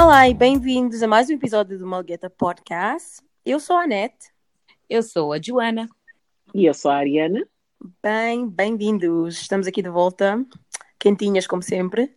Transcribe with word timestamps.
Olá 0.00 0.28
e 0.28 0.34
bem-vindos 0.34 1.02
a 1.02 1.06
mais 1.06 1.28
um 1.28 1.34
episódio 1.34 1.78
do 1.78 1.86
Malgueta 1.86 2.30
Podcast. 2.30 3.22
Eu 3.44 3.60
sou 3.60 3.76
a 3.76 3.82
Anete. 3.82 4.30
Eu 4.88 5.02
sou 5.02 5.32
a 5.32 5.40
Joana. 5.40 5.88
E 6.54 6.64
eu 6.64 6.72
sou 6.72 6.90
a 6.90 6.96
Ariana. 6.96 7.46
Bem, 8.02 8.48
bem-vindos. 8.48 9.40
Estamos 9.40 9.66
aqui 9.66 9.82
de 9.82 9.90
volta, 9.90 10.44
quentinhas 10.98 11.46
como 11.46 11.62
sempre. 11.62 12.14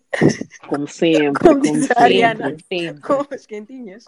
Como 0.67 0.87
sempre. 0.87 1.33
Como 1.33 1.61
diz 1.61 1.91
a 1.91 2.03
Ariana. 2.03 2.55
Sempre. 2.71 3.01
Com 3.01 3.25
as 3.29 3.45
quentinhas. 3.45 4.05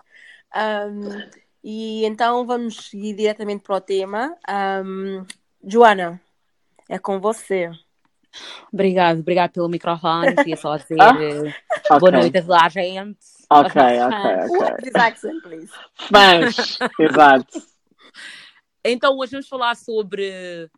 Um, 0.56 1.30
e 1.64 2.06
então 2.06 2.46
vamos 2.46 2.94
ir 2.94 3.14
diretamente 3.14 3.64
para 3.64 3.76
o 3.76 3.82
tema. 3.82 4.38
Um, 4.86 5.26
Joana, 5.64 6.22
é 6.88 6.98
com 6.98 7.20
você. 7.20 7.72
Obrigado, 8.72 9.20
obrigado 9.20 9.52
pelo 9.52 9.70
microfone. 9.70 10.36
Queria 10.36 10.58
só 10.58 10.76
dizer 10.78 11.00
Ah, 11.00 11.16
eh, 11.22 11.54
Ok. 11.90 12.00
boa 12.00 12.12
noite 12.12 12.38
a 12.38 12.42
toda 12.42 12.66
a 12.66 12.70
gente. 12.70 13.35
Ok, 13.50 13.82
ok, 13.82 14.18
ok. 14.44 14.58
What 14.58 14.88
is 14.88 14.96
accent, 14.96 15.44
please? 15.44 15.72
Fãs, 16.12 16.78
exato. 17.00 17.62
Então, 18.84 19.18
hoje 19.18 19.32
vamos 19.32 19.48
falar 19.48 19.76
sobre 19.76 20.70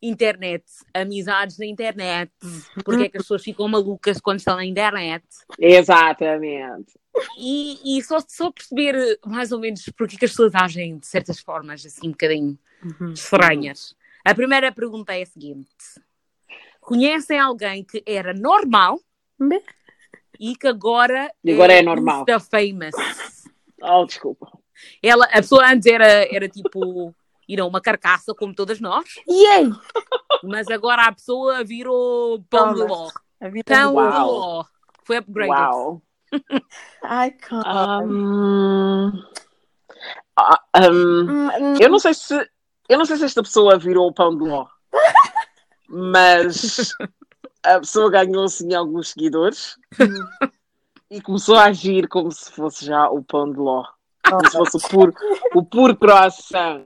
internet, 0.00 0.64
amizades 0.94 1.58
na 1.58 1.66
internet. 1.66 2.32
Porque 2.84 3.04
é 3.04 3.08
que 3.08 3.16
as 3.16 3.24
pessoas 3.24 3.42
ficam 3.42 3.68
malucas 3.68 4.20
quando 4.20 4.38
estão 4.38 4.56
na 4.56 4.64
internet. 4.64 5.24
Exatamente. 5.58 6.98
E, 7.36 7.98
e 7.98 8.02
só, 8.02 8.18
só 8.26 8.50
perceber 8.50 9.18
mais 9.26 9.50
ou 9.50 9.58
menos 9.58 9.88
porque 9.96 10.16
é 10.16 10.18
que 10.18 10.24
as 10.24 10.30
pessoas 10.30 10.54
agem 10.54 10.98
de 10.98 11.06
certas 11.06 11.40
formas 11.40 11.84
assim 11.84 12.08
um 12.08 12.12
bocadinho 12.12 12.58
estranhas. 13.12 13.94
A 14.24 14.34
primeira 14.34 14.70
pergunta 14.70 15.14
é 15.14 15.22
a 15.22 15.26
seguinte: 15.26 15.66
Conhecem 16.80 17.38
alguém 17.38 17.84
que 17.84 18.02
era 18.06 18.32
normal. 18.32 19.00
E 20.38 20.54
que 20.56 20.66
agora, 20.66 21.30
E 21.44 21.52
agora 21.52 21.72
é 21.72 21.82
normal. 21.82 22.20
Insta 22.28 22.38
famous? 22.40 22.94
Oh, 23.82 24.04
desculpa. 24.04 24.50
Ela, 25.02 25.24
a 25.26 25.36
pessoa 25.36 25.66
antes 25.70 25.86
era, 25.86 26.26
era 26.34 26.48
tipo, 26.48 27.14
you 27.48 27.56
know, 27.56 27.68
uma 27.68 27.80
carcaça 27.80 28.34
como 28.34 28.54
todas 28.54 28.80
nós, 28.80 29.04
Yay! 29.28 29.70
mas 30.44 30.68
agora 30.68 31.02
a 31.02 31.12
pessoa 31.12 31.64
virou 31.64 32.42
pão 32.48 32.74
de 32.74 32.82
ló. 32.82 33.08
A 33.40 33.48
vida 33.48 33.64
Pão 33.72 33.94
do- 33.94 34.10
de 34.10 34.18
ló. 34.18 34.64
Foi 35.04 35.18
upgraded. 35.18 35.56
Uau. 35.56 36.02
Ai, 37.02 37.30
cara. 37.32 38.00
Um, 38.04 39.10
ah, 40.36 40.60
um, 40.92 41.30
Hum, 41.30 41.74
eu 41.80 41.88
não 41.88 41.98
sei 41.98 42.14
se 42.14 42.34
eu 42.88 42.98
não 42.98 43.04
sei 43.04 43.16
se 43.16 43.24
esta 43.24 43.42
pessoa 43.42 43.78
virou 43.78 44.06
o 44.08 44.12
pão 44.14 44.36
de 44.36 44.44
ló, 44.48 44.66
mas 45.88 46.90
a 47.76 47.80
pessoa 47.80 48.10
ganhou 48.10 48.44
assim 48.44 48.74
alguns 48.74 49.10
seguidores. 49.10 49.76
E 51.10 51.22
começou 51.22 51.56
a 51.56 51.64
agir 51.64 52.06
como 52.06 52.30
se 52.30 52.52
fosse 52.52 52.84
já 52.84 53.08
o 53.08 53.24
pão 53.24 53.50
de 53.50 53.58
ló, 53.58 53.82
como 54.28 54.46
se 54.46 54.52
fosse 54.58 54.76
o 54.76 54.90
puro, 54.90 55.14
o 55.54 55.64
puro 55.64 55.96
croissant. 55.96 56.84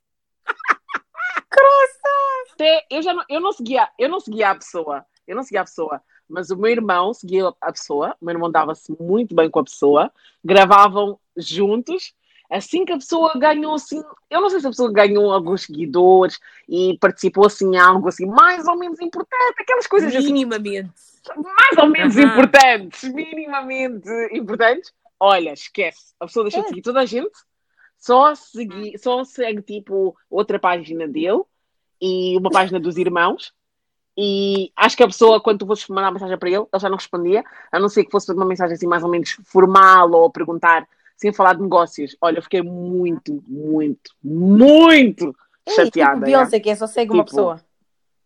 Até 2.53 2.87
eu 2.89 3.03
já 3.03 3.13
não, 3.13 3.25
eu 3.29 3.41
não 3.41 3.51
seguia, 3.51 3.89
eu 3.99 4.09
não 4.09 4.21
seguia 4.21 4.51
a 4.51 4.55
pessoa, 4.55 5.05
eu 5.27 5.35
não 5.35 5.43
seguia 5.43 5.63
a 5.63 5.65
pessoa, 5.65 6.01
mas 6.29 6.51
o 6.51 6.57
meu 6.57 6.71
irmão 6.71 7.13
seguia 7.13 7.53
a 7.61 7.73
pessoa, 7.73 8.17
o 8.21 8.25
meu 8.25 8.35
irmão 8.35 8.49
dava-se 8.49 8.97
muito 9.01 9.35
bem 9.35 9.51
com 9.51 9.59
a 9.59 9.65
pessoa, 9.65 10.13
gravavam 10.45 11.19
juntos. 11.37 12.15
Assim 12.53 12.85
que 12.85 12.93
a 12.93 12.99
pessoa 12.99 13.33
ganhou 13.35 13.75
assim, 13.75 14.03
eu 14.29 14.41
não 14.43 14.51
sei 14.51 14.61
se 14.61 14.67
a 14.67 14.71
pessoa 14.71 14.93
ganhou 14.93 15.33
alguns 15.33 15.63
seguidores 15.63 16.39
e 16.69 16.99
participou 17.01 17.47
assim 17.47 17.75
em 17.75 17.79
algo 17.79 18.09
assim 18.09 18.27
mais 18.27 18.67
ou 18.67 18.77
menos 18.77 19.01
importante, 19.01 19.55
aquelas 19.59 19.87
coisas 19.87 20.15
assim 20.15 20.33
Minimamente. 20.33 20.91
mais 21.35 21.79
ou 21.79 21.89
menos 21.89 22.15
Aham. 22.17 22.27
importantes, 22.27 23.05
minimamente 23.13 24.09
importantes. 24.33 24.93
Olha, 25.19 25.53
esquece. 25.53 26.13
A 26.21 26.27
pessoa 26.27 26.45
deixou 26.45 26.61
de 26.63 26.67
É. 26.67 26.69
seguir 26.69 26.83
toda 26.83 27.01
a 27.01 27.07
gente, 27.07 27.33
só, 27.97 28.35
segui, 28.35 28.99
só 28.99 29.25
segue 29.25 29.63
tipo 29.63 30.15
outra 30.29 30.59
página 30.59 31.09
dele 31.09 31.43
e 32.01 32.37
uma 32.37 32.51
página 32.51 32.79
dos 32.79 32.99
irmãos. 32.99 33.55
E 34.15 34.71
acho 34.77 34.95
que 34.95 35.03
a 35.03 35.07
pessoa, 35.07 35.41
quando 35.41 35.61
tu 35.61 35.67
fosses 35.67 35.89
mandar 35.89 36.11
mensagem 36.11 36.37
para 36.37 36.51
ele, 36.51 36.59
ele 36.59 36.67
já 36.79 36.89
não 36.91 36.99
respondia, 36.99 37.43
a 37.71 37.79
não 37.79 37.89
ser 37.89 38.05
que 38.05 38.11
fosse 38.11 38.31
uma 38.31 38.45
mensagem 38.45 38.75
assim 38.75 38.87
mais 38.87 39.03
ou 39.03 39.09
menos 39.09 39.39
formal 39.45 40.11
ou 40.11 40.31
perguntar 40.31 40.87
sem 41.23 41.33
falar 41.33 41.55
de 41.55 41.63
negócios. 41.63 42.17
Olha, 42.21 42.39
eu 42.39 42.43
fiquei 42.43 42.61
muito, 42.61 43.43
muito, 43.47 44.11
muito 44.23 45.35
Ei, 45.65 45.75
chateada. 45.75 46.15
Tipo. 46.15 46.27
Beyoncé, 46.27 46.61
que 46.61 46.69
é 46.71 46.75
só 46.75 46.89
segue 46.89 47.13
uma 47.13 47.25
Tipo, 47.25 47.37
pessoa. 47.37 47.61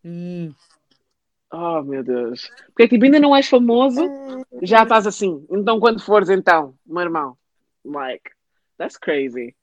Hum. 0.03 0.53
Oh, 1.53 1.83
meu 1.83 2.03
Deus. 2.03 2.51
Porque 2.69 2.89
tipo, 2.89 3.05
ainda 3.05 3.21
não 3.21 3.37
és 3.37 3.49
famoso, 3.49 4.01
já 4.63 4.83
estás 4.83 5.07
assim. 5.07 5.47
Então, 5.51 5.79
quando 5.79 6.03
fores, 6.03 6.31
então, 6.31 6.75
meu 6.87 7.03
irmão, 7.03 7.37
like, 7.85 8.31
that's 8.79 8.97
crazy. 8.97 9.55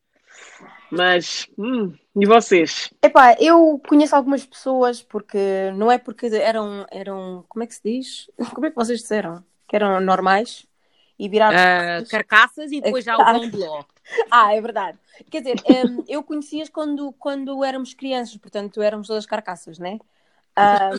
Mas, 0.92 1.48
hum, 1.58 1.94
e 2.16 2.26
vocês? 2.26 2.94
Epá, 3.02 3.36
eu 3.40 3.82
conheço 3.88 4.16
algumas 4.16 4.46
pessoas 4.46 5.02
porque 5.02 5.72
não 5.76 5.92
é 5.92 5.98
porque 5.98 6.28
eram, 6.28 6.86
eram, 6.92 7.44
como 7.50 7.64
é 7.64 7.68
que 7.68 7.76
se 7.76 7.82
diz? 7.84 8.32
Como 8.54 8.68
é 8.68 8.70
que 8.70 8.76
vocês 8.76 9.00
disseram? 9.00 9.44
Que 9.68 9.76
eram 9.76 10.00
normais 10.00 10.68
e 11.24 11.30
viraram. 11.30 11.58
Ah, 11.58 12.06
carcaças 12.10 12.70
e 12.74 12.82
depois 12.82 13.06
já 13.06 13.16
o 13.16 13.24
pão 13.24 13.50
de 13.50 13.56
ló. 13.56 13.82
Ah, 14.30 14.54
é 14.54 14.60
verdade. 14.60 15.00
Quer 15.32 15.40
dizer, 15.40 15.56
hum, 15.66 16.04
eu 16.06 16.22
conheci-as 16.22 16.68
quando, 16.68 17.14
quando 17.14 17.64
éramos 17.64 17.94
crianças, 17.94 18.36
portanto 18.36 18.82
éramos 18.82 19.08
todas 19.08 19.26
carcaças, 19.26 19.80
né? 19.80 20.00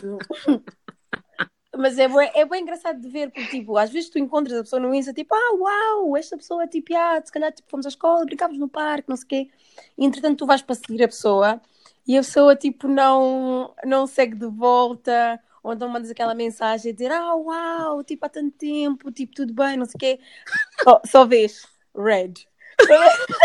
Hum, 0.03 0.17
mas 1.77 1.99
é 1.99 2.07
bem, 2.07 2.31
é 2.33 2.43
bem 2.43 2.63
engraçado 2.63 2.99
de 2.99 3.07
ver, 3.07 3.29
porque 3.29 3.59
tipo, 3.59 3.77
às 3.77 3.91
vezes 3.91 4.09
tu 4.09 4.17
encontras 4.17 4.57
a 4.57 4.63
pessoa 4.63 4.79
no 4.79 4.95
Insta, 4.95 5.13
tipo, 5.13 5.35
ah, 5.35 5.55
uau, 5.59 6.17
esta 6.17 6.35
pessoa 6.35 6.63
é 6.63 6.67
tipo, 6.67 6.95
ah, 6.95 7.21
se 7.23 7.31
calhar 7.31 7.51
tipo, 7.51 7.69
fomos 7.69 7.85
à 7.85 7.89
escola, 7.89 8.25
brincámos 8.25 8.57
no 8.57 8.67
parque, 8.67 9.07
não 9.07 9.15
sei 9.15 9.25
o 9.25 9.27
quê. 9.27 9.49
E 9.95 10.05
entretanto 10.05 10.39
tu 10.39 10.47
vais 10.47 10.63
para 10.63 10.73
seguir 10.73 11.03
a 11.03 11.07
pessoa 11.07 11.61
e 12.07 12.17
a 12.17 12.21
pessoa 12.21 12.55
tipo 12.55 12.87
não, 12.87 13.75
não 13.85 14.07
segue 14.07 14.35
de 14.35 14.47
volta, 14.47 15.39
ou 15.65 15.73
então 15.73 15.89
mandas 15.89 16.11
aquela 16.11 16.35
mensagem 16.35 16.91
a 16.91 16.93
dizer, 16.95 17.11
ah, 17.11 17.35
uau, 17.35 18.03
tipo, 18.03 18.25
há 18.25 18.29
tanto 18.29 18.55
tempo, 18.57 19.11
tipo, 19.11 19.33
tudo 19.35 19.53
bem, 19.53 19.77
não 19.77 19.85
sei 19.85 19.95
o 19.95 19.99
quê. 19.99 20.19
Só, 20.83 21.01
só 21.05 21.25
vês, 21.25 21.67
red. 21.95 22.33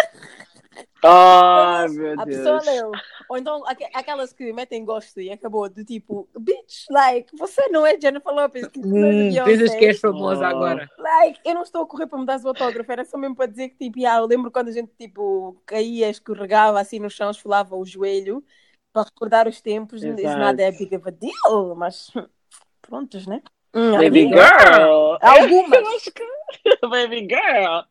Oh, 1.03 1.89
meu 1.89 2.17
A 2.17 2.27
pessoa 2.27 2.61
Deus. 2.61 2.63
leu. 2.63 3.03
Ou 3.29 3.37
então 3.39 3.65
aqu- 3.67 3.89
aquelas 3.95 4.33
que 4.33 4.53
metem 4.53 4.85
gosto 4.85 5.21
e 5.21 5.31
acabou 5.31 5.69
do 5.69 5.85
tipo, 5.85 6.29
bitch, 6.39 6.87
like, 6.91 7.35
você 7.37 7.69
não 7.69 7.87
é 7.87 7.99
Jennifer 7.99 8.33
Lopez, 8.35 8.69
que 8.69 8.81
é 8.81 8.83
Hum, 8.85 9.35
pensas 9.45 9.75
que 9.75 9.85
és 9.87 10.01
famosa 10.01 10.47
Oh. 10.47 10.49
agora. 10.49 10.91
Like, 10.99 11.41
eu 11.45 11.55
não 11.55 11.63
estou 11.63 11.83
a 11.83 11.87
correr 11.87 12.07
para 12.07 12.19
me 12.19 12.27
dar 12.27 12.41
o 12.45 12.49
autógrafo, 12.49 12.91
era 12.93 13.05
só 13.05 13.17
mesmo 13.17 13.37
para 13.37 13.47
dizer 13.47 13.71
que, 13.71 13.77
tipo, 13.77 13.99
ah, 14.07 14.17
eu 14.19 14.27
lembro 14.27 14.51
quando 14.51 14.69
a 14.69 14.73
gente, 14.73 14.93
tipo, 14.99 15.57
caía, 15.65 16.11
escorregava 16.11 16.81
assim 16.81 16.99
no 16.99 17.09
chão, 17.09 17.31
esfolava 17.31 17.77
o 17.77 17.85
joelho, 17.85 18.45
para 18.93 19.05
recordar 19.05 19.49
os 19.49 19.61
tempos, 19.61 20.03
Exato. 20.03 20.39
not 20.39 20.57
that 20.57 20.79
big 20.79 20.95
of 20.95 21.09
a 21.09 21.11
deal, 21.11 21.75
mas 21.77 22.11
prontos, 22.83 23.27
né? 23.27 23.43
Hum, 23.75 23.93
Baby 23.93 24.23
amiga. 24.23 24.45
girl. 24.45 25.17
Algumas. 25.21 26.11
Baby 26.83 27.29
girl. 27.29 27.83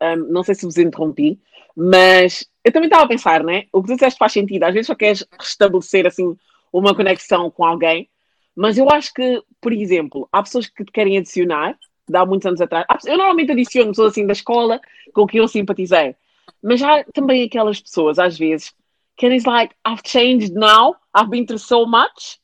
Um, 0.00 0.32
não 0.32 0.42
sei 0.42 0.54
se 0.54 0.64
vos 0.64 0.78
interrompi, 0.78 1.40
mas 1.76 2.46
eu 2.64 2.72
também 2.72 2.86
estava 2.88 3.04
a 3.04 3.08
pensar, 3.08 3.42
né? 3.42 3.64
O 3.72 3.82
que 3.82 3.88
tu 3.88 3.94
disseste 3.94 4.18
faz 4.18 4.32
sentido. 4.32 4.64
Às 4.64 4.74
vezes 4.74 4.86
só 4.86 4.94
queres 4.94 5.24
restabelecer 5.38 6.06
assim 6.06 6.36
uma 6.72 6.94
conexão 6.94 7.50
com 7.50 7.64
alguém, 7.64 8.08
mas 8.54 8.78
eu 8.78 8.88
acho 8.90 9.12
que, 9.12 9.42
por 9.60 9.72
exemplo, 9.72 10.28
há 10.32 10.42
pessoas 10.42 10.68
que 10.68 10.84
te 10.84 10.92
querem 10.92 11.18
adicionar, 11.18 11.76
de 12.08 12.16
há 12.16 12.24
muitos 12.24 12.46
anos 12.46 12.60
atrás. 12.60 12.86
Eu 13.06 13.16
normalmente 13.16 13.52
adiciono 13.52 13.90
pessoas 13.90 14.12
assim 14.12 14.26
da 14.26 14.32
escola 14.32 14.80
com 15.12 15.26
quem 15.26 15.40
eu 15.40 15.48
simpatizei, 15.48 16.14
mas 16.62 16.82
há 16.82 17.04
também 17.12 17.44
aquelas 17.44 17.80
pessoas, 17.80 18.18
às 18.18 18.38
vezes, 18.38 18.74
is 19.20 19.46
like, 19.46 19.74
I've 19.84 20.02
changed 20.02 20.52
now, 20.54 20.96
I've 21.14 21.30
been 21.30 21.46
through 21.46 21.58
so 21.58 21.86
much, 21.86 22.38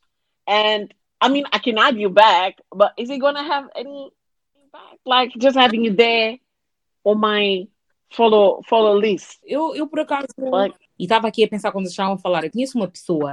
and 0.47 0.93
I 1.21 1.29
mean, 1.29 1.45
I 1.53 1.59
can 1.59 1.79
add 1.79 1.97
you 1.97 2.11
back, 2.11 2.61
but 2.71 2.93
is 2.97 3.11
it 3.11 3.19
gonna 3.19 3.43
have 3.43 3.69
any 3.75 4.11
impact? 4.55 5.01
Like 5.05 5.33
just 5.39 5.57
having 5.57 5.85
you 5.85 5.95
there 5.95 6.39
on 7.05 7.19
my 7.21 7.67
follow 8.11 8.63
follow 8.69 8.97
list? 8.97 9.39
Eu, 9.45 9.75
eu 9.75 9.87
por 9.87 10.01
acaso. 10.01 10.29
Like, 10.39 10.77
E 10.99 11.05
estava 11.05 11.29
aqui 11.29 11.45
a 11.45 11.49
pensar 11.49 11.71
quando 11.71 11.87
estavam 11.87 12.15
a 12.15 12.19
falar. 12.19 12.45
Eu 12.45 12.51
conheço 12.51 12.77
uma 12.77 12.89
pessoa 12.89 13.33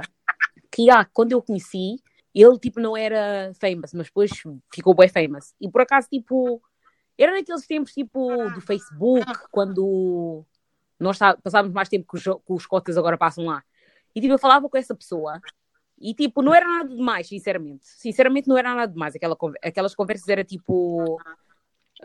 que, 0.70 0.88
ah, 0.88 1.04
quando 1.04 1.32
eu 1.32 1.42
conheci, 1.42 1.96
ele 2.32 2.58
tipo 2.58 2.78
não 2.78 2.96
era 2.96 3.52
famous, 3.60 3.92
mas 3.92 4.06
depois 4.06 4.30
ficou 4.72 4.94
bem 4.94 5.08
famous. 5.08 5.52
E 5.60 5.68
por 5.68 5.80
acaso, 5.80 6.06
tipo, 6.08 6.62
era 7.18 7.32
naqueles 7.32 7.66
tempos 7.66 7.92
tipo 7.92 8.50
do 8.50 8.60
Facebook, 8.60 9.26
quando 9.50 10.44
nós 10.98 11.18
tá- 11.18 11.36
passávamos 11.42 11.74
mais 11.74 11.88
tempo 11.88 12.06
que 12.08 12.16
os, 12.16 12.22
que 12.22 12.52
os 12.52 12.66
cotas 12.66 12.96
agora 12.96 13.16
passam 13.18 13.44
lá. 13.46 13.62
E 14.14 14.20
tipo, 14.20 14.32
eu 14.34 14.38
falava 14.38 14.68
com 14.68 14.76
essa 14.78 14.94
pessoa 14.94 15.40
e 15.98 16.14
tipo, 16.14 16.42
não 16.42 16.54
era 16.54 16.66
nada 16.66 16.88
demais, 16.94 17.26
sinceramente. 17.28 17.86
Sinceramente, 17.86 18.48
não 18.48 18.56
era 18.56 18.74
nada 18.74 18.92
demais. 18.92 19.14
Aquela, 19.14 19.36
aquelas 19.62 19.94
conversas 19.94 20.28
era 20.28 20.44
tipo. 20.44 21.18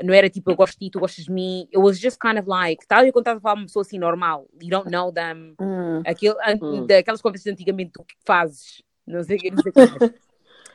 Não 0.02 0.14
era 0.14 0.30
tipo, 0.30 0.50
eu 0.50 0.56
gosto 0.56 0.80
de 0.80 0.86
ti, 0.86 0.92
tu 0.92 1.00
gostas 1.02 1.26
de 1.26 1.32
mim. 1.32 1.64
It 1.64 1.78
was 1.78 2.00
just 2.00 2.18
kind 2.18 2.38
of 2.40 2.48
like, 2.48 2.88
tal 2.88 3.06
e 3.06 3.12
quando 3.12 3.24
estás 3.24 3.38
a 3.38 3.42
falar 3.42 3.56
uma 3.56 3.66
pessoa 3.66 3.82
assim 3.82 4.00
normal, 4.00 4.48
you 4.62 4.70
don't 4.70 4.90
know 4.90 5.12
them. 5.12 5.54
Hum. 5.60 6.02
Aquele, 6.06 6.36
an- 6.42 6.60
Hum. 6.62 6.88
Daquelas 6.88 7.22
conversas 7.22 7.44
de 7.44 7.52
antigamente, 7.52 7.92
tu 7.94 8.04
que 8.06 8.16
fazes? 8.26 8.82
Não 9.06 9.22
sei 9.22 9.36
o 9.36 9.40
que, 9.40 9.52
não 9.52 9.62
sei 9.62 9.70
o 9.72 9.74
que 9.74 9.80
mais. 10.00 10.14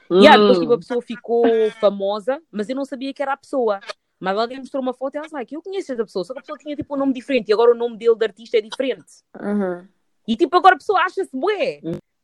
E 0.08 0.20
depois 0.30 0.58
tipo, 0.60 0.72
a 0.72 0.78
pessoa 0.78 1.02
ficou 1.02 1.44
famosa, 1.80 2.40
mas 2.48 2.68
eu 2.68 2.76
não 2.76 2.84
sabia 2.84 3.12
que 3.12 3.20
era 3.20 3.32
a 3.32 3.36
pessoa. 3.36 3.80
Mas 4.18 4.38
alguém 4.38 4.58
mostrou 4.58 4.82
uma 4.82 4.94
foto 4.94 5.14
e 5.14 5.18
ela 5.18 5.26
like, 5.30 5.54
eu 5.54 5.62
conheço 5.62 5.92
essa 5.92 6.04
pessoa, 6.04 6.24
só 6.24 6.32
que 6.32 6.38
a 6.38 6.42
pessoa 6.42 6.58
tinha 6.58 6.74
tipo 6.74 6.94
um 6.94 6.98
nome 6.98 7.12
diferente 7.12 7.48
e 7.48 7.52
agora 7.52 7.72
o 7.72 7.74
nome 7.74 7.96
dele 7.98 8.16
de 8.16 8.24
artista 8.24 8.56
é 8.56 8.60
diferente. 8.60 9.22
Uhum. 9.38 9.86
E 10.26 10.36
tipo, 10.36 10.56
agora 10.56 10.74
a 10.74 10.78
pessoa 10.78 11.00
acha-se 11.00 11.30
bué. 11.36 11.80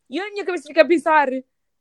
E 0.08 0.16
eu 0.18 0.24
na 0.24 0.30
minha 0.30 0.44
cabeça 0.44 0.66
fica 0.66 0.82
a 0.82 0.86
pensar, 0.86 1.28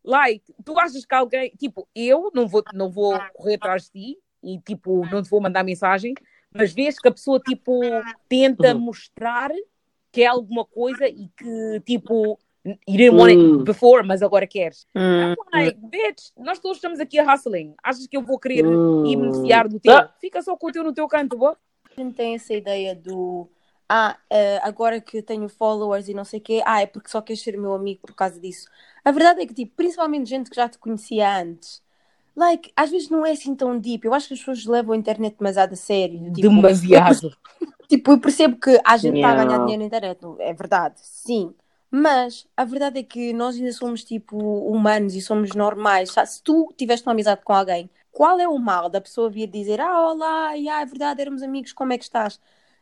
like, 0.04 0.54
tu 0.64 0.78
achas 0.80 1.06
que 1.06 1.16
alguém, 1.16 1.50
tipo, 1.58 1.88
eu 1.96 2.30
não 2.34 2.48
vou, 2.48 2.64
não 2.74 2.90
vou 2.90 3.18
correr 3.34 3.56
atrás 3.56 3.86
de 3.86 3.92
ti 3.92 4.20
e 4.44 4.60
tipo, 4.60 5.06
não 5.08 5.22
te 5.22 5.30
vou 5.30 5.42
mandar 5.42 5.64
mensagem, 5.64 6.14
mas 6.54 6.74
vês 6.74 7.00
que 7.00 7.08
a 7.08 7.12
pessoa 7.12 7.40
tipo 7.40 7.80
tenta 8.28 8.74
Uhum. 8.74 8.80
mostrar 8.82 9.52
que 10.12 10.24
é 10.24 10.28
alguma 10.28 10.66
coisa 10.66 11.08
e 11.08 11.30
que 11.38 11.82
tipo, 11.86 12.38
you 12.66 12.98
didn't 12.98 13.18
want 13.18 13.32
Hum. 13.34 13.56
it 13.60 13.64
before, 13.66 14.04
mas 14.04 14.22
agora 14.22 14.46
queres. 14.48 14.86
Hum. 14.96 15.34
I'm 15.34 15.36
like, 15.54 15.80
bitch, 15.82 16.32
nós 16.38 16.60
todos 16.60 16.78
estamos 16.78 17.00
aqui 17.00 17.20
a 17.20 17.34
hustling. 17.34 17.74
Achas 17.84 18.06
que 18.08 18.16
eu 18.18 18.22
vou 18.22 18.38
querer 18.40 18.66
Hum. 18.66 19.06
ir 19.06 19.16
beneficiar 19.18 19.68
do 19.68 19.80
teu? 19.80 19.94
Ah. 19.94 20.14
Fica 20.20 20.42
só 20.42 20.56
com 20.56 20.68
o 20.68 20.72
teu 20.72 20.84
no 20.84 20.94
teu 20.94 21.08
canto, 21.08 21.38
boa. 21.38 21.58
A 21.98 22.02
gente 22.02 22.16
tem 22.16 22.36
essa 22.36 22.54
ideia 22.54 22.96
do 22.96 23.48
ah, 23.94 24.16
eh, 24.30 24.58
agora 24.64 25.02
que 25.02 25.22
tenho 25.22 25.50
followers 25.50 26.08
e 26.08 26.14
não 26.14 26.24
sei 26.24 26.40
o 26.40 26.42
quê, 26.42 26.62
ah, 26.66 26.82
é 26.82 26.86
porque 26.86 27.10
só 27.10 27.20
queres 27.22 27.42
ser 27.44 27.58
meu 27.58 27.74
amigo 27.74 28.00
por 28.08 28.16
causa 28.16 28.40
disso. 28.40 28.70
A 29.04 29.12
verdade 29.12 29.42
é 29.42 29.46
que, 29.46 29.54
tipo, 29.54 29.74
principalmente 29.76 30.30
gente 30.30 30.50
que 30.50 30.56
já 30.56 30.70
te 30.70 30.78
conhecia 30.78 31.42
antes, 31.42 31.82
like, 32.34 32.72
às 32.74 32.90
vezes 32.90 33.10
não 33.10 33.26
é 33.26 33.32
assim 33.32 33.54
tão 33.54 33.78
deep. 33.78 34.06
Eu 34.06 34.14
acho 34.14 34.30
que 34.30 34.34
as 34.36 34.40
pessoas 34.40 34.66
levam 34.66 34.94
a 34.94 34.98
internet 34.98 35.36
demasiado 35.38 35.74
a 35.74 35.76
sério. 35.76 36.20
Tipo, 36.32 36.42
Demasiado. 36.42 37.36
Tipo, 37.90 38.12
eu 38.12 38.20
percebo 38.22 38.56
que 38.58 38.80
a 38.86 38.96
gente 38.96 39.16
está 39.18 39.32
a 39.32 39.36
ganhar 39.36 39.44
Yeah. 39.50 39.66
dinheiro 39.66 39.82
na 39.82 39.88
internet, 39.88 40.20
é 40.40 40.54
verdade, 40.54 40.96
sim. 41.02 41.54
Mas 41.92 42.48
a 42.56 42.64
verdade 42.64 43.00
é 43.00 43.04
que 43.04 43.34
nós 43.34 43.56
ainda 43.58 43.74
somos 43.74 44.04
tipo 44.04 44.38
humanos 44.38 45.14
e 45.14 45.22
somos 45.22 45.54
normais. 45.54 46.12
Se 46.26 46.42
tu 46.42 46.74
tiveste 46.78 47.06
uma 47.06 47.12
amizade 47.12 47.42
com 47.44 47.54
alguém, 47.54 47.90
qual 48.12 48.40
é 48.40 48.48
o 48.48 48.58
mal 48.58 48.90
da 48.90 49.02
pessoa 49.02 49.30
vir 49.30 49.48
dizer 49.48 49.82
ah, 49.82 50.08
olá, 50.10 50.56
e, 50.58 50.70
ah, 50.70 50.82
é 50.82 50.86
verdade, 50.86 51.22
éramos 51.22 51.44
amigos, 51.44 51.74
como 51.74 51.92
é 51.94 51.98
que 51.98 52.06
estás? 52.06 52.40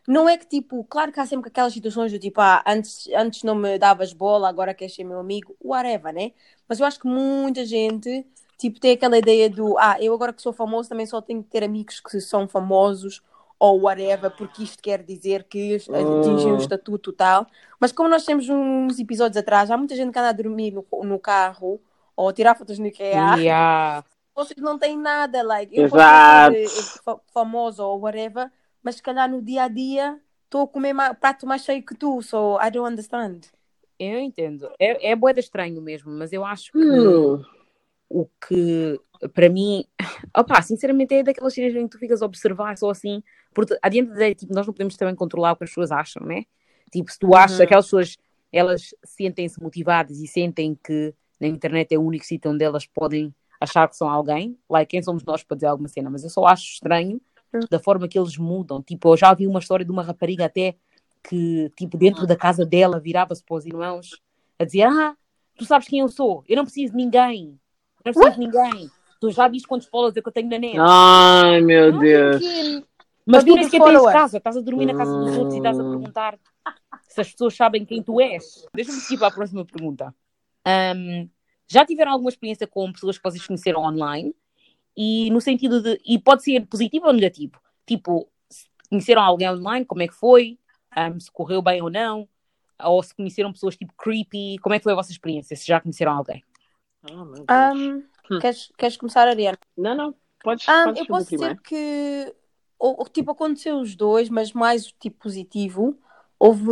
Não 0.07 0.29
é 0.29 0.37
que 0.37 0.45
tipo, 0.47 0.83
claro 0.85 1.11
que 1.11 1.19
há 1.19 1.25
sempre 1.25 1.49
aquelas 1.49 1.73
situações 1.73 2.11
do 2.11 2.19
tipo, 2.19 2.39
ah, 2.41 2.63
antes, 2.67 3.07
antes 3.15 3.43
não 3.43 3.55
me 3.55 3.77
davas 3.79 4.13
bola, 4.13 4.47
agora 4.49 4.73
queres 4.73 4.95
ser 4.95 5.03
meu 5.03 5.19
amigo, 5.19 5.55
whatever, 5.63 6.13
né? 6.13 6.31
Mas 6.67 6.79
eu 6.79 6.85
acho 6.85 6.99
que 6.99 7.07
muita 7.07 7.65
gente 7.65 8.25
tipo, 8.59 8.79
tem 8.79 8.91
aquela 8.93 9.17
ideia 9.17 9.49
do 9.49 9.77
ah, 9.79 9.97
eu 9.99 10.13
agora 10.13 10.33
que 10.33 10.41
sou 10.41 10.53
famoso 10.53 10.89
também 10.89 11.05
só 11.05 11.21
tenho 11.21 11.43
que 11.43 11.49
ter 11.49 11.63
amigos 11.63 11.99
que 11.99 12.19
são 12.21 12.47
famosos 12.47 13.21
ou 13.59 13.81
whatever, 13.81 14.31
porque 14.31 14.63
isto 14.63 14.81
quer 14.81 15.03
dizer 15.03 15.43
que 15.43 15.75
atingem 15.75 16.53
um 16.53 16.55
Hum. 16.55 16.59
estatuto 16.59 17.11
tal. 17.11 17.45
Mas 17.79 17.91
como 17.91 18.07
nós 18.09 18.23
temos 18.25 18.47
uns 18.47 18.97
episódios 18.99 19.35
atrás, 19.37 19.69
há 19.69 19.75
muita 19.77 19.95
gente 19.95 20.13
que 20.13 20.19
anda 20.19 20.29
a 20.29 20.33
dormir 20.33 20.71
no, 20.71 20.85
no 21.03 21.19
carro 21.19 21.81
ou 22.15 22.29
a 22.29 22.33
tirar 22.33 22.55
fotos 22.55 22.79
no 22.79 22.87
IKEA. 22.87 23.35
Yeah. 23.35 24.05
Vocês 24.33 24.59
não 24.61 24.79
têm 24.79 24.97
nada, 24.97 25.43
like, 25.43 25.77
eu 25.77 25.83
Exato. 25.85 26.55
posso 26.55 26.55
ser 26.55 26.79
eh, 26.79 27.01
fa- 27.03 27.19
famosa 27.33 27.83
ou 27.83 27.99
whatever, 27.99 28.49
mas 28.81 28.95
se 28.95 29.03
calhar 29.03 29.29
no 29.29 29.41
dia 29.41 29.63
a 29.63 29.67
dia 29.67 30.17
estou 30.45 30.61
a 30.61 30.67
comer 30.67 30.93
ma- 30.93 31.13
prato 31.13 31.45
mais 31.45 31.63
cheio 31.65 31.83
que 31.85 31.93
tu, 31.93 32.21
so 32.21 32.57
I 32.61 32.71
don't 32.71 32.89
understand. 32.89 33.41
Eu 33.99 34.17
entendo. 34.19 34.71
É, 34.79 35.11
é 35.11 35.15
boeda 35.15 35.41
estranho 35.41 35.81
mesmo, 35.81 36.09
mas 36.11 36.31
eu 36.31 36.45
acho 36.45 36.71
que 36.71 36.79
Hum. 36.79 37.43
O 38.09 38.27
que 38.47 38.99
para 39.33 39.49
mim, 39.49 39.83
opá, 40.35 40.61
sinceramente 40.61 41.13
é 41.13 41.23
daquelas 41.23 41.53
cenas 41.53 41.75
em 41.75 41.83
que 41.83 41.89
tu 41.89 41.99
ficas 41.99 42.21
a 42.21 42.25
observar 42.25 42.77
só 42.77 42.89
assim, 42.89 43.21
porque 43.53 43.77
adiante 43.81 44.13
da 44.13 44.33
tipo, 44.33 44.53
nós 44.53 44.65
não 44.65 44.73
podemos 44.73 44.95
também 44.95 45.15
controlar 45.15 45.51
o 45.51 45.55
que 45.55 45.63
as 45.65 45.69
pessoas 45.69 45.91
acham, 45.91 46.25
né? 46.25 46.45
Tipo, 46.91 47.11
se 47.11 47.19
tu 47.19 47.35
achas 47.35 47.59
Uhum. 47.59 47.65
aquelas 47.65 47.85
pessoas, 47.85 48.17
elas 48.51 48.95
sentem-se 49.03 49.61
motivadas 49.61 50.19
e 50.19 50.27
sentem 50.27 50.77
que 50.83 51.13
na 51.39 51.47
internet 51.47 51.93
é 51.93 51.97
o 51.97 52.01
único 52.01 52.25
sítio 52.25 52.51
onde 52.51 52.63
elas 52.63 52.85
podem 52.85 53.33
achar 53.59 53.87
que 53.87 53.95
são 53.95 54.09
alguém, 54.09 54.57
like, 54.69 54.89
quem 54.89 55.03
somos 55.03 55.23
nós 55.23 55.43
para 55.43 55.55
dizer 55.55 55.67
alguma 55.67 55.89
cena, 55.89 56.09
mas 56.09 56.23
eu 56.23 56.29
só 56.29 56.45
acho 56.45 56.63
estranho 56.63 57.21
da 57.69 57.79
forma 57.79 58.07
que 58.07 58.17
eles 58.17 58.37
mudam. 58.37 58.81
Tipo, 58.81 59.13
eu 59.13 59.17
já 59.17 59.33
vi 59.33 59.47
uma 59.47 59.59
história 59.59 59.85
de 59.85 59.91
uma 59.91 60.03
rapariga 60.03 60.45
até 60.45 60.75
que, 61.27 61.69
tipo, 61.75 61.97
dentro 61.97 62.25
da 62.25 62.35
casa 62.35 62.65
dela 62.65 62.99
virava-se 62.99 63.43
para 63.43 63.57
os 63.57 63.65
irmãos 63.65 64.21
a 64.57 64.63
dizer: 64.63 64.83
Ah, 64.83 65.15
tu 65.57 65.65
sabes 65.65 65.87
quem 65.87 65.99
eu 65.99 66.07
sou, 66.07 66.43
eu 66.47 66.55
não 66.55 66.63
preciso 66.63 66.91
de 66.91 66.97
ninguém, 66.97 67.59
não 68.05 68.13
preciso 68.13 68.33
de 68.33 68.39
ninguém. 68.39 68.91
Tu 69.19 69.31
já 69.31 69.47
viste 69.47 69.67
quantos 69.67 69.87
followers 69.87 70.15
é 70.15 70.21
que 70.21 70.27
eu 70.27 70.31
tenho 70.31 70.49
na 70.49 70.57
net? 70.57 70.77
Ai, 70.79 71.61
meu 71.61 71.91
Não, 71.91 71.99
Deus. 71.99 72.43
Mas 73.25 73.43
tu 73.43 73.55
nem 73.55 73.63
sequer 73.65 73.83
tens 73.83 74.05
casa, 74.11 74.37
estás 74.37 74.57
a 74.57 74.61
dormir 74.61 74.85
na 74.85 74.95
casa 74.95 75.17
dos 75.19 75.35
outros 75.35 75.53
e 75.53 75.57
estás 75.57 75.79
a 75.79 75.83
Hum. 75.83 75.89
perguntar 75.89 76.39
se 77.07 77.21
as 77.21 77.31
pessoas 77.31 77.55
sabem 77.55 77.85
quem 77.85 78.01
tu 78.01 78.19
és. 78.19 78.65
Deixa-me 78.73 78.97
seguir 78.99 79.17
para 79.17 79.27
a 79.27 79.31
próxima 79.31 79.65
pergunta. 79.65 80.15
Ahm, 80.65 81.29
já 81.67 81.85
tiveram 81.85 82.13
alguma 82.13 82.29
experiência 82.29 82.65
com 82.65 82.91
pessoas 82.91 83.17
que 83.17 83.23
vocês 83.23 83.45
conheceram 83.45 83.81
online? 83.81 84.33
E 84.97 85.29
no 85.31 85.39
sentido 85.39 85.81
de. 85.81 85.99
E 86.05 86.17
pode 86.17 86.43
ser 86.43 86.65
positivo 86.65 87.07
ou 87.07 87.13
negativo? 87.13 87.59
Tipo, 87.85 88.27
se 88.49 88.65
conheceram 88.89 89.21
alguém 89.21 89.49
online, 89.49 89.85
como 89.85 90.01
é 90.01 90.07
que 90.07 90.13
foi? 90.15 90.57
Ahm, 90.95 91.19
se 91.19 91.31
correu 91.31 91.61
bem 91.61 91.81
ou 91.81 91.89
não? 91.89 92.27
Ou 92.81 93.03
se 93.03 93.13
conheceram 93.13 93.51
pessoas 93.51 93.75
tipo 93.77 93.93
creepy? 93.97 94.57
Como 94.59 94.73
é 94.73 94.79
que 94.79 94.83
foi 94.83 94.93
a 94.93 94.95
vossa 94.95 95.11
experiência? 95.11 95.55
Se 95.55 95.67
já 95.67 95.79
conheceram 95.79 96.13
alguém? 96.13 96.43
Meu 97.03 97.45
Deus. 97.45 97.73
Um, 97.73 98.07
Hum. 98.29 98.41
queres, 98.41 98.71
queres 98.77 98.97
começar, 98.97 99.27
Ariana? 99.27 99.57
Não, 99.75 99.95
não. 99.95 100.15
Podes, 100.43 100.69
Um, 100.69 100.73
podes 100.75 101.01
eu 101.01 101.05
posso 101.07 101.27
primeiro. 101.27 101.31
dizer 101.31 101.59
que 101.61 102.35
ou, 102.77 103.05
tipo, 103.09 103.31
aconteceu 103.31 103.79
os 103.79 103.95
dois, 103.95 104.29
mas 104.29 104.53
mais 104.53 104.85
tipo 104.93 105.17
positivo. 105.23 105.97
Houve, 106.37 106.71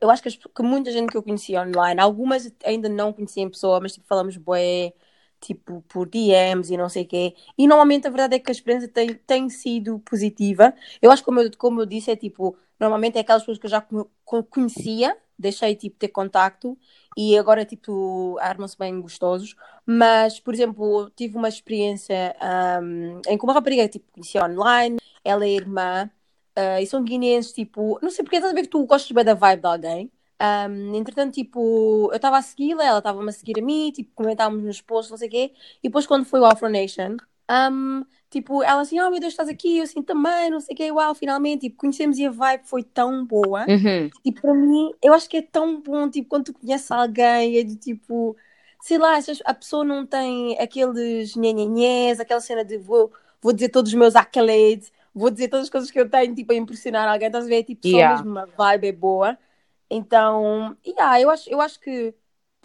eu 0.00 0.10
acho 0.10 0.20
que, 0.22 0.28
as- 0.28 0.36
que 0.36 0.62
muita 0.62 0.90
gente 0.92 1.10
que 1.10 1.16
eu 1.16 1.22
conhecia 1.22 1.62
online, 1.62 1.98
algumas 2.00 2.52
ainda 2.64 2.88
não 2.88 3.12
conhecia 3.12 3.42
em 3.42 3.48
pessoa, 3.50 3.80
mas 3.80 3.94
tipo, 3.94 4.06
falamos 4.06 4.36
bué, 4.36 4.92
tipo, 5.40 5.80
por 5.88 6.06
DMs 6.06 6.72
e 6.72 6.76
não 6.76 6.88
sei 6.90 7.04
o 7.04 7.08
quê. 7.08 7.34
E 7.56 7.66
normalmente 7.66 8.06
a 8.06 8.10
verdade 8.10 8.36
é 8.36 8.38
que 8.38 8.50
a 8.50 8.52
experiência 8.52 8.88
tem, 8.88 9.14
tem 9.14 9.48
sido 9.48 9.98
positiva. 10.00 10.74
Eu 11.00 11.10
acho 11.10 11.22
que, 11.22 11.26
como 11.26 11.40
eu, 11.40 11.50
como 11.56 11.80
eu 11.80 11.86
disse, 11.86 12.10
é 12.10 12.16
tipo, 12.16 12.56
normalmente 12.78 13.16
é 13.16 13.20
aquelas 13.20 13.42
pessoas 13.42 13.58
que 13.58 13.66
eu 13.66 13.70
já 13.70 13.80
co- 13.80 14.10
co- 14.24 14.44
conhecia, 14.44 15.16
deixei 15.38 15.74
tipo 15.76 15.96
ter 15.98 16.08
contacto 16.08 16.76
e 17.16 17.36
agora 17.38 17.64
tipo 17.64 18.36
armam-se 18.40 18.76
bem 18.78 19.00
gostosos. 19.00 19.54
Mas, 19.86 20.38
por 20.40 20.54
exemplo, 20.54 21.10
tive 21.16 21.36
uma 21.36 21.48
experiência 21.48 22.36
um, 22.82 23.20
em 23.28 23.38
que 23.38 23.44
uma 23.44 23.52
rapariga 23.54 23.88
tipo, 23.88 24.10
conhecia 24.12 24.44
online, 24.44 24.98
ela 25.24 25.44
é 25.44 25.50
irmã, 25.50 26.10
uh, 26.56 26.80
e 26.80 26.86
são 26.86 27.02
guineenses, 27.04 27.52
tipo, 27.52 27.98
não 28.02 28.10
sei 28.10 28.24
porque 28.24 28.36
estás 28.36 28.52
a 28.52 28.54
ver 28.54 28.62
que 28.62 28.68
tu 28.68 28.84
gostas 28.86 29.10
bem 29.12 29.24
da 29.24 29.34
vibe 29.34 29.60
de 29.60 29.66
alguém. 29.66 30.12
Um, 30.40 30.94
entretanto, 30.94 31.34
tipo, 31.34 32.08
eu 32.12 32.16
estava 32.16 32.38
a 32.38 32.42
segui-la, 32.42 32.84
ela 32.84 32.98
estava-me 32.98 33.28
a 33.28 33.32
seguir 33.32 33.58
a 33.58 33.62
mim, 33.62 33.90
tipo, 33.92 34.10
comentávamos 34.14 34.62
nos 34.64 34.80
posts, 34.80 35.10
não 35.10 35.18
sei 35.18 35.28
o 35.28 35.30
quê, 35.30 35.52
e 35.82 35.88
depois 35.88 36.06
quando 36.06 36.24
foi 36.24 36.38
o 36.40 36.44
Afro 36.44 36.68
Nation, 36.68 37.16
um, 37.50 38.04
tipo, 38.30 38.62
ela 38.62 38.82
assim, 38.82 39.00
oh 39.00 39.10
meu 39.10 39.20
Deus, 39.20 39.32
estás 39.32 39.48
aqui, 39.48 39.78
eu 39.78 39.84
assim 39.84 40.02
também, 40.02 40.50
não 40.50 40.60
sei 40.60 40.74
o 40.74 40.76
quê, 40.76 40.92
uau, 40.92 41.14
finalmente, 41.14 41.62
tipo, 41.62 41.76
conhecemos 41.76 42.18
e 42.18 42.26
a 42.26 42.30
vibe 42.30 42.64
foi 42.64 42.82
tão 42.82 43.24
boa. 43.24 43.64
Uhum. 43.68 44.10
Tipo, 44.22 44.40
para 44.40 44.54
mim, 44.54 44.92
eu 45.02 45.14
acho 45.14 45.28
que 45.28 45.38
é 45.38 45.42
tão 45.42 45.80
bom, 45.80 46.08
tipo, 46.10 46.28
quando 46.28 46.44
tu 46.46 46.54
conheces 46.54 46.90
alguém, 46.90 47.58
é 47.58 47.62
de 47.62 47.76
tipo, 47.76 48.36
sei 48.80 48.98
lá, 48.98 49.20
se 49.20 49.32
a 49.44 49.54
pessoa 49.54 49.84
não 49.84 50.06
tem 50.06 50.58
aqueles 50.58 51.34
nhenhenhés, 51.36 52.20
aquela 52.20 52.40
cena 52.40 52.64
de 52.64 52.76
vou, 52.78 53.12
vou 53.40 53.52
dizer 53.52 53.70
todos 53.70 53.90
os 53.92 53.98
meus 53.98 54.14
accolades, 54.14 54.92
vou 55.14 55.30
dizer 55.30 55.48
todas 55.48 55.64
as 55.66 55.70
coisas 55.70 55.90
que 55.90 55.98
eu 55.98 56.08
tenho, 56.08 56.34
tipo, 56.34 56.52
a 56.52 56.56
impressionar 56.56 57.08
alguém, 57.08 57.28
estás 57.28 57.46
a 57.46 57.48
ver? 57.48 57.64
Tipo, 57.64 57.88
só 57.88 57.96
Yeah. 57.96 58.22
mesmo 58.22 58.38
a 58.38 58.44
vibe 58.46 58.88
é 58.88 58.92
boa. 58.92 59.38
Então, 59.90 60.76
yeah, 60.86 61.20
eu 61.20 61.30
acho, 61.30 61.48
eu 61.48 61.60
acho 61.60 61.80
que 61.80 62.14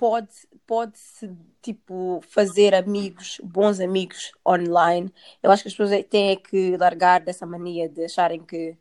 pode, 0.03 0.27
pode-se, 0.67 1.31
tipo, 1.61 2.19
fazer 2.27 2.75
amigos, 2.75 3.39
bons 3.41 3.79
amigos 3.79 4.33
online. 4.45 5.09
Eu 5.41 5.49
acho 5.49 5.63
que 5.63 5.69
as 5.69 5.73
pessoas 5.73 6.03
têm 6.09 6.31
é 6.31 6.35
que 6.35 6.75
largar 6.75 7.21
dessa 7.21 7.45
mania 7.45 7.87
de 7.87 8.03
acharem 8.03 8.43
que 8.43 8.75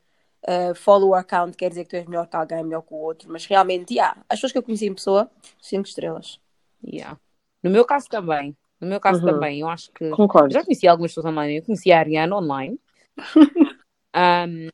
uh, 0.49 0.75
follow 0.75 1.11
o 1.11 1.15
account 1.15 1.57
quer 1.57 1.69
dizer 1.69 1.85
que 1.85 1.91
tu 1.91 1.95
és 1.97 2.07
melhor 2.07 2.27
que 2.27 2.35
alguém, 2.35 2.65
melhor 2.65 2.83
que 2.83 2.93
o 2.93 2.97
outro. 2.97 3.31
Mas 3.31 3.47
realmente, 3.47 3.95
yeah, 3.95 4.17
as 4.29 4.39
pessoas 4.39 4.51
que 4.51 4.59
eu 4.59 4.65
conheci 4.65 4.87
em 4.89 4.95
pessoa, 4.95 5.31
cinco 5.61 5.87
estrelas. 5.87 6.41
Yeah. 6.85 7.17
No 7.63 7.71
meu 7.71 7.85
caso 7.85 8.09
também. 8.09 8.57
No 8.81 8.89
meu 8.89 8.99
caso 8.99 9.25
Uhum. 9.25 9.33
também, 9.33 9.61
eu 9.61 9.69
acho 9.69 9.93
que. 9.93 10.11
Concordo. 10.11 10.53
Já 10.53 10.65
conheci 10.65 10.89
algumas 10.89 11.13
pessoas 11.13 11.27
online. 11.27 11.59
Eu 11.59 11.63
conheci 11.63 11.93
a 11.93 12.01
Ariana 12.01 12.37
online. 12.37 12.81
Um, 14.15 14.69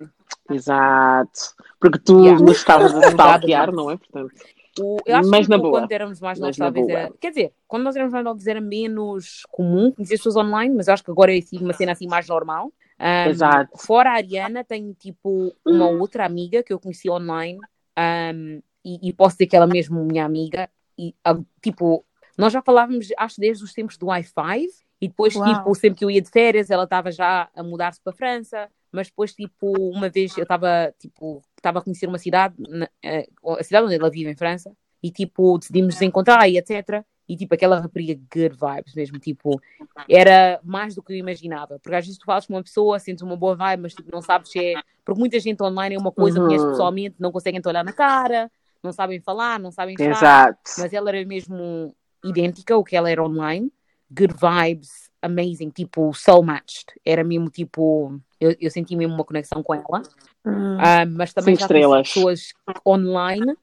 Exato. 0.50 1.55
Porque 1.78 2.00
tu 2.00 2.25
Yeah. 2.25 2.43
nos 2.45 2.57
estavas 2.57 2.93
a 2.93 3.09
stalkear, 3.11 3.71
não 3.71 3.88
é? 3.88 3.97
Portanto, 3.97 4.35
o, 4.80 4.99
eu 5.04 5.16
acho 5.16 5.30
Mas 5.30 5.47
que 5.47 5.50
na 5.50 5.58
boa. 5.58 5.80
quando 5.80 5.92
éramos 5.92 6.20
mais 6.20 6.38
novos, 6.38 6.56
talvez 6.56 6.87
boa. 6.87 6.99
era. 6.99 7.12
Quer 7.20 7.28
dizer, 7.30 7.52
quando 7.66 7.82
nós 7.85 7.97
éramos 7.97 8.12
mais 8.12 8.25
novos 8.25 8.47
era 8.47 8.61
menos 8.61 9.42
comum 9.50 9.90
conhecer 9.92 10.14
as 10.14 10.20
pessoas 10.20 10.37
online, 10.37 10.75
mas 10.75 10.88
eu 10.88 10.94
acho 10.94 11.04
que 11.04 11.11
agora 11.11 11.35
é 11.35 11.38
assim, 11.38 11.58
uma 11.58 11.73
cena 11.73 11.92
assim 11.92 12.06
mais 12.06 12.26
normal. 12.28 12.73
Um, 13.00 13.30
Exato. 13.30 13.78
Fora 13.78 14.11
a 14.11 14.14
Ariana, 14.14 14.64
tenho 14.64 14.92
tipo 14.94 15.54
uma 15.64 15.87
Hum. 15.87 16.00
outra 16.00 16.25
amiga 16.26 16.62
que 16.62 16.73
eu 16.73 16.80
conheci 16.80 17.08
online 17.08 17.58
um, 17.97 18.61
e, 18.85 19.08
e 19.08 19.12
posso 19.12 19.35
dizer 19.37 19.47
que 19.47 19.56
ela 19.56 19.66
mesmo 19.66 20.04
minha 20.04 20.25
amiga. 20.25 20.68
E 20.99 21.14
ah, 21.25 21.38
tipo, 21.62 22.04
nós 22.37 22.52
já 22.52 22.61
falávamos, 22.62 23.08
acho, 23.16 23.40
desde 23.40 23.62
os 23.62 23.73
tempos 23.73 23.97
do 23.97 24.06
Wi-Fi. 24.06 24.66
E 25.00 25.06
depois, 25.06 25.35
Uau. 25.37 25.54
tipo, 25.54 25.75
sempre 25.76 25.99
que 25.99 26.04
eu 26.04 26.11
ia 26.11 26.20
de 26.20 26.28
férias, 26.28 26.70
ela 26.70 26.82
estava 26.82 27.12
já 27.12 27.49
a 27.54 27.62
mudar-se 27.62 28.00
para 28.02 28.12
a 28.12 28.16
França. 28.16 28.68
Mas 28.90 29.09
depois, 29.09 29.35
tipo, 29.35 29.71
uma 29.90 30.09
vez 30.09 30.37
eu 30.37 30.42
estava, 30.42 30.92
tipo, 30.99 31.42
estava 31.57 31.78
a 31.78 31.83
conhecer 31.83 32.07
uma 32.07 32.18
cidade, 32.18 32.54
eh, 33.02 33.28
a 33.59 33.62
cidade 33.62 33.87
onde 33.87 33.95
ela 33.95 34.11
vive, 34.11 34.30
em 34.30 34.37
França. 34.37 34.73
E, 35.02 35.11
tipo, 35.11 35.59
decidimos 35.59 35.95
nos 35.95 36.02
encontrar 36.02 36.49
e 36.49 36.59
etc. 36.59 37.04
E 37.28 37.37
tipo, 37.37 37.54
aquela 37.54 37.78
rapariga 37.78 38.14
good 38.35 38.57
vibes 38.57 38.95
mesmo, 38.95 39.18
tipo, 39.18 39.61
era 40.09 40.59
mais 40.64 40.95
do 40.95 41.02
que 41.02 41.12
eu 41.12 41.16
imaginava. 41.16 41.78
Porque 41.78 41.95
às 41.95 42.04
vezes 42.07 42.18
tu 42.18 42.25
falas 42.25 42.47
com 42.47 42.54
uma 42.54 42.62
pessoa, 42.62 42.99
sentes 42.99 43.23
uma 43.23 43.37
boa 43.37 43.54
vibe, 43.54 43.83
mas 43.83 43.95
tipo, 43.95 44.11
não 44.11 44.23
sabes 44.23 44.50
se 44.50 44.59
é. 44.59 44.83
Porque 45.04 45.21
muita 45.21 45.38
gente 45.38 45.62
online 45.62 45.95
é 45.95 45.99
uma 45.99 46.11
coisa, 46.11 46.40
Uhum. 46.40 46.47
conhece 46.47 46.66
pessoalmente, 46.66 47.16
não 47.18 47.30
conseguem 47.30 47.61
te 47.61 47.68
olhar 47.68 47.85
na 47.85 47.92
cara, 47.92 48.50
não 48.83 48.92
sabem 48.92 49.21
falar, 49.21 49.61
não 49.61 49.71
sabem 49.71 49.95
estar. 49.95 50.11
Exato. 50.11 50.59
Mas 50.78 50.92
ela 50.92 51.11
era 51.11 51.25
mesmo 51.26 51.95
idêntica 52.25 52.73
ao 52.75 52.83
que 52.83 52.97
ela 52.97 53.11
era 53.11 53.23
online. 53.23 53.71
Good 54.11 54.35
vibes, 54.35 55.08
amazing, 55.22 55.70
tipo, 55.70 56.12
soul 56.14 56.42
matched. 56.42 56.87
Era 57.04 57.22
mesmo 57.25 57.48
tipo. 57.50 58.18
Eu, 58.40 58.54
eu 58.60 58.70
senti 58.70 58.94
mesmo 58.96 59.14
uma 59.14 59.25
conexão 59.25 59.62
com 59.62 59.75
ela. 59.75 60.02
Hum. 60.46 60.76
Ah, 60.80 61.04
mas 61.06 61.32
também 61.32 61.54
Cinco 61.56 61.60
já 61.60 61.66
estrelas. 61.66 62.08
pessoas 62.12 62.52
online 62.87 63.56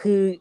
que 0.00 0.40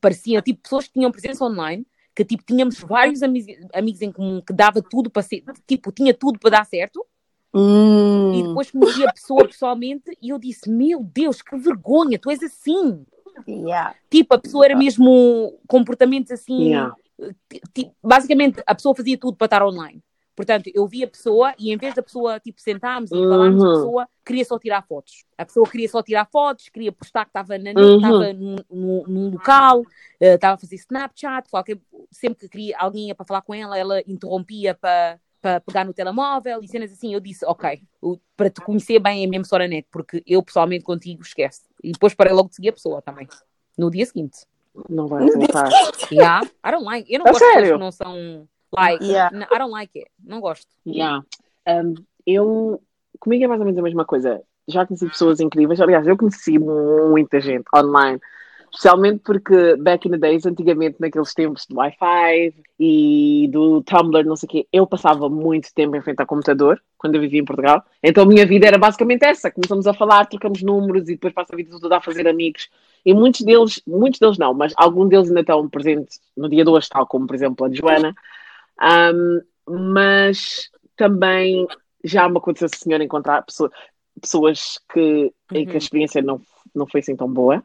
pareciam, 0.00 0.42
tipo, 0.42 0.60
pessoas 0.62 0.86
que 0.86 0.92
tinham 0.94 1.10
presença 1.10 1.44
online, 1.44 1.86
que 2.14 2.24
tipo, 2.24 2.42
tínhamos 2.44 2.78
vários 2.80 3.22
ami- 3.22 3.58
amigos 3.72 4.02
em 4.02 4.12
comum 4.12 4.40
que 4.40 4.52
dava 4.52 4.82
tudo 4.82 5.08
para 5.10 5.22
ser, 5.22 5.42
tipo, 5.66 5.90
tinha 5.92 6.12
tudo 6.12 6.38
para 6.38 6.50
dar 6.50 6.66
certo, 6.66 7.04
e 7.54 7.58
Hum. 7.58 8.48
depois 8.48 8.70
conheci 8.70 9.04
a 9.06 9.12
pessoa 9.12 9.46
pessoalmente 9.46 10.16
e 10.22 10.28
eu 10.28 10.38
disse, 10.38 10.70
meu 10.70 11.02
Deus, 11.02 11.40
que 11.42 11.56
vergonha, 11.56 12.18
tu 12.18 12.30
és 12.30 12.40
assim. 12.42 13.04
Yeah. 13.48 13.94
Tipo, 14.10 14.34
a 14.34 14.38
pessoa 14.38 14.64
era 14.66 14.76
mesmo 14.76 15.58
comportamentos 15.66 16.30
assim, 16.30 16.68
Yeah. 16.70 16.94
basicamente 18.02 18.62
a 18.66 18.74
pessoa 18.74 18.94
fazia 18.94 19.16
tudo 19.18 19.36
para 19.36 19.46
estar 19.46 19.64
online. 19.64 20.02
Portanto, 20.40 20.70
eu 20.74 20.86
vi 20.86 21.04
a 21.04 21.08
pessoa 21.08 21.54
e 21.58 21.70
em 21.72 21.76
vez 21.76 21.94
da 21.94 22.02
pessoa, 22.02 22.40
tipo, 22.40 22.60
sentarmos 22.60 23.10
e 23.12 23.14
falarmos, 23.28 23.62
a 23.62 23.66
Uhum. 23.66 23.74
pessoa 23.74 24.08
queria 24.24 24.44
só 24.44 24.58
tirar 24.58 24.86
fotos. 24.86 25.24
A 25.36 25.44
pessoa 25.44 25.68
queria 25.68 25.88
só 25.88 26.02
tirar 26.02 26.26
fotos, 26.30 26.68
queria 26.70 26.90
postar 26.90 27.24
que 27.24 27.30
estava 27.30 27.58
na 27.58 27.72
net, 27.74 27.78
Uhum. 27.78 27.96
estava 27.96 28.32
num, 28.32 28.56
num- 28.70 29.04
num 29.06 29.30
local, 29.32 29.82
eh, 30.18 30.34
estava 30.34 30.54
a 30.54 30.58
fazer 30.58 30.76
Snapchat, 30.76 31.50
qualquer, 31.50 31.78
sempre 32.10 32.40
que 32.40 32.48
queria 32.48 32.78
alguém 32.78 33.08
ia 33.08 33.14
para 33.14 33.26
falar 33.26 33.42
com 33.42 33.54
ela, 33.54 33.78
ela 33.78 34.00
interrompia 34.06 34.74
para 34.74 35.20
para 35.42 35.58
pegar 35.58 35.86
no 35.86 35.94
telemóvel 35.94 36.60
e 36.62 36.68
cenas 36.68 36.92
assim. 36.92 37.14
Eu 37.14 37.18
disse, 37.20 37.46
ok, 37.46 37.82
para 38.36 38.50
te 38.50 38.60
conhecer 38.60 38.98
bem 38.98 39.24
é 39.24 39.26
mesmo 39.26 39.46
só 39.46 39.56
na 39.58 39.66
net, 39.66 39.88
porque 39.90 40.22
eu 40.26 40.42
pessoalmente 40.42 40.84
contigo 40.84 41.22
esquece. 41.22 41.62
E 41.82 41.92
depois 41.92 42.12
parei 42.12 42.34
logo 42.34 42.50
de 42.50 42.56
seguir 42.56 42.68
a 42.68 42.72
pessoa 42.74 43.00
também. 43.00 43.26
No 43.78 43.90
dia 43.90 44.04
seguinte. 44.04 44.40
Não 44.86 45.06
vai 45.06 45.26
voltar. 45.30 45.70
Yeah, 46.12 46.46
I 46.62 46.70
don't 46.70 46.84
like. 46.84 47.10
Eu 47.10 47.20
não 47.20 47.26
A 47.26 47.30
gosto 47.30 47.42
de 47.42 47.46
pessoas 47.46 47.64
sério? 47.64 47.72
que 47.78 47.80
não 47.80 47.90
são 47.90 48.46
like. 48.72 49.04
Yeah. 49.04 49.30
I 49.34 49.58
don't 49.58 49.72
like 49.72 49.98
it. 49.98 50.10
Não 50.24 50.40
gosto. 50.40 50.68
Yeah. 50.86 51.22
Um, 51.66 51.94
eu, 52.26 52.82
comigo 53.18 53.44
é 53.44 53.46
mais 53.46 53.60
ou 53.60 53.66
menos 53.66 53.78
a 53.78 53.82
mesma 53.82 54.04
coisa. 54.04 54.42
Já 54.68 54.86
conheci 54.86 55.06
pessoas 55.08 55.40
incríveis. 55.40 55.80
Aliás, 55.80 56.06
eu 56.06 56.16
conheci 56.16 56.58
muita 56.58 57.40
gente 57.40 57.64
online. 57.74 58.20
Especialmente 58.72 59.20
porque 59.24 59.74
back 59.76 60.06
in 60.06 60.12
the 60.12 60.18
days, 60.18 60.46
antigamente, 60.46 60.96
naqueles 61.00 61.34
tempos 61.34 61.66
do 61.66 61.76
Wi-Fi 61.76 62.54
e 62.78 63.48
do 63.50 63.82
Tumblr, 63.82 64.24
não 64.24 64.36
sei 64.36 64.46
o 64.46 64.50
quê, 64.50 64.68
eu 64.72 64.86
passava 64.86 65.28
muito 65.28 65.74
tempo 65.74 65.96
em 65.96 66.00
frente 66.00 66.20
ao 66.20 66.26
computador 66.26 66.80
quando 66.96 67.16
eu 67.16 67.20
vivia 67.20 67.40
em 67.40 67.44
Portugal. 67.44 67.84
Então 68.00 68.22
a 68.22 68.26
minha 68.26 68.46
vida 68.46 68.68
era 68.68 68.78
basicamente 68.78 69.24
essa. 69.24 69.50
Começamos 69.50 69.88
a 69.88 69.92
falar, 69.92 70.26
trocamos 70.26 70.62
números 70.62 71.08
e 71.08 71.14
depois 71.14 71.34
passo 71.34 71.52
a 71.52 71.56
vida 71.56 71.76
toda 71.80 71.96
a 71.96 72.00
fazer 72.00 72.28
amigos. 72.28 72.68
E 73.04 73.12
muitos 73.12 73.40
deles, 73.40 73.82
muitos 73.84 74.20
deles 74.20 74.38
não, 74.38 74.54
mas 74.54 74.72
alguns 74.76 75.08
deles 75.08 75.28
ainda 75.28 75.40
estão 75.40 75.68
presentes 75.68 76.20
no 76.36 76.48
dia 76.48 76.64
de 76.64 76.70
hoje, 76.70 76.88
tal 76.88 77.06
como, 77.08 77.26
por 77.26 77.34
exemplo, 77.34 77.66
a 77.66 77.72
Joana. 77.72 78.14
Um, 78.82 79.40
mas 79.88 80.70
também 80.96 81.66
já 82.04 82.28
me 82.28 82.38
aconteceu, 82.38 82.68
senhor, 82.68 83.00
encontrar 83.00 83.42
pessoa- 83.42 83.70
pessoas 84.20 84.78
que, 84.92 85.32
em 85.52 85.64
que 85.64 85.70
Uhum. 85.70 85.74
a 85.74 85.78
experiência 85.78 86.22
não, 86.22 86.40
não 86.74 86.86
foi 86.86 87.00
assim 87.00 87.16
tão 87.16 87.30
boa. 87.30 87.62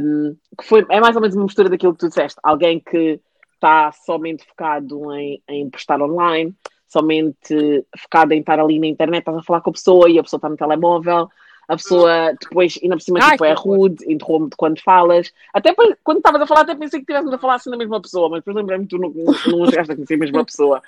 Um, 0.00 0.36
que 0.58 0.64
foi, 0.64 0.86
é 0.90 1.00
mais 1.00 1.16
ou 1.16 1.22
menos 1.22 1.36
uma 1.36 1.44
mistura 1.44 1.68
daquilo 1.68 1.92
que 1.92 2.00
tu 2.00 2.08
disseste. 2.08 2.38
Alguém 2.42 2.80
que 2.80 3.20
está 3.54 3.90
somente 3.92 4.44
focado 4.46 5.12
em, 5.14 5.42
em 5.48 5.68
postar 5.68 6.00
online, 6.00 6.54
somente 6.86 7.84
focado 7.98 8.32
em 8.32 8.40
estar 8.40 8.60
ali 8.60 8.78
na 8.78 8.86
internet, 8.86 9.20
estás 9.20 9.38
a 9.38 9.42
falar 9.42 9.60
com 9.60 9.70
a 9.70 9.72
pessoa 9.72 10.08
e 10.08 10.18
a 10.18 10.22
pessoa 10.22 10.38
está 10.38 10.48
no 10.48 10.56
telemóvel. 10.56 11.28
A 11.68 11.76
pessoa 11.76 12.32
depois, 12.40 12.78
ainda 12.80 12.96
por 12.96 13.02
cima, 13.02 13.18
Ai, 13.20 13.32
tipo, 13.32 13.44
é 13.44 13.52
rude, 13.52 14.04
interrompe 14.10 14.54
quando 14.56 14.80
falas. 14.80 15.32
Até 15.52 15.74
quando 15.74 16.18
estavas 16.18 16.40
a 16.40 16.46
falar, 16.46 16.60
até 16.60 16.74
pensei 16.74 17.00
que 17.00 17.04
estivéssemos 17.04 17.34
a 17.34 17.38
falar 17.38 17.54
assim 17.56 17.70
da 17.70 17.76
mesma 17.76 18.00
pessoa, 18.00 18.28
mas 18.28 18.40
depois 18.40 18.56
lembrei-me 18.56 18.86
que 18.86 18.90
tu 18.90 18.98
não, 18.98 19.10
não, 19.10 19.58
não 19.58 19.66
chegaste 19.66 19.92
a 19.92 19.94
conhecer 19.96 20.14
a 20.14 20.18
mesma 20.18 20.44
pessoa. 20.44 20.80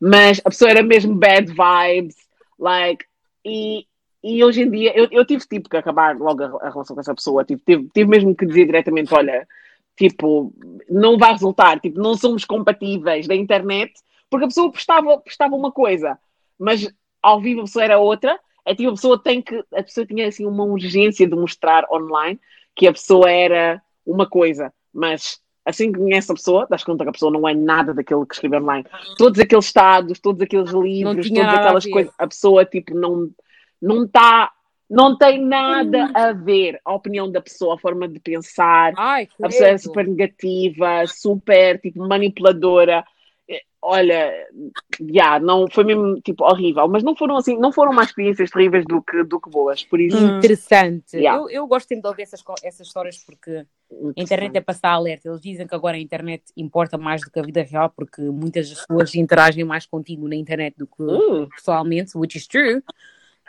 Mas 0.00 0.40
a 0.44 0.50
pessoa 0.50 0.70
era 0.70 0.82
mesmo 0.82 1.14
bad 1.14 1.48
vibes, 1.48 2.16
like, 2.58 3.04
e, 3.44 3.86
e 4.22 4.44
hoje 4.44 4.62
em 4.62 4.70
dia 4.70 4.96
eu, 4.96 5.08
eu 5.10 5.24
tive 5.24 5.44
tipo 5.46 5.68
que 5.68 5.76
acabar 5.76 6.16
logo 6.16 6.42
a, 6.42 6.66
a 6.66 6.70
relação 6.70 6.94
com 6.94 7.00
essa 7.00 7.14
pessoa, 7.14 7.44
tipo, 7.44 7.62
tive, 7.66 7.90
tive 7.92 8.08
mesmo 8.08 8.34
que 8.34 8.46
dizer 8.46 8.66
diretamente: 8.66 9.12
olha, 9.12 9.48
tipo, 9.96 10.52
não 10.88 11.18
vai 11.18 11.32
resultar, 11.32 11.80
tipo, 11.80 12.00
não 12.00 12.16
somos 12.16 12.44
compatíveis 12.44 13.26
da 13.26 13.34
internet, 13.34 13.92
porque 14.30 14.44
a 14.44 14.48
pessoa 14.48 14.70
postava, 14.70 15.18
postava 15.18 15.56
uma 15.56 15.72
coisa, 15.72 16.16
mas 16.58 16.88
ao 17.20 17.40
vivo 17.40 17.60
a 17.60 17.64
pessoa 17.64 17.84
era 17.84 17.98
outra. 17.98 18.38
É 18.70 18.74
tipo, 18.74 18.90
a 18.90 18.92
pessoa 18.92 19.20
tem 19.20 19.42
que, 19.42 19.64
a 19.74 19.82
pessoa 19.82 20.06
tinha 20.06 20.28
assim 20.28 20.46
uma 20.46 20.62
urgência 20.62 21.26
de 21.26 21.34
mostrar 21.34 21.84
online 21.90 22.38
que 22.76 22.86
a 22.86 22.92
pessoa 22.92 23.28
era 23.28 23.82
uma 24.06 24.28
coisa, 24.28 24.72
mas 24.94 25.40
assim 25.66 25.90
que 25.90 25.98
conhece 25.98 26.30
a 26.30 26.36
pessoa, 26.36 26.68
das 26.70 26.84
conta 26.84 27.02
que 27.02 27.10
a 27.10 27.12
pessoa 27.12 27.32
não 27.32 27.48
é 27.48 27.52
nada 27.52 27.92
daquilo 27.92 28.24
que 28.24 28.32
escreve 28.32 28.58
online. 28.58 28.86
Todos 29.18 29.40
aqueles 29.40 29.64
estados, 29.64 30.20
todos 30.20 30.40
aqueles 30.40 30.70
livros, 30.70 31.28
todas 31.28 31.44
a 31.46 31.54
aquelas 31.54 31.84
coisas, 31.84 32.14
a 32.16 32.28
pessoa 32.28 32.64
tipo 32.64 32.94
não 32.94 33.28
não 33.82 34.04
está 34.04 34.52
não 34.88 35.18
tem 35.18 35.44
nada 35.44 36.08
a 36.14 36.32
ver. 36.32 36.80
A 36.84 36.94
opinião 36.94 37.28
da 37.28 37.40
pessoa, 37.40 37.74
a 37.74 37.78
forma 37.78 38.06
de 38.06 38.20
pensar, 38.20 38.92
Ai, 38.96 39.26
a 39.42 39.48
pessoa 39.48 39.68
é 39.68 39.78
super 39.78 40.06
negativa, 40.06 41.08
super 41.08 41.80
tipo 41.80 42.06
manipuladora. 42.06 43.04
Olha, 43.82 44.30
já, 45.14 45.40
não 45.40 45.66
foi 45.70 45.84
mesmo 45.84 46.20
tipo 46.20 46.44
horrível, 46.44 46.86
mas 46.86 47.02
não 47.02 47.16
foram 47.16 47.36
assim, 47.38 47.58
não 47.58 47.72
foram 47.72 47.92
mais 47.94 48.08
experiências 48.08 48.50
terríveis 48.50 48.84
do 48.84 49.00
que, 49.00 49.24
do 49.24 49.40
que 49.40 49.48
boas, 49.48 49.82
por 49.82 49.98
isso. 49.98 50.16
Hum. 50.18 50.36
Interessante. 50.36 51.16
Yeah. 51.16 51.40
Eu, 51.40 51.48
eu 51.48 51.66
gosto 51.66 51.88
sempre 51.88 52.02
de 52.02 52.08
ouvir 52.08 52.22
essas, 52.22 52.44
essas 52.62 52.86
histórias 52.86 53.16
porque 53.24 53.64
a 54.16 54.20
internet 54.20 54.56
é 54.56 54.60
para 54.60 54.74
estar 54.74 54.90
alerta. 54.90 55.28
Eles 55.28 55.40
dizem 55.40 55.66
que 55.66 55.74
agora 55.74 55.96
a 55.96 56.00
internet 56.00 56.44
importa 56.56 56.98
mais 56.98 57.22
do 57.22 57.30
que 57.30 57.38
a 57.38 57.42
vida 57.42 57.62
real 57.62 57.90
porque 57.90 58.20
muitas 58.20 58.68
pessoas 58.68 59.14
interagem 59.14 59.64
mais 59.64 59.86
contigo 59.86 60.28
na 60.28 60.36
internet 60.36 60.76
do 60.76 60.86
que 60.86 61.02
Hum, 61.02 61.48
pessoalmente, 61.48 62.16
which 62.18 62.36
is 62.36 62.46
true. 62.46 62.82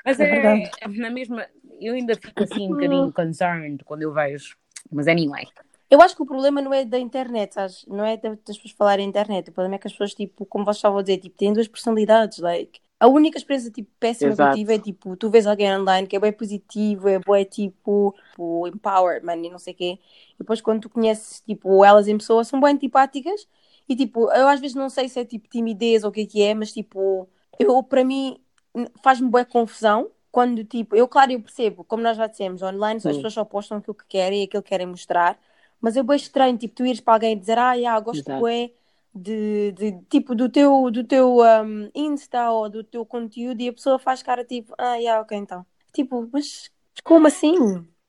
Mas 0.05 0.19
É 0.19 0.23
é, 0.23 0.29
verdade. 0.29 0.71
é 0.81 0.87
na 0.87 1.09
mesma. 1.09 1.45
Eu 1.79 1.93
ainda 1.93 2.15
fico 2.15 2.43
assim 2.43 2.67
um 2.67 2.69
bocadinho 2.69 3.11
concerned 3.11 3.83
quando 3.83 4.03
eu 4.03 4.13
vejo. 4.13 4.55
Mas 4.91 5.07
anyway. 5.07 5.45
Eu 5.91 6.01
acho 6.01 6.15
que 6.15 6.23
o 6.23 6.25
problema 6.25 6.61
não 6.61 6.73
é 6.73 6.85
da 6.85 6.97
internet, 6.97 7.53
sabes? 7.53 7.85
Não 7.87 8.05
é 8.05 8.17
da- 8.17 8.29
das 8.29 8.57
pessoas 8.57 8.71
falarem 8.71 9.07
internet. 9.07 9.49
O 9.49 9.53
problema 9.53 9.75
é 9.75 9.79
que 9.79 9.87
as 9.87 9.93
pessoas, 9.93 10.13
tipo, 10.15 10.45
como 10.45 10.63
vocês 10.65 10.77
estavam 10.77 10.99
a 10.99 11.01
dizer, 11.03 11.17
tipo, 11.17 11.37
têm 11.37 11.53
duas 11.53 11.67
personalidades. 11.67 12.39
Like, 12.39 12.79
a 12.99 13.07
única 13.07 13.37
experiência, 13.37 13.69
tipo, 13.71 13.91
péssima 13.99 14.35
que 14.37 14.41
eu 14.43 14.45
Exato. 14.45 14.57
tive 14.57 14.75
é, 14.75 14.79
tipo, 14.79 15.17
tu 15.17 15.29
vês 15.29 15.45
alguém 15.45 15.75
online 15.75 16.07
que 16.07 16.15
é 16.15 16.19
bem 16.19 16.31
positivo, 16.31 17.09
é 17.09 17.19
bem, 17.19 17.43
tipo, 17.45 18.15
tipo 18.31 18.67
empowered, 18.67 19.25
man, 19.25 19.35
e 19.35 19.49
não 19.49 19.59
sei 19.59 19.73
o 19.73 19.77
quê. 19.77 19.99
E 20.35 20.37
depois, 20.39 20.61
quando 20.61 20.81
tu 20.83 20.89
conheces, 20.89 21.41
tipo, 21.41 21.83
elas 21.83 22.07
em 22.07 22.17
pessoa, 22.17 22.43
são 22.45 22.59
bem 22.61 22.73
antipáticas. 22.73 23.47
E, 23.89 23.95
tipo, 23.95 24.31
eu 24.31 24.47
às 24.47 24.59
vezes 24.61 24.75
não 24.75 24.89
sei 24.89 25.09
se 25.09 25.19
é, 25.19 25.25
tipo, 25.25 25.49
timidez 25.49 26.03
ou 26.05 26.09
o 26.09 26.13
que 26.13 26.21
é 26.21 26.25
que 26.25 26.41
é, 26.41 26.53
mas, 26.55 26.71
tipo, 26.71 27.27
eu, 27.59 27.83
para 27.83 28.03
mim, 28.05 28.39
faz-me 29.03 29.29
boa 29.29 29.45
confusão. 29.45 30.09
Quando, 30.31 30.63
tipo, 30.63 30.95
eu, 30.95 31.07
claro, 31.09 31.31
eu 31.33 31.41
percebo, 31.41 31.83
como 31.83 32.01
nós 32.03 32.15
já 32.15 32.25
dissemos, 32.27 32.61
online 32.61 32.97
as 32.97 33.03
Sim. 33.03 33.15
pessoas 33.15 33.33
só 33.33 33.43
postam 33.43 33.79
aquilo 33.79 33.93
que 33.95 34.05
querem 34.07 34.41
e 34.41 34.43
aquilo 34.45 34.63
que 34.63 34.69
querem 34.69 34.87
mostrar. 34.87 35.37
Mas 35.81 35.97
é 35.97 36.03
bem 36.03 36.15
estranho, 36.15 36.57
tipo, 36.57 36.75
tu 36.75 36.85
ires 36.85 37.01
para 37.01 37.15
alguém 37.15 37.33
e 37.33 37.39
dizer, 37.39 37.57
ah, 37.57 37.73
yeah, 37.73 37.99
gosto 37.99 38.23
bué 38.39 38.71
de, 39.13 39.71
de, 39.73 39.99
tipo, 40.09 40.35
do 40.35 40.47
teu, 40.47 40.89
do 40.91 41.03
teu 41.03 41.39
um, 41.39 41.89
Insta 41.95 42.51
ou 42.51 42.69
do 42.69 42.83
teu 42.83 43.05
conteúdo 43.05 43.59
e 43.61 43.67
a 43.69 43.73
pessoa 43.73 43.97
faz 43.99 44.21
cara, 44.23 44.45
tipo, 44.45 44.73
ah, 44.77 44.95
yeah, 44.95 45.21
ok, 45.21 45.37
então. 45.37 45.65
Tipo, 45.93 46.29
mas 46.31 46.69
como 47.03 47.27
assim? 47.27 47.55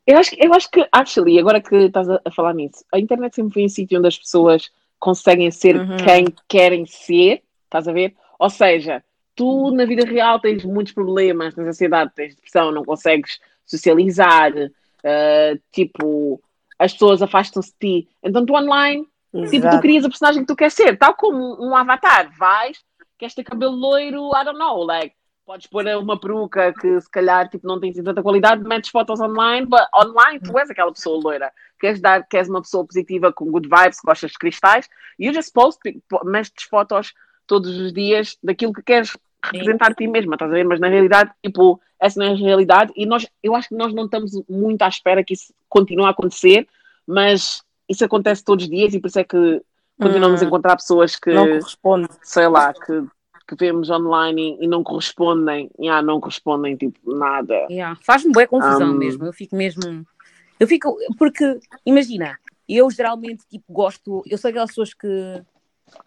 Eu 0.06 0.18
acho, 0.18 0.30
que- 0.30 0.44
eu 0.46 0.52
acho 0.52 0.70
que, 0.70 0.86
actually, 0.92 1.38
agora 1.38 1.60
que 1.60 1.74
estás 1.74 2.08
a, 2.08 2.20
a 2.24 2.30
falar 2.30 2.54
nisso, 2.54 2.84
a 2.92 2.98
internet 2.98 3.34
sempre 3.34 3.54
foi 3.54 3.64
um 3.64 3.68
sítio 3.68 3.98
onde 3.98 4.08
as 4.08 4.18
pessoas 4.18 4.70
conseguem 4.98 5.50
ser 5.50 5.76
Uhum. 5.76 5.96
quem 5.96 6.26
querem 6.48 6.84
ser, 6.86 7.42
estás 7.64 7.88
a 7.88 7.92
ver? 7.92 8.14
Ou 8.38 8.50
seja, 8.50 9.02
tu 9.34 9.70
na 9.72 9.84
vida 9.84 10.04
real 10.04 10.38
tens 10.40 10.64
muitos 10.64 10.92
problemas, 10.92 11.54
tens 11.54 11.66
ansiedade, 11.66 12.12
tens 12.14 12.34
depressão, 12.34 12.70
não 12.70 12.84
consegues 12.84 13.40
socializar, 13.64 14.52
uh, 14.54 15.60
tipo, 15.72 16.40
as 16.78 16.92
pessoas 16.92 17.22
afastam-se 17.22 17.72
de 17.72 17.78
ti. 17.78 18.08
Então 18.22 18.44
tu 18.44 18.54
online, 18.54 19.06
tipo, 19.50 19.70
tu 19.70 19.80
crias 19.80 20.04
a 20.04 20.08
personagem 20.08 20.42
que 20.42 20.46
tu 20.46 20.56
queres 20.56 20.74
ser, 20.74 20.96
tal 20.96 21.14
como 21.14 21.56
um 21.60 21.74
avatar, 21.74 22.30
vais, 22.38 22.78
queres 23.18 23.34
ter 23.34 23.44
cabelo 23.44 23.72
loiro, 23.72 24.30
I 24.34 24.44
don't 24.44 24.58
know, 24.58 24.82
like, 24.82 25.14
podes 25.44 25.66
pôr 25.66 25.86
uma 25.96 26.18
peruca 26.18 26.72
que 26.72 27.00
se 27.00 27.10
calhar 27.10 27.48
tipo, 27.48 27.66
não 27.66 27.80
tem 27.80 27.90
assim 27.90 28.02
tanta 28.02 28.22
qualidade, 28.22 28.62
metes 28.62 28.90
fotos 28.90 29.20
online, 29.20 29.66
but 29.66 29.82
online 29.94 30.40
tu 30.40 30.58
és 30.58 30.70
aquela 30.70 30.92
pessoa 30.92 31.20
loira. 31.22 31.52
Queres 31.78 32.00
dar, 32.00 32.26
queres 32.26 32.48
uma 32.48 32.62
pessoa 32.62 32.86
positiva 32.86 33.32
com 33.32 33.50
good 33.50 33.68
vibes, 33.68 33.98
gostas 34.04 34.30
de 34.30 34.38
cristais, 34.38 34.88
you 35.18 35.32
just 35.34 35.52
post, 35.52 35.80
tipo, 35.82 36.24
metes 36.24 36.64
fotos 36.70 37.12
todos 37.46 37.76
os 37.78 37.92
dias 37.92 38.38
daquilo 38.42 38.72
que 38.72 38.82
queres 38.82 39.16
representar 39.44 39.94
ti 39.94 40.06
mesma, 40.06 40.34
estás 40.34 40.50
a 40.50 40.54
ver? 40.54 40.64
Mas 40.64 40.80
na 40.80 40.88
realidade, 40.88 41.30
tipo, 41.44 41.80
essa 42.00 42.18
não 42.18 42.26
é 42.26 42.32
a 42.32 42.36
realidade 42.36 42.92
e 42.96 43.06
nós, 43.06 43.26
eu 43.42 43.54
acho 43.54 43.68
que 43.68 43.74
nós 43.74 43.92
não 43.94 44.04
estamos 44.04 44.32
muito 44.48 44.82
à 44.82 44.88
espera 44.88 45.24
que 45.24 45.34
isso 45.34 45.52
continue 45.68 46.04
a 46.06 46.10
acontecer, 46.10 46.66
mas 47.06 47.62
isso 47.88 48.04
acontece 48.04 48.44
todos 48.44 48.64
os 48.64 48.70
dias 48.70 48.94
e 48.94 49.00
por 49.00 49.08
isso 49.08 49.18
é 49.18 49.24
que 49.24 49.60
continuamos 50.00 50.40
a 50.40 50.44
Hum. 50.44 50.48
encontrar 50.48 50.76
pessoas 50.76 51.16
que, 51.16 51.32
Não 51.32 51.46
corresponde. 51.48 52.08
sei 52.22 52.48
lá, 52.48 52.72
que, 52.72 53.04
que 53.48 53.54
vemos 53.56 53.90
online 53.90 54.56
e, 54.60 54.64
e 54.64 54.66
não 54.68 54.82
correspondem, 54.82 55.70
ah, 55.90 56.00
não 56.02 56.20
correspondem, 56.20 56.76
tipo, 56.76 57.14
nada. 57.14 57.54
Yeah. 57.70 57.98
Faz-me 58.02 58.32
boa 58.32 58.46
confusão 58.46 58.90
Um, 58.90 58.94
mesmo. 58.94 59.24
Eu 59.26 59.32
fico 59.32 59.54
mesmo. 59.56 60.06
Eu 60.58 60.66
fico. 60.66 60.96
Porque, 61.18 61.58
imagina, 61.84 62.38
eu 62.68 62.88
geralmente 62.90 63.44
tipo, 63.48 63.64
gosto. 63.72 64.22
Eu 64.26 64.38
sou 64.38 64.48
aquelas 64.48 64.70
pessoas 64.70 64.94
que. 64.94 65.42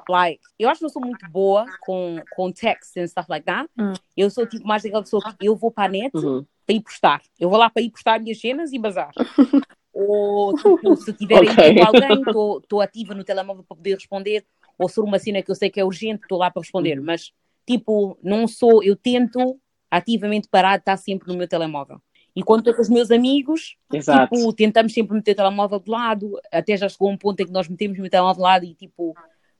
Like, 0.10 0.42
eu 0.60 0.70
acho 0.70 0.80
que 0.80 0.84
não 0.84 0.90
sou 0.90 1.02
muito 1.02 1.28
boa 1.30 1.66
com, 1.82 2.18
com 2.36 2.52
text 2.52 2.96
and 2.98 3.08
stuff 3.08 3.30
like 3.30 3.46
that. 3.46 3.70
Hum. 3.80 3.94
Eu 4.16 4.30
sou 4.30 4.46
tipo 4.46 4.68
mais 4.68 4.84
daquela 4.84 5.04
pessoa 5.04 5.22
que 5.38 5.48
eu 5.48 5.56
vou 5.56 5.72
para 5.72 5.86
a 5.86 5.88
net 5.92 6.16
Uhum. 6.16 6.46
para 6.66 6.76
ir 6.76 6.82
postar. 6.82 7.22
Eu 7.40 7.50
vou 7.50 7.58
lá 7.60 7.70
para 7.70 7.82
ir 7.82 7.90
postar 7.92 8.20
minhas 8.20 8.40
cenas 8.40 8.72
e 8.74 8.80
bazar. 8.80 9.12
Ou 9.94 10.54
tipo, 10.56 10.96
se 10.98 11.14
tiverem 11.14 11.50
Ok. 11.50 11.74
tipo, 11.74 11.86
alguém, 11.88 12.22
estou 12.62 12.82
ativa 12.82 13.14
no 13.16 13.24
telemóvel 13.24 13.64
para 13.64 13.78
poder 13.78 13.96
responder. 13.96 14.46
Ou 14.78 14.90
se 14.90 14.96
for 14.96 15.06
uma 15.06 15.18
cena 15.20 15.42
que 15.42 15.50
eu 15.50 15.56
sei 15.56 15.70
que 15.70 15.80
é 15.80 15.86
urgente, 15.86 16.24
estou 16.24 16.38
lá 16.38 16.52
para 16.52 16.62
responder. 16.62 17.00
Uhum. 17.00 17.06
Mas, 17.06 17.32
tipo, 17.66 18.18
não 18.22 18.46
sou. 18.48 18.84
Eu 18.84 18.96
tento 18.96 19.58
ativamente 19.90 20.50
parar 20.50 20.76
de 20.78 20.82
estar 20.82 20.98
sempre 20.98 21.30
no 21.30 21.38
meu 21.38 21.48
telemóvel. 21.48 22.02
E 22.36 22.44
quando 22.44 22.60
estou 22.60 22.74
com 22.74 22.82
os 22.82 22.90
meus 22.90 23.10
amigos, 23.12 23.78
Exato. 23.94 24.36
tipo, 24.36 24.52
tentamos 24.52 24.94
sempre 24.94 25.16
meter 25.16 25.32
o 25.32 25.36
telemóvel 25.36 25.80
de 25.80 25.90
lado. 25.90 26.34
Até 26.52 26.76
já 26.76 26.90
chegou 26.90 27.10
um 27.10 27.18
ponto 27.18 27.40
em 27.40 27.46
que 27.46 27.52
nós 27.54 27.70
metemos 27.70 27.98
o 27.98 28.02
meu 28.02 28.12
telemóvel 28.12 28.36
de 28.36 28.42
lado 28.42 28.66
e, 28.66 28.74
tipo, 28.74 29.16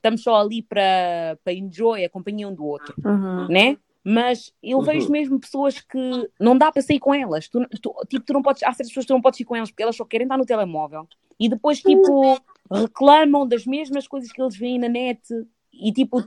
estamos 0.06 0.22
só 0.22 0.36
ali 0.36 0.62
para 0.62 1.36
para 1.42 1.52
enjoy 1.52 2.04
a 2.04 2.08
companhia 2.10 2.48
um 2.48 2.54
do 2.54 2.64
outro 2.64 2.94
Uhum. 3.04 3.46
né? 3.48 3.76
Mas 4.08 4.52
eu 4.62 4.78
Uhum. 4.78 4.84
vejo 4.84 5.10
mesmo 5.10 5.40
pessoas 5.40 5.80
que 5.80 5.98
não 6.38 6.56
dá 6.56 6.70
para 6.70 6.80
sair 6.80 7.00
com 7.00 7.12
elas. 7.12 7.48
Tu, 7.48 7.58
tu- 7.82 7.92
tipo, 8.08 8.24
tu 8.24 8.32
não 8.32 8.40
podes, 8.40 8.62
há 8.62 8.68
certas 8.72 8.88
pessoas 8.88 9.04
que 9.04 9.08
tu 9.08 9.14
não 9.14 9.20
podes 9.20 9.40
ir 9.40 9.44
com 9.44 9.56
elas 9.56 9.68
porque 9.68 9.82
elas 9.82 9.96
só 9.96 10.04
querem 10.04 10.26
estar 10.26 10.38
no 10.38 10.46
telemóvel 10.46 11.08
e 11.40 11.48
depois, 11.48 11.80
tipo, 11.82 12.38
reclamam 12.72 13.46
das 13.48 13.66
mesmas 13.66 14.06
coisas 14.06 14.30
que 14.30 14.40
eles 14.40 14.56
veem 14.56 14.78
na 14.78 14.88
net 14.88 15.20
e, 15.72 15.92
tipo, 15.92 16.24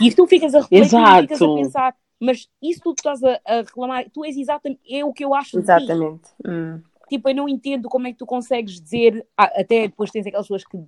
e 0.00 0.10
tu 0.14 0.26
ficas 0.26 0.54
a 0.54 0.60
refletir 0.60 0.96
e 0.98 1.20
ficas 1.22 1.42
a 1.42 1.44
Exato. 1.44 1.54
pensar, 1.54 1.96
mas 2.18 2.48
isso 2.62 2.80
tudo 2.82 2.94
que 2.96 3.00
estás 3.08 3.22
a, 3.22 3.38
a 3.44 3.56
reclamar, 3.58 4.08
tu 4.10 4.24
és 4.24 4.34
exatamente, 4.36 4.80
é 4.90 5.04
o 5.04 5.12
que 5.12 5.22
eu 5.24 5.34
acho 5.34 5.50
de 5.60 5.66
ti. 5.66 5.70
Exatamente. 5.70 6.30
Hum. 6.46 6.80
Tipo, 7.10 7.28
eu 7.28 7.34
não 7.34 7.48
entendo 7.48 7.88
como 7.90 8.06
é 8.06 8.12
que 8.12 8.18
tu 8.18 8.26
consegues 8.26 8.80
dizer, 8.80 9.26
ah, 9.36 9.44
até 9.60 9.82
depois 9.88 10.10
tens 10.10 10.26
aquelas 10.26 10.46
pessoas 10.46 10.64
que, 10.64 10.78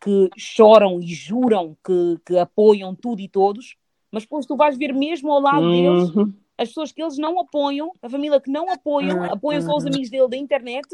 que 0.00 0.30
choram 0.36 1.00
e 1.00 1.06
juram 1.14 1.76
que, 1.84 2.18
que 2.26 2.38
apoiam 2.38 2.94
tudo 2.94 3.20
e 3.20 3.28
todos, 3.28 3.76
mas 4.10 4.22
depois 4.22 4.46
tu 4.46 4.56
vais 4.56 4.76
ver 4.76 4.92
mesmo 4.94 5.30
ao 5.30 5.40
lado 5.40 5.70
deles 5.72 6.14
Uhum. 6.14 6.32
as 6.56 6.68
pessoas 6.68 6.92
que 6.92 7.02
eles 7.02 7.16
não 7.18 7.38
apoiam, 7.40 7.92
a 8.02 8.08
família 8.08 8.40
que 8.40 8.50
não 8.50 8.70
apoiam, 8.70 9.18
Uhum. 9.18 9.32
apoiam 9.32 9.62
só 9.62 9.76
os 9.76 9.86
amigos 9.86 10.10
dele 10.10 10.28
da 10.28 10.36
internet. 10.36 10.86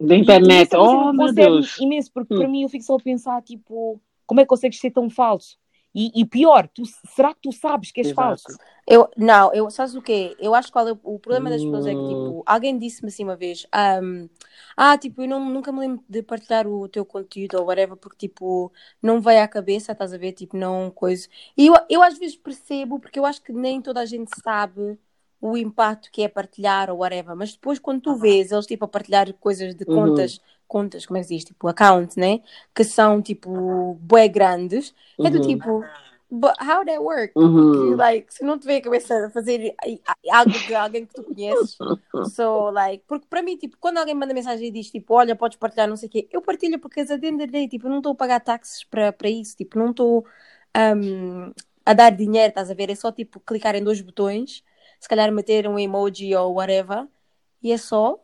Da 0.00 0.16
internet. 0.16 0.74
Oh, 0.74 1.12
meu 1.12 1.32
Deus. 1.32 1.78
imenso, 1.78 2.10
porque 2.12 2.32
Hum. 2.32 2.38
para 2.38 2.48
mim 2.48 2.62
eu 2.62 2.68
fico 2.70 2.84
só 2.84 2.96
a 2.96 3.00
pensar, 3.00 3.42
tipo, 3.42 4.00
como 4.26 4.40
é 4.40 4.44
que 4.44 4.48
consegues 4.48 4.80
ser 4.80 4.90
tão 4.90 5.10
falso? 5.10 5.58
E, 5.94 6.20
e 6.20 6.24
pior, 6.24 6.68
tu, 6.68 6.82
será 7.14 7.34
que 7.34 7.40
tu 7.42 7.52
sabes 7.52 7.90
que 7.90 8.00
és 8.00 8.08
Exato. 8.08 8.42
falso? 8.42 8.58
Eu, 8.86 9.08
não, 9.16 9.52
eu, 9.54 9.70
sabes 9.70 9.94
o 9.94 10.02
quê? 10.02 10.36
Eu 10.38 10.54
acho 10.54 10.72
que 10.72 10.78
é 10.78 10.82
o, 11.02 11.18
problema 11.18 11.50
das 11.50 11.64
pessoas 11.64 11.86
é 11.86 11.94
que, 11.94 12.02
Hum. 12.02 12.14
tipo, 12.16 12.42
alguém 12.46 12.76
disse-me 12.78 13.08
assim 13.08 13.22
uma 13.24 13.36
vez, 13.36 13.66
ahm, 13.72 14.28
ah, 14.76 14.96
tipo, 14.98 15.22
eu 15.22 15.28
não, 15.28 15.44
nunca 15.48 15.70
me 15.70 15.80
lembro 15.80 16.04
de 16.08 16.22
partilhar 16.22 16.66
o 16.66 16.88
teu 16.88 17.04
conteúdo 17.04 17.56
ou 17.58 17.66
whatever, 17.66 17.96
porque, 17.96 18.28
tipo, 18.28 18.72
não 19.02 19.20
veio 19.20 19.42
à 19.42 19.48
cabeça, 19.48 19.92
estás 19.92 20.12
a 20.12 20.18
ver, 20.18 20.32
tipo, 20.32 20.56
não, 20.56 20.90
coisa. 20.90 21.28
E 21.56 21.66
eu, 21.66 21.74
eu 21.88 22.02
às 22.02 22.18
vezes 22.18 22.36
percebo, 22.36 22.98
porque 22.98 23.18
eu 23.18 23.26
acho 23.26 23.42
que 23.42 23.52
nem 23.52 23.80
toda 23.80 24.00
a 24.00 24.06
gente 24.06 24.30
sabe 24.42 24.98
o 25.40 25.56
impacto 25.56 26.10
que 26.10 26.22
é 26.22 26.28
partilhar 26.28 26.90
ou 26.90 26.98
whatever, 26.98 27.34
mas 27.36 27.52
depois 27.52 27.78
quando 27.78 28.00
tu 28.02 28.16
vês 28.16 28.50
eles, 28.52 28.66
tipo, 28.66 28.84
a 28.84 28.88
partilhar 28.88 29.32
coisas 29.34 29.74
de 29.74 29.84
Uhum. 29.86 30.38
Contas, 30.70 31.06
como 31.06 31.18
é 31.18 31.20
que 31.22 31.28
se 31.28 31.34
diz, 31.36 31.44
tipo, 31.44 31.68
account, 31.68 32.18
né, 32.18 32.40
que 32.74 32.84
são, 32.84 33.20
tipo, 33.22 33.94
bué 34.00 34.28
grandes, 34.28 34.94
é 35.22 35.30
do 35.30 35.38
Uhum. 35.38 35.46
tipo, 35.46 35.84
but 36.30 36.54
how 36.60 36.84
that 36.84 36.98
work? 37.00 37.34
Uhum. 37.36 37.72
que, 37.72 37.94
like, 37.96 38.32
se 38.34 38.44
não 38.44 38.58
te 38.58 38.66
vê 38.66 38.76
a 38.76 38.82
cabeça 38.82 39.26
a 39.26 39.30
fazer 39.30 39.74
algo 40.30 40.58
de 40.60 40.74
alguém 40.74 41.06
que 41.06 41.14
tu 41.14 41.24
conheces, 41.24 41.80
so, 42.22 42.70
like, 42.70 43.04
porque 43.06 43.26
para 43.28 43.42
mim, 43.42 43.56
tipo, 43.56 43.76
quando 43.80 43.98
alguém 43.98 44.14
manda 44.14 44.34
mensagem 44.34 44.68
e 44.68 44.70
diz, 44.70 44.90
tipo, 44.90 45.14
olha, 45.14 45.36
podes 45.36 45.58
partilhar, 45.58 45.88
não 45.88 45.96
sei 45.96 46.08
o 46.08 46.12
quê, 46.12 46.28
eu 46.32 46.42
partilho 46.42 46.78
porque, 46.78 47.04
the 47.04 47.18
day, 47.46 47.68
tipo, 47.68 47.86
eu 47.86 47.90
não 47.90 47.98
estou 47.98 48.12
a 48.12 48.14
pagar 48.16 48.40
taxas 48.40 48.84
para 48.84 49.12
para 49.12 49.28
isso, 49.28 49.56
tipo, 49.56 49.78
não 49.78 49.90
estou 49.90 50.26
um, 50.76 51.52
a 51.84 51.92
dar 51.94 52.10
dinheiro, 52.10 52.48
estás 52.50 52.70
a 52.70 52.74
ver? 52.74 52.90
É 52.90 52.94
só, 52.94 53.10
tipo, 53.12 53.40
clicar 53.40 53.74
em 53.74 53.82
dois 53.84 54.00
botões, 54.00 54.64
se 55.00 55.08
calhar 55.08 55.30
meter 55.32 55.66
um 55.68 55.78
emoji 55.78 56.34
ou 56.34 56.54
whatever, 56.54 57.06
e 57.62 57.72
é 57.72 57.78
só. 57.78 58.18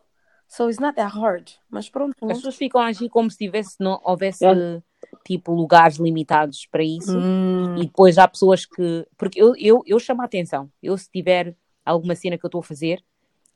So, 0.47 0.69
it's 0.69 0.79
not 0.79 0.95
that 0.95 1.15
hard. 1.17 1.49
Mas 1.69 1.89
pronto. 1.89 2.15
As 2.23 2.37
pessoas 2.37 2.55
ficam 2.55 2.79
a 2.81 2.85
agir 2.87 3.09
como 3.09 3.29
se 3.29 3.37
tivesse, 3.37 3.75
não 3.79 3.99
houvesse, 4.03 4.45
É. 4.45 4.81
tipo, 5.25 5.51
lugares 5.53 5.97
limitados 5.97 6.65
para 6.65 6.83
isso. 6.83 7.19
Hum, 7.19 7.75
E 7.77 7.85
depois 7.85 8.17
há 8.17 8.27
pessoas 8.27 8.65
que. 8.65 9.05
Porque 9.17 9.41
eu, 9.41 9.53
eu, 9.57 9.83
eu 9.85 9.99
chamo 9.99 10.21
a 10.21 10.25
atenção. 10.25 10.71
Eu, 10.81 10.97
se 10.97 11.09
tiver 11.11 11.55
alguma 11.85 12.15
cena 12.15 12.37
que 12.37 12.45
eu 12.45 12.47
estou 12.47 12.59
a 12.59 12.63
fazer, 12.63 13.03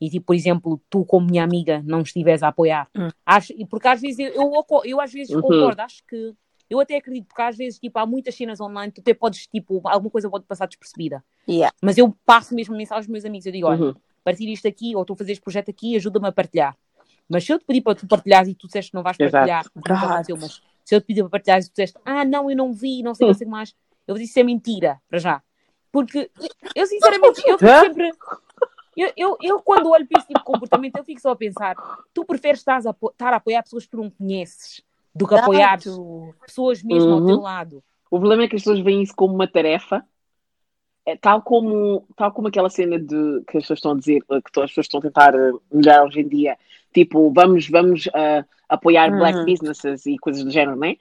e 0.00 0.10
tipo, 0.10 0.26
por 0.26 0.34
exemplo, 0.34 0.80
tu, 0.90 1.04
como 1.04 1.26
minha 1.26 1.42
amiga, 1.44 1.82
não 1.84 2.02
estiveres 2.02 2.42
a 2.42 2.48
apoiar, 2.48 2.88
Hum. 2.96 3.08
acho, 3.24 3.52
e 3.54 3.64
porque 3.66 3.88
às 3.88 4.00
vezes 4.00 4.18
eu, 4.18 4.26
eu, 4.34 4.52
eu, 4.52 4.82
eu 4.84 5.00
às 5.00 5.12
vezes 5.12 5.34
Uhum. 5.34 5.42
concordo, 5.42 5.80
acho 5.82 6.02
que. 6.06 6.34
Eu 6.70 6.80
até 6.80 6.96
acredito, 6.96 7.26
porque 7.26 7.42
às 7.42 7.54
vezes, 7.56 7.78
tipo, 7.78 7.98
há 7.98 8.06
muitas 8.06 8.34
cenas 8.34 8.58
online, 8.58 8.90
tu 8.90 9.02
até 9.02 9.12
podes, 9.12 9.46
tipo, 9.46 9.82
alguma 9.84 10.10
coisa 10.10 10.30
pode 10.30 10.46
passar 10.46 10.66
despercebida. 10.66 11.22
yeah. 11.46 11.70
Mas 11.82 11.98
eu 11.98 12.16
passo 12.24 12.54
mesmo 12.54 12.74
mensagem 12.74 13.00
aos 13.00 13.06
meus 13.08 13.24
amigos, 13.26 13.44
eu 13.44 13.52
digo, 13.52 13.66
olha, 13.66 13.82
Uhum. 13.86 13.94
Partilha 14.22 14.52
isto 14.52 14.66
aqui, 14.68 14.94
ou 14.94 15.02
estou 15.02 15.14
a 15.14 15.16
fazer 15.16 15.32
este 15.32 15.42
projeto 15.42 15.70
aqui, 15.70 15.96
ajuda-me 15.96 16.28
a 16.28 16.32
partilhar. 16.32 16.76
Mas 17.28 17.44
se 17.44 17.52
eu 17.52 17.58
te 17.58 17.64
pedir 17.64 17.80
para 17.80 17.94
tu 17.94 18.06
partilhares 18.06 18.48
e 18.48 18.54
tu 18.54 18.66
disseste 18.66 18.90
que 18.90 18.94
não 18.96 19.02
vais 19.02 19.16
Exato. 19.18 19.32
partilhar, 19.32 19.66
aconteceu, 19.74 20.36
mas 20.36 20.60
se 20.84 20.94
eu 20.94 21.00
te 21.00 21.06
pedir 21.06 21.22
para 21.22 21.30
partilhares 21.30 21.66
e 21.66 21.68
tu 21.70 21.72
disseste, 21.72 21.98
ah, 22.04 22.24
não, 22.24 22.50
eu 22.50 22.56
não 22.56 22.72
vi, 22.72 23.02
não 23.02 23.14
sei 23.14 23.26
o 23.26 23.28
que, 23.28 23.32
não 23.32 23.38
sei 23.38 23.46
o 23.46 23.48
que 23.48 23.52
mais, 23.52 23.74
eu 24.06 24.14
vou 24.14 24.16
dizer 24.16 24.24
isso 24.30 24.38
é 24.40 24.42
mentira, 24.42 25.00
para 25.08 25.18
já. 25.18 25.42
Porque 25.90 26.30
eu, 26.74 26.86
sinceramente, 26.86 27.42
eu 27.46 27.58
fico 27.58 27.70
sempre. 27.80 28.12
Eu, 28.96 29.12
eu, 29.16 29.38
eu, 29.40 29.62
quando 29.62 29.88
olho 29.90 30.06
para 30.06 30.18
esse 30.18 30.26
tipo 30.28 30.40
de 30.40 30.44
comportamento, 30.44 30.96
eu 30.96 31.04
fico 31.04 31.20
só 31.20 31.30
a 31.30 31.36
pensar: 31.36 31.76
tu 32.12 32.24
preferes 32.24 32.58
estar 32.60 32.76
a, 32.76 32.90
estar 32.90 33.32
a 33.32 33.36
apoiar 33.36 33.62
pessoas 33.62 33.84
que 33.84 33.90
tu 33.90 33.96
não 33.96 34.10
conheces 34.10 34.82
do 35.14 35.26
que 35.26 35.34
apoiar 35.34 35.78
pessoas 36.46 36.82
mesmo 36.82 37.12
ao 37.12 37.20
Uhum. 37.20 37.26
teu 37.26 37.40
lado. 37.40 37.82
O 38.10 38.18
problema 38.18 38.42
é 38.44 38.48
que 38.48 38.56
as 38.56 38.62
pessoas 38.62 38.80
veem 38.80 39.02
isso 39.02 39.14
como 39.14 39.34
uma 39.34 39.46
tarefa, 39.46 40.04
é, 41.06 41.16
tal, 41.16 41.42
como, 41.42 42.06
tal 42.16 42.30
como 42.32 42.48
aquela 42.48 42.70
cena 42.70 42.98
de 42.98 43.42
que 43.48 43.58
as 43.58 43.64
pessoas 43.64 43.78
estão 43.78 43.92
a 43.92 43.96
dizer, 43.96 44.22
que 44.28 44.60
as 44.60 44.70
pessoas 44.70 44.86
estão 44.86 44.98
a 45.00 45.02
tentar 45.02 45.34
eh, 45.34 45.52
melhorar 45.72 46.04
hoje 46.04 46.20
em 46.20 46.28
dia, 46.28 46.56
tipo, 46.94 47.32
vamos, 47.32 47.68
vamos 47.68 48.08
ah, 48.14 48.44
apoiar 48.68 49.10
Uhum. 49.10 49.18
black 49.18 49.44
businesses 49.44 50.06
e 50.06 50.16
coisas 50.18 50.44
do 50.44 50.50
género, 50.50 50.76
né? 50.76 50.96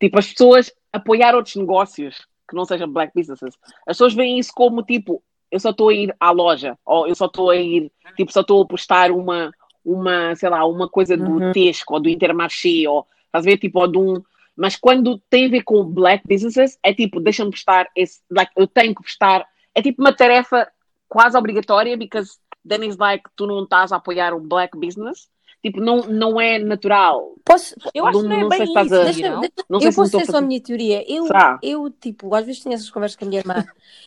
Tipo, 0.00 0.18
as 0.18 0.28
pessoas 0.32 0.72
apoiar 0.92 1.34
outros 1.34 1.56
negócios 1.56 2.26
que 2.48 2.56
não 2.56 2.64
sejam 2.64 2.88
black 2.90 3.12
businesses. 3.14 3.54
As 3.86 3.96
pessoas 3.96 4.14
veem 4.14 4.38
isso 4.38 4.52
como 4.54 4.82
tipo, 4.82 5.22
eu 5.50 5.60
só 5.60 5.70
estou 5.70 5.88
a 5.88 5.94
ir 5.94 6.14
à 6.18 6.30
loja, 6.30 6.76
ou 6.84 7.06
eu 7.06 7.14
só 7.14 7.26
estou 7.26 7.50
a 7.50 7.56
ir, 7.56 7.90
tipo, 8.16 8.32
só 8.32 8.40
estou 8.40 8.62
a 8.62 8.66
postar 8.66 9.10
uma, 9.12 9.52
uma, 9.84 10.34
sei 10.34 10.48
lá, 10.48 10.64
uma 10.66 10.88
coisa 10.88 11.16
do 11.16 11.30
Uhum. 11.38 11.52
Tesco 11.52 11.94
ou 11.94 12.00
do 12.00 12.08
Intermarché, 12.08 12.88
ou 12.88 13.06
estás 13.26 13.46
a 13.46 13.50
ver, 13.50 13.58
tipo, 13.58 13.78
ou 13.78 13.86
de 13.86 13.98
um. 13.98 14.22
Mas 14.56 14.76
quando 14.76 15.18
tem 15.28 15.46
a 15.46 15.50
ver 15.50 15.62
com 15.62 15.84
black 15.84 16.26
businesses, 16.26 16.78
é 16.82 16.94
tipo, 16.94 17.20
deixa-me 17.20 17.50
prestar 17.50 17.88
esse, 17.96 18.20
like, 18.30 18.52
eu 18.56 18.66
tenho 18.66 18.94
que 18.94 19.02
prestar, 19.02 19.46
é 19.74 19.82
tipo 19.82 20.00
uma 20.00 20.12
tarefa 20.14 20.70
quase 21.08 21.36
obrigatória, 21.36 21.96
because 21.96 22.38
then 22.66 22.84
it's 22.84 22.96
like, 22.96 23.24
tu 23.36 23.46
não 23.46 23.64
estás 23.64 23.92
a 23.92 23.96
apoiar 23.96 24.34
um 24.34 24.46
black 24.46 24.78
business, 24.78 25.28
tipo, 25.64 25.80
não, 25.80 26.02
não 26.02 26.38
é 26.40 26.58
natural. 26.58 27.32
Posso, 27.44 27.74
Eu 27.94 28.06
acho 28.06 28.18
que 28.20 28.22
Não- 28.22 28.28
não 28.30 28.36
é 28.36 28.40
não 28.42 28.48
bem 28.50 28.62
isso, 28.64 28.78
a- 28.78 28.82
Deixa, 28.84 29.30
não? 29.30 29.40
deixa- 29.40 29.54
Não 29.68 29.80
sei 29.80 29.88
eu 29.88 29.94
posso 29.94 30.18
ter 30.18 30.26
só 30.26 30.36
a 30.36 30.40
minha 30.40 30.60
teoria. 30.60 31.04
Eu, 31.10 31.26
Será? 31.26 31.58
eu, 31.62 31.90
tipo, 31.90 32.34
às 32.34 32.44
vezes 32.46 32.62
tenho 32.62 32.74
essas 32.74 32.90
conversas 32.90 33.16
com 33.16 33.24
a 33.24 33.28
minha 33.28 33.40
irmã. 33.40 33.64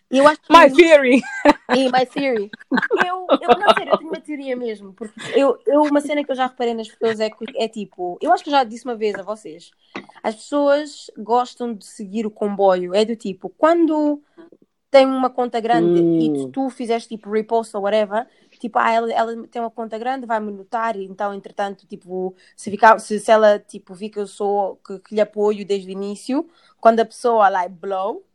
Eu 0.10 0.28
acho 0.28 0.40
que. 0.42 0.54
My 0.56 0.72
theory! 0.74 1.22
Em 1.76 1.86
my 1.92 2.06
theory. 2.06 2.50
Eu, 3.06 3.28
eu, 3.42 3.60
não, 3.60 3.74
sério, 3.76 3.92
eu 3.94 3.98
tenho 3.98 4.10
uma 4.12 4.22
teoria 4.22 4.56
mesmo. 4.56 4.94
Porque 4.94 5.20
eu, 5.36 5.58
eu, 5.68 5.82
uma 5.82 6.00
cena 6.02 6.24
que 6.24 6.32
eu 6.32 6.36
já 6.36 6.48
reparei 6.48 6.74
nas 6.74 6.88
pessoas 6.88 7.20
é, 7.20 7.30
que, 7.30 7.46
é 7.58 7.68
tipo. 7.68 8.18
Eu 8.22 8.32
acho 8.32 8.44
que 8.44 8.50
eu 8.50 8.54
já 8.54 8.64
disse 8.64 8.86
uma 8.86 8.96
vez 8.96 9.16
a 9.16 9.24
vocês. 9.24 9.72
As 10.24 10.36
pessoas 10.36 11.12
gostam 11.18 11.74
de 11.74 11.86
seguir 11.86 12.26
o 12.26 12.32
comboio. 12.32 12.94
É 12.96 13.04
do 13.04 13.16
tipo, 13.16 13.50
quando 13.58 14.22
tem 14.90 15.06
uma 15.06 15.30
conta 15.30 15.60
grande 15.60 16.00
Hum. 16.02 16.20
e 16.20 16.34
tu, 16.34 16.50
tu 16.50 16.70
fizeste 16.70 17.10
tipo 17.10 17.30
repost 17.30 17.76
ou 17.76 17.84
whatever, 17.84 18.26
tipo, 18.60 18.80
ah, 18.80 18.92
ela, 18.92 19.12
ela 19.14 19.48
tem 19.48 19.62
uma 19.62 19.72
conta 19.72 19.98
grande, 19.98 20.26
vai-me 20.26 20.52
notar, 20.52 20.96
então, 20.98 21.34
entretanto, 21.34 21.88
tipo, 21.88 22.36
se, 22.56 22.70
ficar, 22.72 23.00
se, 23.00 23.20
se 23.20 23.32
ela 23.32 23.60
tipo, 23.60 23.94
vi 23.96 24.10
que 24.10 24.20
eu 24.20 24.28
sou, 24.28 24.78
que, 24.78 25.00
que 25.00 25.16
lhe 25.16 25.22
apoio 25.22 25.66
desde 25.66 25.88
o 25.90 25.92
início, 25.92 26.50
quando 26.80 27.00
a 27.00 27.06
pessoa 27.06 27.50
like 27.50 27.74
blow, 27.76 28.26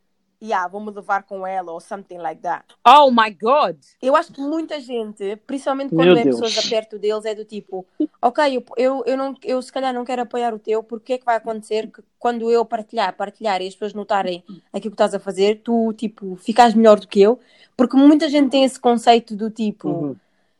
yeah, 0.43 0.67
vou-me 0.67 0.91
levar 0.91 1.23
com 1.23 1.47
ela 1.47 1.71
ou 1.71 1.79
something 1.79 2.17
like 2.17 2.41
that. 2.41 2.65
Oh 2.85 3.09
my 3.09 3.31
god! 3.31 3.77
Eu 4.01 4.15
acho 4.15 4.33
que 4.33 4.41
muita 4.41 4.79
gente, 4.79 5.37
principalmente 5.47 5.95
quando 5.95 6.09
Meu 6.09 6.17
é 6.17 6.23
Deus. 6.23 6.39
pessoas 6.39 6.69
perto 6.69 6.99
deles, 6.99 7.23
é 7.25 7.33
do 7.33 7.45
tipo, 7.45 7.85
ok, 8.21 8.57
eu, 8.57 8.65
eu, 8.75 9.03
eu, 9.05 9.17
não, 9.17 9.33
eu 9.43 9.61
se 9.61 9.71
calhar 9.71 9.93
não 9.93 10.03
quero 10.03 10.23
apoiar 10.23 10.53
o 10.53 10.59
teu, 10.59 10.83
porque 10.83 11.13
é 11.13 11.17
que 11.17 11.25
vai 11.25 11.37
acontecer 11.37 11.87
que 11.87 12.01
quando 12.19 12.51
eu 12.51 12.65
partilhar, 12.65 13.15
partilhar 13.15 13.61
e 13.61 13.67
as 13.67 13.73
pessoas 13.73 13.93
notarem 13.93 14.43
aquilo 14.71 14.91
que 14.91 14.95
estás 14.95 15.13
a 15.13 15.19
fazer, 15.19 15.61
tu, 15.63 15.93
tipo, 15.93 16.35
ficas 16.35 16.73
melhor 16.73 16.99
do 16.99 17.07
que 17.07 17.21
eu? 17.21 17.39
Porque 17.75 17.95
muita 17.97 18.29
gente 18.29 18.49
tem 18.51 18.63
esse 18.63 18.79
conceito 18.79 19.35
do 19.35 19.49
tipo, 19.49 19.89
Uhum. 19.89 20.15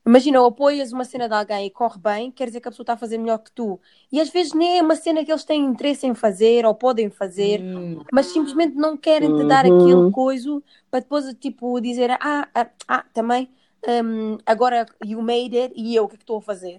Imagina, 0.05 0.41
ou 0.41 0.47
apoias 0.47 0.91
uma 0.91 1.05
cena 1.05 1.29
de 1.29 1.33
alguém 1.33 1.65
e 1.67 1.71
corre 1.71 1.97
bem, 1.99 2.29
quer 2.31 2.47
dizer 2.47 2.59
que 2.59 2.67
a 2.67 2.71
pessoa 2.71 2.83
está 2.83 2.93
a 2.93 2.97
fazer 2.97 3.17
melhor 3.17 3.37
que 3.39 3.51
tu. 3.51 3.79
E 4.11 4.19
às 4.19 4.29
vezes 4.29 4.53
nem 4.53 4.77
é 4.79 4.81
uma 4.81 4.95
cena 4.97 5.23
que 5.23 5.31
eles 5.31 5.45
têm 5.45 5.63
interesse 5.65 6.05
em 6.05 6.13
fazer 6.13 6.65
ou 6.65 6.75
podem 6.75 7.09
fazer, 7.09 7.61
Hum, 7.61 8.03
mas 8.11 8.27
simplesmente 8.27 8.75
não 8.75 8.97
querem 8.97 9.31
te 9.33 9.45
dar 9.45 9.65
Uhum. 9.65 9.71
aquele 9.73 10.11
coiso 10.11 10.61
para 10.91 10.99
depois, 10.99 11.33
tipo, 11.35 11.79
dizer: 11.79 12.11
Ah, 12.11 12.49
ah, 12.53 12.69
ah 12.87 13.05
também, 13.13 13.49
hum, 13.87 14.37
agora 14.45 14.85
you 15.05 15.21
made 15.21 15.57
it 15.57 15.73
e 15.77 15.95
eu 15.95 16.03
o 16.05 16.07
que 16.09 16.15
é 16.15 16.17
que 16.17 16.23
estou 16.23 16.37
a 16.37 16.41
fazer? 16.41 16.77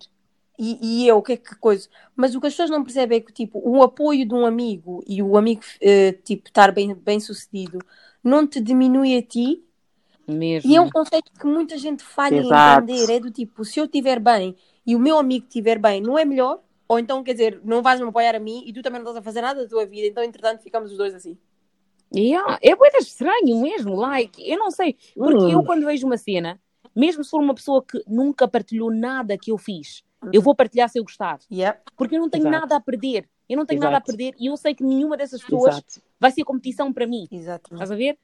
E, 0.59 1.03
e 1.05 1.09
eu 1.09 1.19
o 1.19 1.23
que 1.23 1.33
é 1.33 1.37
que 1.37 1.57
coisa? 1.57 1.89
Mas 2.15 2.35
o 2.35 2.41
que 2.41 2.47
as 2.47 2.53
pessoas 2.53 2.71
não 2.71 2.85
percebem 2.85 3.19
é 3.19 3.21
que, 3.21 3.33
tipo, 3.33 3.61
o 3.65 3.83
apoio 3.83 4.27
de 4.27 4.35
um 4.35 4.47
amigo 4.47 5.03
e 5.07 5.21
o 5.23 5.37
amigo, 5.37 5.63
eh, 5.81 6.13
tipo, 6.13 6.49
estar 6.49 6.71
bem, 6.73 6.95
bem 6.95 7.19
sucedido 7.21 7.79
não 8.23 8.47
te 8.47 8.61
diminui 8.61 9.17
a 9.19 9.23
ti 9.23 9.65
mesmo. 10.27 10.71
e 10.71 10.77
é 10.77 10.81
um 10.81 10.91
conceito 10.91 11.31
que 11.33 11.47
muita 11.47 11.77
gente 11.79 12.03
falha 12.03 12.37
Exato. 12.37 12.91
em 12.91 12.95
entender. 12.95 13.13
É 13.15 13.21
do 13.21 13.31
tipo, 13.31 13.65
se 13.65 13.79
eu 13.81 13.85
estiver 13.85 14.19
bem 14.21 14.57
e 14.87 14.95
o 14.97 14.99
meu 14.99 15.19
amigo 15.19 15.47
estiver 15.47 15.79
bem, 15.79 16.01
não 16.01 16.19
é 16.19 16.25
melhor? 16.25 16.61
Ou 16.87 16.99
então, 16.99 17.23
quer 17.25 17.33
dizer, 17.33 17.61
não 17.65 17.83
vais 17.83 18.01
me 18.01 18.07
apoiar 18.09 18.35
a 18.35 18.39
mim 18.39 18.63
e 18.67 18.73
tu 18.73 18.83
também 18.83 19.01
não 19.01 19.07
estás 19.11 19.17
a 19.17 19.23
fazer 19.23 19.41
nada 19.41 19.63
da 19.63 19.69
tua 19.69 19.87
vida, 19.87 20.07
então, 20.07 20.23
entretanto, 20.23 20.63
ficamos 20.63 20.93
os 20.93 20.99
dois 20.99 21.15
assim. 21.15 21.37
Yeah, 22.15 22.59
é 22.63 22.77
muito 22.77 22.97
estranho 22.99 23.61
mesmo, 23.61 23.97
like, 23.97 24.41
eu 24.49 24.59
não 24.59 24.71
sei, 24.71 24.97
porque 25.17 25.45
Hum. 25.45 25.51
eu 25.51 25.65
quando 25.65 25.85
vejo 25.85 26.07
uma 26.07 26.17
cena, 26.19 26.61
mesmo 26.95 27.25
se 27.25 27.31
for 27.31 27.41
uma 27.41 27.55
pessoa 27.55 27.83
que 27.83 28.01
nunca 28.07 28.47
partilhou 28.47 28.93
nada 28.93 29.37
que 29.37 29.51
eu 29.51 29.59
fiz, 29.59 30.05
eu 30.33 30.41
vou 30.41 30.55
partilhar 30.55 30.89
se 30.89 30.99
eu 30.99 31.03
gostar, 31.05 31.39
Yep. 31.51 31.81
porque 31.97 32.15
eu 32.17 32.21
não 32.21 32.29
tenho 32.31 32.43
Exato. 32.47 32.61
nada 32.61 32.77
a 32.77 32.81
perder, 32.81 33.29
eu 33.49 33.57
não 33.57 33.67
tenho 33.67 33.81
nada 33.81 33.97
a 33.97 33.99
Exato. 33.99 34.07
perder 34.17 34.35
e 34.39 34.47
eu 34.47 34.57
sei 34.57 34.75
que 34.75 34.85
nenhuma 34.85 35.17
dessas 35.17 35.43
pessoas 35.43 35.75
Exato. 35.77 36.03
vai 36.21 36.31
ser 36.31 36.45
competição 36.45 36.93
para 36.93 37.07
mim, 37.07 37.27
Exatamente. 37.33 37.73
estás 37.83 37.91
a 37.91 37.97
ver? 37.97 38.17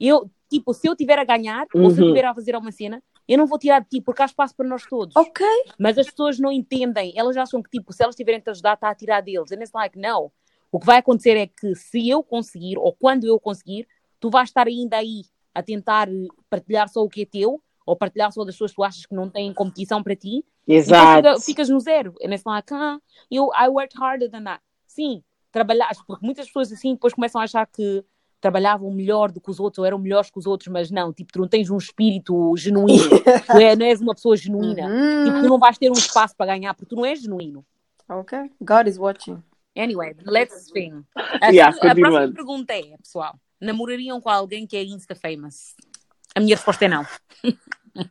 Eu, 0.00 0.30
tipo, 0.48 0.72
se 0.74 0.88
eu 0.88 0.94
tiver 0.96 1.18
a 1.18 1.24
ganhar 1.24 1.66
ou 1.74 1.90
se 1.90 2.00
eu 2.00 2.04
Uhum. 2.06 2.12
tiver 2.14 2.24
a 2.26 2.34
fazer 2.34 2.56
uma 2.56 2.72
cena, 2.72 3.02
eu 3.28 3.38
não 3.38 3.46
vou 3.46 3.58
tirar 3.58 3.80
de 3.80 3.88
ti, 3.88 4.00
porque 4.00 4.22
há 4.22 4.26
espaço 4.26 4.54
para 4.56 4.66
nós 4.68 4.84
todos. 4.86 5.14
Ok. 5.16 5.46
Mas 5.78 5.96
as 5.98 6.06
pessoas 6.10 6.38
não 6.38 6.50
entendem, 6.52 7.12
elas 7.16 7.36
acham 7.36 7.62
que, 7.62 7.70
tipo, 7.70 7.92
se 7.92 8.02
elas 8.02 8.16
tiverem 8.16 8.40
que 8.40 8.44
te 8.44 8.50
ajudar, 8.50 8.74
está 8.74 8.90
a 8.90 8.94
tirar 8.94 9.20
deles. 9.20 9.50
And 9.52 9.56
it's 9.60 9.72
like, 9.72 9.98
não. 9.98 10.30
O 10.70 10.78
que 10.80 10.86
vai 10.86 10.98
acontecer 10.98 11.36
é 11.36 11.46
que 11.46 11.74
se 11.74 12.08
eu 12.08 12.22
conseguir, 12.22 12.78
ou 12.78 12.92
quando 12.92 13.24
eu 13.24 13.38
conseguir, 13.38 13.86
tu 14.18 14.30
vais 14.30 14.48
estar 14.48 14.66
ainda 14.66 14.96
aí 14.96 15.22
a 15.54 15.62
tentar 15.62 16.08
eh, 16.08 16.26
partilhar 16.48 16.88
só 16.88 17.02
o 17.02 17.08
que 17.08 17.22
é 17.22 17.26
teu, 17.26 17.60
ou 17.84 17.94
partilhar 17.96 18.32
só 18.32 18.44
das 18.44 18.54
pessoas 18.54 18.70
que 18.70 18.76
tu 18.76 18.82
achas 18.84 19.04
que 19.06 19.14
não 19.14 19.28
têm 19.28 19.52
competição 19.52 20.02
para 20.02 20.16
ti, 20.16 20.44
e 20.66 20.74
Exato. 20.74 21.16
fica- 21.16 21.40
ficas 21.40 21.68
no 21.68 21.78
zero. 21.80 22.14
And 22.24 22.32
it's 22.32 22.44
like, 22.46 22.72
ah, 22.72 22.98
eu, 23.30 23.50
I 23.54 23.68
worked 23.68 23.96
harder 24.00 24.30
than 24.30 24.44
that. 24.44 24.62
Sim, 24.86 25.22
trabalhaste, 25.50 26.02
porque 26.06 26.24
muitas 26.24 26.46
pessoas 26.46 26.72
assim 26.72 26.94
depois 26.94 27.12
começam 27.12 27.40
a 27.40 27.44
achar 27.44 27.66
que 27.66 28.02
trabalhavam 28.42 28.90
melhor 28.90 29.30
do 29.32 29.40
que 29.40 29.50
os 29.50 29.58
outros, 29.58 29.78
ou 29.78 29.86
eram 29.86 29.98
melhores 29.98 30.28
que 30.30 30.38
os 30.38 30.46
outros, 30.46 30.68
mas 30.68 30.90
não, 30.90 31.12
tipo, 31.12 31.32
tu 31.32 31.38
não 31.38 31.48
tens 31.48 31.70
um 31.70 31.78
espírito 31.78 32.54
genuíno, 32.56 33.08
tu 33.46 33.56
é, 33.58 33.74
não 33.76 33.86
és 33.86 34.00
uma 34.00 34.14
pessoa 34.14 34.36
genuína. 34.36 34.90
Tipo, 35.24 35.38
tu 35.38 35.42
Uhum. 35.44 35.48
não 35.50 35.58
vais 35.58 35.78
ter 35.78 35.88
um 35.88 35.94
espaço 35.94 36.34
para 36.36 36.46
ganhar 36.54 36.74
porque 36.74 36.90
tu 36.90 36.96
não 36.96 37.06
és 37.06 37.22
genuíno. 37.22 37.64
Ok. 38.08 38.36
God 38.60 38.88
is 38.88 38.98
watching. 38.98 39.42
Anyway, 39.74 40.14
let's 40.26 40.70
thing. 40.70 41.02
A, 41.40 41.48
Yeah, 41.50 41.74
a 41.74 41.94
próxima 41.94 42.32
pergunta 42.34 42.74
é, 42.74 42.96
pessoal, 42.98 43.34
namorariam 43.60 44.20
com 44.20 44.28
alguém 44.28 44.66
que 44.66 44.76
é 44.76 44.82
Insta 44.84 45.14
famous? 45.14 45.74
A 46.34 46.40
minha 46.40 46.56
resposta 46.56 46.84
é 46.84 46.88
não. 46.88 47.06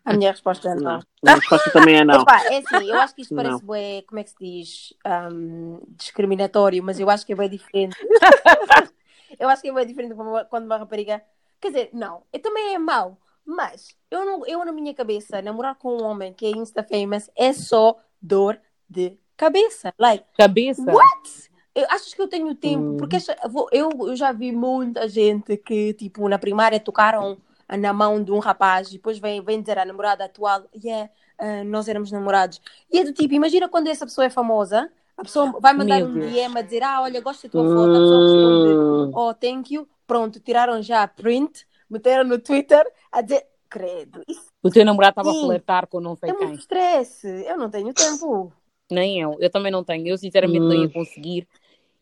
A 0.05 0.13
minha 0.13 0.29
resposta 0.29 0.69
é 0.69 0.75
não. 0.75 0.99
Não. 1.23 1.33
A 1.33 1.35
resposta 1.35 1.71
também 1.71 1.95
é 1.95 2.05
não. 2.05 2.21
Epá, 2.21 2.39
é 2.51 2.57
assim, 2.59 2.87
eu 2.87 2.99
acho 2.99 3.15
que 3.15 3.23
isto 3.23 3.33
parece 3.35 3.63
bué, 3.65 4.03
como 4.07 4.19
é 4.19 4.23
que 4.23 4.29
se 4.29 4.35
diz, 4.39 4.93
Ahm, 5.03 5.79
discriminatório, 5.97 6.83
mas 6.83 6.99
eu 6.99 7.09
acho 7.09 7.25
que 7.25 7.33
é 7.33 7.35
bem 7.35 7.49
diferente. 7.49 7.97
eu 9.39 9.49
acho 9.49 9.61
que 9.61 9.69
é 9.69 9.73
bem 9.73 9.85
diferente 9.85 10.13
quando 10.49 10.65
uma- 10.65 10.77
rapariga. 10.77 11.21
Quer 11.59 11.67
dizer, 11.69 11.89
não, 11.93 12.23
eu 12.33 12.41
também 12.41 12.73
é 12.73 12.79
mau, 12.79 13.17
mas 13.45 13.95
eu, 14.09 14.25
não, 14.25 14.45
eu 14.47 14.63
na 14.65 14.71
minha 14.71 14.93
cabeça, 14.93 15.41
namorar 15.41 15.75
com 15.75 15.97
um 15.97 16.03
homem 16.03 16.33
que 16.33 16.45
é 16.45 16.49
Insta 16.51 16.83
famous 16.83 17.29
é 17.35 17.53
só 17.53 17.97
dor 18.21 18.59
de 18.89 19.17
cabeça. 19.37 19.93
Like, 19.97 20.25
Cabeça. 20.37 20.83
What? 20.91 21.49
Eu, 21.73 21.85
achas 21.89 22.13
que 22.13 22.21
eu 22.21 22.27
tenho 22.27 22.53
tempo? 22.55 22.83
Hum. 22.83 22.97
Porque 22.97 23.15
esta- 23.15 23.47
vou- 23.47 23.69
eu, 23.71 23.89
eu 24.07 24.15
já 24.15 24.31
vi 24.31 24.51
muita 24.51 25.07
gente 25.07 25.55
que, 25.57 25.93
tipo, 25.93 26.27
na 26.27 26.37
primária 26.37 26.79
tocaram 26.79 27.37
na 27.79 27.93
mão 27.93 28.21
de 28.21 28.31
um 28.31 28.39
rapaz 28.39 28.89
e 28.89 28.93
depois 28.93 29.17
vem, 29.17 29.41
vem 29.41 29.61
dizer 29.61 29.79
à 29.79 29.85
namorada 29.85 30.25
atual, 30.25 30.63
yeah, 30.83 31.09
ah, 31.39 31.63
nós 31.63 31.87
éramos 31.87 32.11
namorados. 32.11 32.59
E 32.91 32.99
é 32.99 33.03
do 33.05 33.13
tipo, 33.13 33.33
imagina 33.33 33.69
quando 33.69 33.87
essa 33.87 34.05
pessoa 34.05 34.25
é 34.25 34.29
famosa, 34.29 34.91
a 35.17 35.23
pessoa 35.23 35.59
vai 35.59 35.73
mandar 35.73 36.01
um. 36.03 36.13
DM 36.19 36.57
a 36.57 36.61
dizer, 36.61 36.83
ah, 36.83 37.01
olha, 37.01 37.21
gosto 37.21 37.43
da 37.43 37.49
tua 37.49 37.63
foto, 37.63 37.89
a 37.89 37.99
pessoa 37.99 38.21
responde, 38.23 38.73
Hum. 38.79 39.11
oh, 39.15 39.33
thank 39.33 39.73
you. 39.73 39.87
Pronto, 40.07 40.39
tiraram 40.39 40.81
já 40.81 41.03
a 41.03 41.07
print, 41.07 41.65
meteram 41.89 42.23
no 42.23 42.37
Twitter 42.39 42.83
a 43.11 43.21
dizer, 43.21 43.45
credo, 43.69 44.21
isso 44.27 44.47
O 44.63 44.69
teu 44.69 44.83
namorado 44.83 45.11
estava 45.21 45.31
a 45.31 45.41
flertar 45.45 45.87
com 45.87 45.99
não 46.01 46.15
sei 46.15 46.29
é 46.29 46.33
muito 46.33 46.47
quem. 46.47 46.55
stress, 46.59 47.25
eu 47.27 47.57
não 47.57 47.69
tenho 47.69 47.93
tempo. 47.93 48.51
Nem 48.91 49.21
eu. 49.21 49.37
Eu 49.39 49.49
também 49.49 49.71
não 49.71 49.83
tenho. 49.85 50.05
Eu 50.07 50.17
sinceramente 50.17 50.59
não 50.59 50.73
ia 50.73 50.87
Hum. 50.87 50.91
conseguir. 50.91 51.47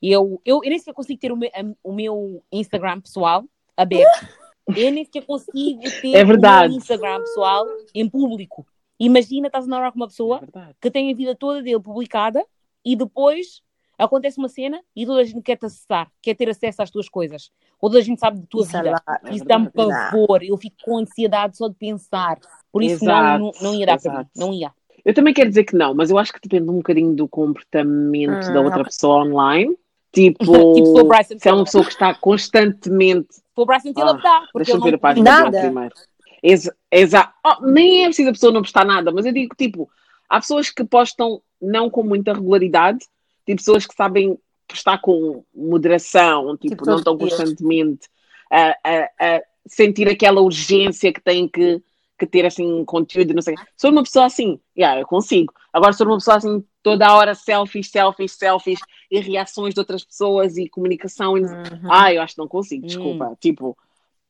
Eu, 0.02 0.42
eu, 0.46 0.62
eu 0.64 0.70
nem 0.70 0.80
sequer 0.80 0.94
consigo 0.94 1.20
ter 1.20 1.32
o 1.32 1.36
meu, 1.36 1.52
o 1.84 1.94
meu 1.94 2.44
Instagram 2.52 3.02
pessoal 3.02 3.44
aberto. 3.78 4.10
Eu 4.76 4.92
nem 4.92 5.04
sequer 5.04 5.26
consigo 5.26 5.82
ter 6.00 6.14
É 6.16 6.24
o 6.24 6.28
verdade. 6.28 6.70
meu 6.70 6.78
Instagram 6.78 7.20
pessoal 7.22 7.66
em 7.94 8.08
público. 8.08 8.68
Imagina, 9.00 9.48
estás 9.48 9.66
a 9.66 9.68
namorar 9.68 9.92
com 9.92 9.98
uma 9.98 10.06
É 10.06 10.10
pessoa 10.10 10.40
verdade. 10.40 10.76
que 10.80 10.92
tem 10.92 11.12
a 11.12 11.16
vida 11.16 11.36
toda 11.36 11.62
dele 11.64 11.80
publicada 11.80 12.46
e 12.86 12.96
depois 12.96 13.62
acontece 13.98 14.38
uma 14.38 14.48
cena 14.48 14.82
e 14.96 15.06
toda 15.06 15.22
a 15.22 15.24
gente 15.24 15.42
quer 15.42 15.58
te 15.58 15.66
acessar, 15.66 16.10
quer 16.22 16.34
ter 16.36 16.50
acesso 16.50 16.82
às 16.82 16.90
tuas 16.90 17.10
coisas. 17.10 17.52
Ou 17.82 17.90
toda 17.90 18.00
a 18.02 18.04
gente 18.04 18.20
sabe 18.20 18.40
da 18.40 18.46
tua 18.48 18.64
Isso 18.64 18.78
é 18.78 18.82
vida. 18.84 19.04
É 19.26 19.34
Isso 19.34 19.46
dá-me 19.46 19.70
pavor. 19.70 20.42
Eu 20.44 20.58
fico 20.58 20.78
com 20.84 20.98
ansiedade 20.98 21.58
só 21.58 21.68
de 21.68 21.76
pensar. 21.76 22.40
Por 22.72 22.82
isso, 22.82 23.04
não, 23.04 23.14
Exato, 23.14 23.40
não, 23.40 23.52
não 23.62 23.74
ia 23.76 23.86
dar 23.86 24.00
para 24.02 24.20
mim. 24.20 24.26
Não 24.36 24.54
ia. 24.54 24.72
Eu 25.04 25.14
também 25.14 25.34
quero 25.34 25.50
dizer 25.50 25.64
que 25.64 25.76
não, 25.76 25.94
mas 25.94 26.10
eu 26.10 26.18
acho 26.18 26.32
que 26.34 26.40
depende 26.42 26.70
um 26.70 26.78
bocadinho 26.78 27.14
do 27.14 27.28
comportamento 27.28 28.50
Hum, 28.50 28.54
da 28.54 28.62
outra 28.62 28.84
pessoa 28.84 29.24
online. 29.24 29.76
Tipo, 30.12 30.44
Tipo, 30.74 30.86
sou 30.88 31.08
Bryson 31.08 31.38
se 31.38 31.48
é 31.48 31.54
uma 31.54 31.64
pessoa 31.66 31.84
que 31.86 31.92
está 31.92 32.16
constantemente. 32.16 33.28
O 33.56 33.64
Bryson 33.66 33.94
Tiller, 33.94 34.16
Ah, 34.16 34.20
dá. 34.24 34.40
Porque 34.52 34.66
Deixa 34.66 34.72
eu 34.72 34.82
ver 34.82 34.96
a 34.96 34.98
página 34.98 35.24
Nada. 35.24 35.60
primeiro. 35.60 35.94
Exa- 36.42 36.76
Exato. 36.92 37.34
Oh, 37.46 37.64
nem 37.68 38.02
é 38.04 38.06
preciso 38.06 38.30
a 38.30 38.34
pessoa 38.34 38.52
não 38.52 38.62
postar 38.64 38.86
nada, 38.86 39.12
mas 39.12 39.26
eu 39.28 39.32
digo, 39.34 39.54
tipo, 39.56 39.88
há 40.30 40.40
pessoas 40.40 40.70
que 40.70 40.84
postam 40.84 41.42
não 41.62 41.90
com 41.90 42.04
muita 42.04 42.34
regularidade, 42.34 43.00
tipo, 43.46 43.58
pessoas 43.58 43.86
que 43.86 43.96
sabem 43.96 44.38
postar 44.68 45.00
com 45.00 45.44
moderação, 45.54 46.56
tipo, 46.56 46.76
Tipo, 46.76 46.86
não 46.86 46.98
estão 46.98 47.18
constantemente 47.18 48.08
a, 48.52 48.70
a- 48.84 49.10
a 49.20 49.42
sentir 49.68 50.08
aquela 50.08 50.42
urgência 50.42 51.12
que 51.12 51.20
têm 51.22 51.48
que, 51.48 51.82
que 52.18 52.26
ter 52.28 52.46
assim 52.46 52.86
conteúdo, 52.86 53.34
não 53.34 53.42
sei. 53.42 53.56
Se 53.58 53.88
for 53.88 53.92
uma 53.92 54.04
pessoa 54.04 54.26
assim, 54.26 54.60
yeah, 54.78 55.02
eu 55.02 55.08
consigo. 55.08 55.54
Agora, 55.74 55.94
for 55.94 56.08
uma 56.08 56.18
pessoa 56.18 56.38
assim, 56.38 56.64
toda 56.82 57.08
a 57.08 57.16
hora 57.16 57.36
selfies, 57.36 57.90
selfies, 57.90 58.32
selfies 58.34 58.80
e 59.12 59.20
reações 59.20 59.74
de 59.74 59.80
outras 59.80 60.04
pessoas 60.04 60.56
e 60.58 60.70
comunicação, 60.70 61.38
e... 61.38 61.42
Uhum. 61.42 61.90
ah, 61.92 62.14
eu 62.14 62.22
acho 62.22 62.36
que 62.36 62.40
não 62.42 62.48
consigo, 62.48 62.86
desculpa. 62.86 63.36
Tipo, 63.40 63.78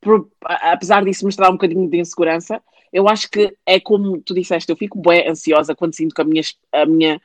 por- 0.02 0.30
apesar 0.42 1.04
disso 1.04 1.26
mostrar 1.26 1.50
um 1.50 1.54
bocadinho 1.54 1.88
de 1.90 2.00
insegurança, 2.00 2.62
eu 2.92 3.08
acho 3.08 3.30
que 3.30 3.56
é 3.66 3.80
como 3.80 4.22
tu 4.22 4.34
disseste, 4.34 4.72
eu 4.72 4.78
fico 4.78 5.00
bem 5.00 5.28
ansiosa 5.28 5.76
quando 5.76 5.96
sinto 5.96 6.14
que 6.16 6.22
a 6.22 6.26
minha, 6.26 6.44
a 6.72 6.86
minha 6.86 7.22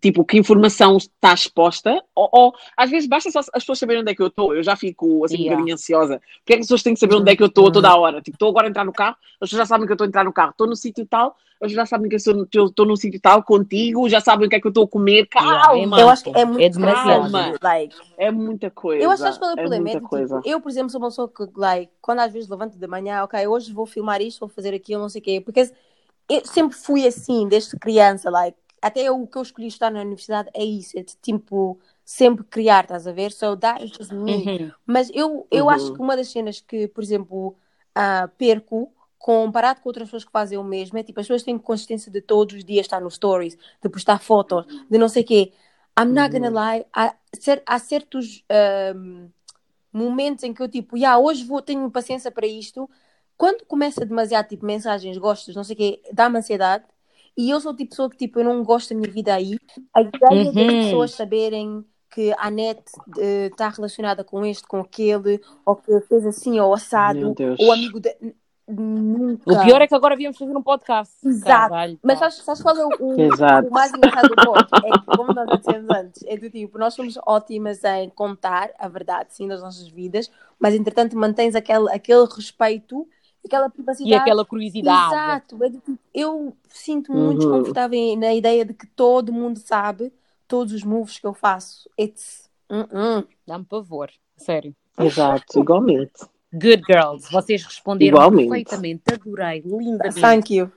tipo, 0.00 0.24
que 0.24 0.38
informação 0.38 0.96
está 0.96 1.32
exposta, 1.34 2.02
ou, 2.14 2.28
ou, 2.32 2.54
às 2.76 2.90
vezes 2.90 3.08
basta 3.08 3.30
só 3.30 3.40
as 3.40 3.48
pessoas 3.50 3.78
saberem 3.78 4.02
onde 4.02 4.12
é 4.12 4.14
que 4.14 4.22
eu 4.22 4.28
estou, 4.28 4.54
eu 4.54 4.62
já 4.62 4.76
fico 4.76 5.24
assim 5.24 5.34
um 5.34 5.38
Yeah. 5.40 5.56
bocadinho 5.56 5.74
ansiosa. 5.74 6.20
Porque 6.38 6.52
é 6.52 6.56
que 6.56 6.60
as 6.60 6.66
pessoas 6.66 6.82
têm 6.82 6.94
que 6.94 7.00
saber 7.00 7.16
onde 7.16 7.30
é 7.32 7.36
que 7.36 7.42
eu 7.42 7.48
estou 7.48 7.70
toda 7.72 7.88
a 7.88 7.96
hora? 7.96 8.20
Tipo, 8.20 8.36
estou 8.36 8.48
agora 8.50 8.66
a 8.66 8.70
entrar 8.70 8.84
no 8.84 8.92
carro, 8.92 9.16
as 9.40 9.48
pessoas 9.48 9.58
já 9.58 9.66
sabem 9.66 9.86
que 9.86 9.92
eu 9.92 9.94
estou 9.94 10.04
a 10.04 10.08
entrar 10.08 10.24
no 10.24 10.32
carro, 10.32 10.50
estou 10.50 10.66
no 10.66 10.76
sítio 10.76 11.04
tal, 11.06 11.28
as 11.28 11.58
pessoas 11.58 11.72
já 11.72 11.86
sabem 11.86 12.08
que 12.08 12.16
eu 12.16 12.66
estou 12.66 12.86
num 12.86 12.96
sítio 12.96 13.20
tal 13.20 13.42
contigo, 13.42 14.08
já 14.08 14.20
sabem 14.20 14.46
o 14.46 14.50
que 14.50 14.56
é 14.56 14.60
que 14.60 14.66
eu 14.66 14.70
estou 14.70 14.84
a 14.84 14.88
comer, 14.88 15.28
Yeah, 15.34 15.66
calma! 15.66 15.98
é 15.98 16.02
Eu 16.02 16.08
acho 16.08 16.24
que 16.24 16.30
é 16.30 16.44
muito 16.44 16.62
É 16.62 16.68
demasiado. 16.68 17.58
Like, 17.62 17.96
É 18.16 18.30
muita 18.30 18.70
coisa. 18.70 19.02
eu 19.02 19.10
acho 19.10 19.24
que 19.24 19.38
qual 19.38 19.50
é 19.50 19.54
o 19.54 19.58
é 19.58 19.60
problema? 19.60 19.90
É 19.90 19.96
de, 19.96 20.00
coisa. 20.00 20.36
tipo, 20.36 20.48
eu, 20.48 20.60
por 20.60 20.70
exemplo, 20.70 20.90
sou 20.90 21.00
uma 21.00 21.08
pessoa 21.08 21.28
que, 21.28 21.46
like, 21.56 21.92
quando 22.00 22.20
às 22.20 22.32
vezes 22.32 22.48
levanto 22.48 22.78
de 22.78 22.86
manhã, 22.86 23.24
ok, 23.24 23.46
hoje 23.46 23.72
vou 23.72 23.84
filmar 23.86 24.22
isto, 24.22 24.40
vou 24.40 24.48
fazer 24.48 24.72
aquilo, 24.72 25.02
não 25.02 25.08
sei 25.08 25.20
o 25.20 25.24
quê, 25.24 25.40
porque 25.44 25.60
eu 26.28 26.46
sempre 26.46 26.76
fui 26.78 27.06
assim, 27.06 27.46
desde 27.48 27.76
criança, 27.78 28.30
like, 28.30 28.56
até 28.82 29.10
o 29.10 29.26
que 29.26 29.36
eu 29.38 29.42
escolhi 29.42 29.66
estar 29.68 29.90
na 29.90 30.00
universidade 30.00 30.50
é 30.54 30.64
isso, 30.64 30.98
é 30.98 31.02
de, 31.02 31.16
tipo, 31.16 31.78
sempre 32.04 32.44
criar, 32.44 32.84
estás 32.84 33.06
a 33.06 33.12
ver? 33.12 33.32
So 33.32 33.56
that 33.56 33.84
is 33.84 33.90
just 33.90 34.12
me. 34.12 34.50
Uhum. 34.50 34.72
Mas 34.86 35.10
eu, 35.14 35.46
eu 35.50 35.64
Uhum. 35.66 35.70
acho 35.70 35.92
que 35.92 36.00
uma 36.02 36.16
das 36.16 36.28
cenas 36.28 36.60
que, 36.60 36.88
por 36.88 37.02
exemplo, 37.04 37.56
ah, 37.94 38.28
perco 38.38 38.92
comparado 39.18 39.80
com 39.82 39.88
outras 39.90 40.06
pessoas 40.08 40.24
que 40.24 40.32
fazem 40.32 40.56
o 40.58 40.64
mesmo 40.64 40.96
é 40.98 41.02
tipo, 41.02 41.20
as 41.20 41.26
pessoas 41.26 41.42
têm 41.42 41.58
consistência 41.58 42.10
de 42.10 42.22
todos 42.22 42.56
os 42.56 42.64
dias 42.64 42.86
estar 42.86 43.00
nos 43.00 43.14
stories, 43.16 43.56
de 43.82 43.88
postar 43.88 44.18
fotos, 44.20 44.64
de 44.88 44.96
não 44.98 45.08
sei 45.08 45.22
o 45.22 45.26
quê. 45.26 45.52
I'm 45.98 46.12
not 46.14 46.30
gonna 46.32 46.48
lie, 46.48 46.86
há, 46.92 47.14
há 47.66 47.78
certos 47.78 48.42
ahm, 48.48 49.28
momentos 49.92 50.44
em 50.44 50.52
que 50.54 50.62
eu 50.62 50.68
tipo, 50.68 50.96
yeah, 50.96 51.18
hoje 51.18 51.44
vou, 51.44 51.62
tenho 51.62 51.90
paciência 51.90 52.30
para 52.30 52.46
isto. 52.46 52.88
Quando 53.36 53.64
começa 53.66 54.04
demasiado, 54.04 54.48
tipo, 54.48 54.64
mensagens, 54.66 55.16
gostos, 55.18 55.54
não 55.56 55.64
sei 55.64 55.74
o 55.74 55.78
quê, 55.78 56.02
dá-me 56.12 56.38
ansiedade. 56.38 56.84
E 57.36 57.50
eu 57.50 57.60
sou 57.60 57.74
tipo 57.74 57.90
pessoa 57.90 58.10
que 58.10 58.16
tipo, 58.16 58.40
eu 58.40 58.44
não 58.44 58.62
gosto 58.62 58.90
da 58.90 59.00
minha 59.00 59.12
vida 59.12 59.34
aí. 59.34 59.58
A 59.94 60.02
ideia 60.02 60.44
das 60.52 60.56
Uhum. 60.56 60.82
pessoas 60.84 61.14
saberem 61.14 61.84
que 62.12 62.34
a 62.38 62.50
net 62.50 62.82
está 63.50 63.68
relacionada 63.68 64.24
com 64.24 64.44
este, 64.44 64.66
com 64.66 64.80
aquele, 64.80 65.40
ou 65.64 65.76
que 65.76 66.00
fez 66.02 66.26
assim, 66.26 66.58
ou 66.58 66.74
assado, 66.74 67.34
ou 67.58 67.72
amigo 67.72 68.00
de... 68.00 68.14
Nunca. 68.72 69.50
O 69.52 69.64
pior 69.64 69.82
é 69.82 69.86
que 69.88 69.94
agora 69.96 70.14
viemos 70.14 70.38
fazer 70.38 70.56
um 70.56 70.62
podcast. 70.62 71.14
Exato. 71.26 71.70
Caralho, 71.70 71.98
Mas 72.04 72.20
sabes, 72.20 72.36
sabes 72.36 72.62
qual 72.62 72.76
é 72.76 72.84
o, 72.84 72.88
o, 73.00 73.14
o 73.68 73.70
mais 73.72 73.92
engraçado 73.92 74.28
do 74.28 74.36
ponto? 74.36 74.76
É 74.76 74.90
que, 74.92 75.06
como 75.06 75.34
nós 75.34 75.48
já 75.50 75.56
dissemos 75.56 75.90
antes, 75.90 76.22
é 76.24 76.36
do 76.36 76.48
tipo, 76.48 76.78
nós 76.78 76.94
somos 76.94 77.18
ótimas 77.26 77.82
em 77.82 78.08
contar 78.10 78.70
a 78.78 78.86
verdade, 78.86 79.34
sim, 79.34 79.48
das 79.48 79.60
nossas 79.60 79.88
vidas, 79.88 80.30
mas 80.58 80.72
entretanto 80.74 81.16
mantens 81.16 81.56
aquele, 81.56 81.90
aquele 81.90 82.24
respeito, 82.26 83.08
aquela 83.44 83.68
privacidade. 83.70 84.10
E 84.10 84.14
aquela 84.14 84.44
curiosidade. 84.44 85.14
Exato. 85.14 85.64
É 85.64 85.70
eu 86.14 86.56
sinto-me 86.68 87.18
muito 87.18 87.42
Uhum. 87.44 87.50
desconfortável 87.52 87.98
em- 87.98 88.16
na 88.16 88.34
ideia 88.34 88.64
de 88.64 88.74
que 88.74 88.86
todo 88.86 89.32
mundo 89.32 89.58
sabe 89.58 90.12
todos 90.48 90.72
os 90.72 90.82
moves 90.84 91.18
que 91.18 91.26
eu 91.26 91.34
faço. 91.34 91.88
It's. 91.98 92.48
Uh-uh. 92.70 93.26
Dá-me 93.46 93.64
pavor. 93.64 94.10
Sério. 94.36 94.74
Exato, 94.98 95.58
igualmente. 95.60 96.12
Good 96.52 96.82
girls. 96.86 97.30
Vocês 97.30 97.62
responderam 97.64 98.16
Igualmente. 98.18 98.48
perfeitamente. 98.48 99.02
Adorei. 99.12 99.62
Lindamente. 99.64 100.20
Thank 100.20 100.54
you. 100.54 100.70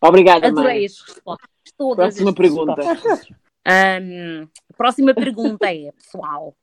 Obrigada, 0.00 0.46
Adorei 0.48 0.76
mãe. 0.78 0.86
as 0.86 1.00
respostas. 1.00 1.48
Todas 1.76 1.96
Próxima 2.14 2.30
as 2.30 2.36
pergunta. 2.36 2.74
respostas. 2.82 3.28
A 3.64 4.74
próxima 4.76 5.12
pergunta 5.14 5.66
é, 5.66 5.90
pessoal, 5.92 6.54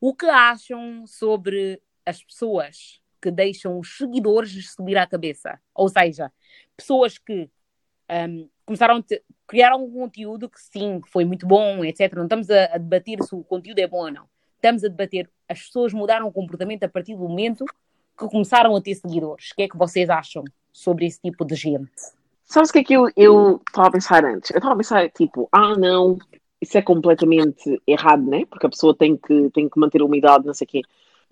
o 0.00 0.12
que 0.14 0.26
acham 0.26 1.06
sobre 1.06 1.80
as 2.04 2.22
pessoas 2.22 3.00
que 3.22 3.30
deixam 3.30 3.78
os 3.78 3.96
seguidores 3.96 4.72
subir 4.72 4.98
à 4.98 5.06
cabeça? 5.06 5.60
Ou 5.74 5.88
seja, 5.88 6.32
pessoas 6.76 7.16
que 7.16 7.48
ahm, 8.08 8.48
começaram 8.66 8.96
a 8.96 9.02
te- 9.02 9.22
criaram 9.46 9.84
um 9.84 9.90
conteúdo 9.90 10.48
que 10.48 10.60
sim, 10.60 11.00
foi 11.06 11.24
muito 11.24 11.46
bom, 11.46 11.84
etc. 11.84 12.12
Não 12.14 12.24
estamos 12.24 12.50
a, 12.50 12.74
a 12.74 12.78
debater 12.78 13.22
se 13.22 13.34
o 13.34 13.44
conteúdo 13.44 13.78
é 13.78 13.86
bom 13.86 14.04
ou 14.04 14.10
não. 14.10 14.24
Estamos 14.56 14.82
a 14.84 14.88
debater 14.88 15.30
as 15.48 15.60
pessoas 15.62 15.92
mudaram 15.92 16.26
o 16.26 16.32
comportamento 16.32 16.84
a 16.84 16.88
partir 16.88 17.14
do 17.14 17.28
momento 17.28 17.64
que 18.18 18.26
começaram 18.28 18.74
a 18.74 18.80
ter 18.80 18.94
seguidores. 18.94 19.50
O 19.50 19.54
que 19.56 19.62
é 19.62 19.68
que 19.68 19.76
vocês 19.76 20.10
acham 20.10 20.44
sobre 20.72 21.06
esse 21.06 21.20
tipo 21.20 21.44
de 21.44 21.54
gente? 21.54 21.90
Sabes 22.44 22.70
o 22.70 22.72
que 22.72 22.78
é 22.80 22.84
que 22.84 22.94
eu 22.94 23.60
estava 23.68 23.88
a 23.88 23.90
pensar 23.90 24.24
antes? 24.24 24.50
Eu 24.50 24.58
estava 24.58 24.74
a 24.74 24.76
pensar, 24.76 25.08
tipo, 25.10 25.48
ah, 25.50 25.74
não, 25.76 26.18
isso 26.60 26.76
é 26.78 26.82
completamente 26.82 27.80
errado, 27.86 28.28
né? 28.28 28.44
Porque 28.46 28.66
a 28.66 28.70
pessoa 28.70 28.94
tem 28.94 29.16
que, 29.16 29.50
tem 29.50 29.68
que 29.68 29.80
manter 29.80 30.00
a 30.00 30.04
umidade, 30.04 30.46
não 30.46 30.54
sei 30.54 30.64
o 30.66 30.68
quê. 30.68 30.82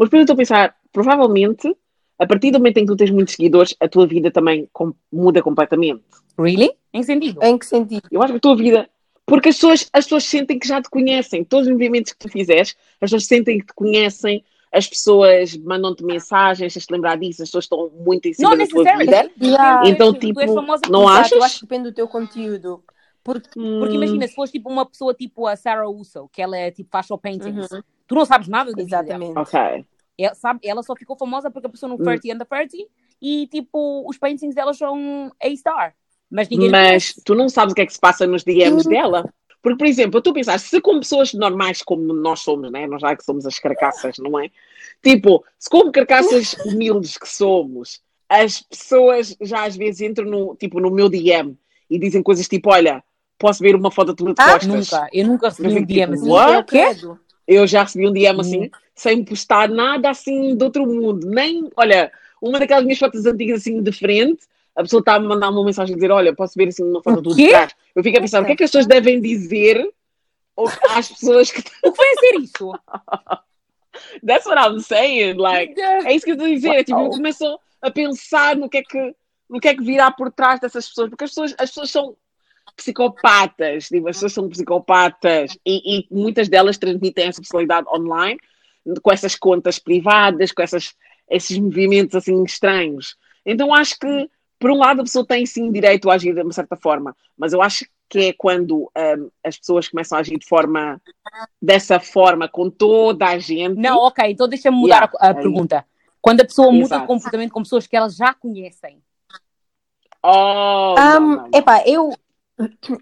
Mas 0.01 0.09
depois 0.09 0.21
eu 0.21 0.23
estou 0.23 0.33
a 0.35 0.37
pensar, 0.39 0.77
provavelmente, 0.91 1.77
a 2.19 2.27
partir 2.27 2.51
do 2.51 2.59
momento 2.59 2.79
em 2.79 2.87
que 2.87 2.93
tu 2.93 2.97
tens 2.97 3.11
muitos 3.11 3.35
seguidores, 3.35 3.77
a 3.79 3.87
tua 3.87 4.07
vida 4.07 4.31
também 4.31 4.67
com- 4.73 4.95
muda 5.13 5.43
completamente. 5.43 6.03
Really? 6.39 6.71
Em 6.95 7.03
sentido? 7.03 7.43
Em 7.43 7.59
que 7.59 7.67
sentido? 7.67 8.09
Eu 8.11 8.23
acho 8.23 8.33
que 8.33 8.39
a 8.39 8.41
tua 8.41 8.57
vida. 8.57 8.89
Porque 9.27 9.51
as 9.51 9.57
pessoas, 9.57 9.89
as 9.93 10.05
pessoas 10.07 10.25
sentem 10.25 10.59
que 10.59 10.67
já 10.67 10.81
te 10.81 10.89
conhecem. 10.89 11.45
Todos 11.45 11.67
os 11.67 11.73
movimentos 11.75 12.13
que 12.15 12.19
tu 12.19 12.31
fizeres, 12.31 12.71
as 12.95 13.11
pessoas 13.11 13.27
sentem 13.27 13.59
que 13.59 13.67
te 13.67 13.75
conhecem, 13.75 14.43
as 14.73 14.87
pessoas 14.89 15.55
mandam-te 15.59 16.03
mensagens, 16.03 16.73
tens 16.73 16.87
de 16.87 16.93
lembrar 16.95 17.19
disso, 17.19 17.43
as 17.43 17.49
pessoas 17.51 17.65
estão 17.65 17.91
muito 18.03 18.27
em 18.27 18.33
cima 18.33 18.49
Não 18.51 18.57
da 18.57 18.67
tua 18.67 18.83
necessariamente. 18.83 19.35
vida. 19.39 19.47
Yeah. 19.53 19.87
Então, 19.87 20.15
Tu 20.15 20.17
és 20.41 20.51
tipo, 20.51 20.91
não 20.91 21.07
achas? 21.09 21.33
Eu 21.33 21.43
acho 21.43 21.57
que 21.57 21.67
depende 21.67 21.91
do 21.91 21.95
teu 21.95 22.09
conteúdo. 22.09 22.83
Porque. 23.23 23.51
Porque 23.51 23.61
Hum, 23.97 24.01
imagina, 24.03 24.27
se 24.27 24.35
fosse 24.35 24.53
tipo 24.53 24.71
uma 24.71 24.87
pessoa 24.87 25.13
tipo 25.13 25.47
a 25.47 25.55
Sarah 25.55 25.89
Uso, 25.91 26.27
que 26.33 26.41
ela 26.41 26.57
é 26.57 26.71
tipo 26.71 26.89
faz 26.91 27.05
show 27.07 27.19
paintings, 27.19 27.71
Uhum, 27.71 27.83
tu 28.11 28.15
não 28.17 28.25
sabes 28.25 28.49
nada 28.49 28.73
da 28.73 28.83
dela. 28.83 28.87
exatamente. 29.05 29.39
Ok. 29.39 29.85
Ela, 30.19 30.35
sabe, 30.35 30.61
ela 30.65 30.83
só 30.83 30.97
ficou 30.97 31.17
famosa 31.17 31.49
porque 31.49 31.67
apareceu 31.69 31.89
no 31.89 31.95
Hum. 31.95 31.99
30 32.03 32.33
and 32.35 32.39
the 32.39 32.45
30 32.45 32.77
e 33.23 33.47
tipo, 33.47 34.05
os 34.09 34.19
paintings 34.19 34.53
dela 34.53 34.75
são 34.75 35.31
A-star. 35.41 35.95
Mas 36.29 36.49
ninguém 36.49 36.69
Mas 36.71 37.15
tu 37.25 37.37
não 37.37 37.49
sabes 37.49 37.71
o 37.71 37.75
que 37.77 37.83
é 37.83 37.87
que 37.87 37.93
se 37.93 38.01
passa 38.01 38.27
nos 38.27 38.43
DMs 38.43 38.89
dela. 38.89 39.33
Porque, 39.63 39.79
por 39.79 39.87
exemplo, 39.87 40.17
eu 40.17 40.19
estou 40.19 40.33
a 40.33 40.35
pensar, 40.35 40.59
se 40.59 40.81
com 40.81 40.99
pessoas 40.99 41.33
normais 41.35 41.83
como 41.83 42.13
nós 42.13 42.41
somos, 42.41 42.73
né? 42.73 42.87
nós 42.89 43.01
já 43.01 43.15
que 43.15 43.23
somos 43.23 43.47
as 43.47 43.59
carcaças, 43.61 44.17
não 44.19 44.41
é? 44.41 44.51
Tipo, 45.03 45.45
se 45.57 45.71
como 45.71 45.93
carcaças 45.93 46.55
humildes 46.67 47.17
que 47.17 47.29
somos, 47.29 48.01
as 48.29 48.61
pessoas 48.63 49.37
já 49.41 49.65
às 49.65 49.77
vezes 49.77 50.01
entram 50.01 50.27
no, 50.27 50.57
tipo, 50.57 50.81
no 50.81 50.91
meu 50.91 51.09
DM 51.09 51.57
e 51.89 51.99
dizem 51.99 52.23
coisas 52.23 52.49
tipo, 52.49 52.71
olha, 52.71 53.05
posso 53.39 53.63
ver 53.63 53.75
uma 53.77 53.91
foto 53.91 54.15
tua 54.15 54.35
de 54.35 54.41
Ah, 54.43 54.53
costas? 54.55 54.91
Nunca, 54.91 55.09
eu 55.13 55.27
nunca 55.27 55.49
recebi 55.49 55.69
Eu 55.75 55.83
um 55.83 55.85
DM 55.85 56.01
tipo, 56.01 56.13
assim. 56.15 56.31
what? 56.31 56.53
Eu 56.55 56.65
credo. 56.65 57.21
Eu 57.53 57.67
já 57.67 57.83
recebi 57.83 58.07
um 58.07 58.13
DM 58.13 58.41
assim, 58.41 58.65
Hum. 58.67 58.71
sem 58.95 59.25
postar 59.25 59.69
nada 59.69 60.09
assim 60.09 60.57
de 60.57 60.63
outro 60.63 60.87
mundo. 60.87 61.27
Nem, 61.27 61.69
olha, 61.77 62.13
uma 62.41 62.61
daquelas 62.61 62.85
minhas 62.85 62.99
fotos 62.99 63.27
antigas 63.27 63.63
assim 63.63 63.83
de 63.83 63.91
frente, 63.91 64.45
a 64.77 64.83
pessoa 64.83 65.01
está 65.01 65.17
a 65.17 65.21
me 65.21 65.27
mandar 65.27 65.51
uma 65.51 65.65
mensagem 65.65 65.93
a 65.95 65.97
dizer: 65.97 66.13
Olha, 66.13 66.33
posso 66.35 66.55
ver 66.57 66.69
assim 66.69 66.85
uma 66.85 67.03
foto 67.03 67.19
O 67.19 67.23
tua 67.23 67.35
quê? 67.35 67.45
de 67.47 67.49
trás. 67.51 67.75
Eu 67.95 68.03
fico 68.05 68.19
a 68.19 68.21
pensar: 68.21 68.41
o 68.43 68.47
que 68.47 68.53
é 68.53 68.57
que 68.57 68.63
as 68.63 68.71
pessoas 68.71 68.87
devem 68.87 69.21
dizer 69.21 69.85
às 70.91 71.09
pessoas 71.09 71.51
que. 71.51 71.61
O 71.83 71.91
que 71.93 71.97
vai 71.99 72.15
ser 72.17 72.41
isso? 72.41 72.73
That's 74.25 74.47
what 74.47 74.59
I'm 74.59 74.81
saying. 74.81 75.35
Like, 75.35 75.79
é 75.81 76.15
isso 76.15 76.25
que 76.25 76.31
eu 76.31 76.35
estou 76.35 76.47
a 76.49 76.55
dizer. 76.55 76.85
Tipo, 76.85 77.01
eu 77.01 77.11
começo 77.11 77.59
a 77.83 77.91
pensar 77.91 78.57
no 78.57 78.69
que 78.69 78.79
é 78.79 78.83
que, 78.83 79.15
no 79.49 79.59
que, 79.61 79.69
é 79.69 79.75
que 79.75 79.83
virá 79.83 80.11
por 80.11 80.31
trás 80.31 80.61
dessas 80.61 80.89
pessoas, 80.89 81.11
porque 81.11 81.25
as 81.25 81.31
pessoas, 81.31 81.55
as 81.59 81.71
pessoas 81.71 81.91
são 81.91 82.17
psicopatas, 82.81 83.89
tipo, 83.89 84.09
as 84.09 84.17
pessoas 84.17 84.33
são 84.33 84.49
psicopatas 84.49 85.57
e, 85.65 86.01
e 86.01 86.07
muitas 86.11 86.49
delas 86.49 86.79
transmitem 86.79 87.27
essa 87.29 87.41
personalidade 87.41 87.87
online 87.95 88.39
com 89.03 89.13
essas 89.13 89.37
contas 89.37 89.79
privadas, 89.79 90.51
com 90.51 90.63
essas, 90.63 90.95
esses 91.29 91.59
movimentos 91.59 92.15
assim 92.17 92.43
estranhos. 92.43 93.17
Então 93.45 93.75
acho 93.75 93.99
que, 93.99 94.31
por 94.59 94.71
um 94.71 94.79
lado, 94.79 95.01
a 95.01 95.05
pessoa 95.05 95.27
tem 95.27 95.45
sim 95.45 95.71
direito 95.71 96.11
a 96.11 96.15
agir 96.15 96.35
de 96.35 96.41
uma 96.43 96.53
certa 96.53 96.77
forma, 96.77 97.15
mas 97.37 97.53
eu 97.53 97.61
acho 97.61 97.85
que 98.09 98.19
é 98.19 98.33
quando 98.33 98.91
hum, 98.97 99.31
as 99.45 99.59
pessoas 99.59 99.87
começam 99.87 100.17
a 100.17 100.21
agir 100.23 100.39
de 100.39 100.47
forma 100.47 101.01
dessa 101.61 102.01
forma 102.01 102.49
com 102.49 102.71
toda 102.71 103.27
a 103.27 103.39
gente. 103.39 103.79
Não, 103.79 103.99
ok, 103.99 104.31
então 104.31 104.49
deixa-me 104.49 104.77
mudar 104.79 104.95
Yeah, 104.97 105.13
a, 105.21 105.27
a 105.27 105.31
é 105.31 105.35
pergunta. 105.35 105.85
Quando 106.21 106.41
a 106.41 106.45
pessoa 106.45 106.73
muda 106.73 106.97
Exato. 106.97 107.05
o 107.05 107.07
comportamento 107.07 107.53
com 107.53 107.63
pessoas 107.63 107.87
que 107.87 107.97
elas 107.97 108.17
já 108.17 108.35
conhecem. 108.35 108.99
Oh, 110.23 110.95
Um, 110.95 110.95
não, 110.95 111.21
não, 111.21 111.37
não. 111.37 111.51
epá, 111.55 111.83
eu, 111.87 112.13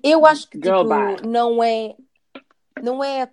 eu 0.02 0.24
acho 0.26 0.48
que 0.48 0.58
tipo, 0.58 0.84
não 1.26 1.62
é, 1.62 1.94
não 2.82 3.02
é 3.02 3.22
a 3.22 3.28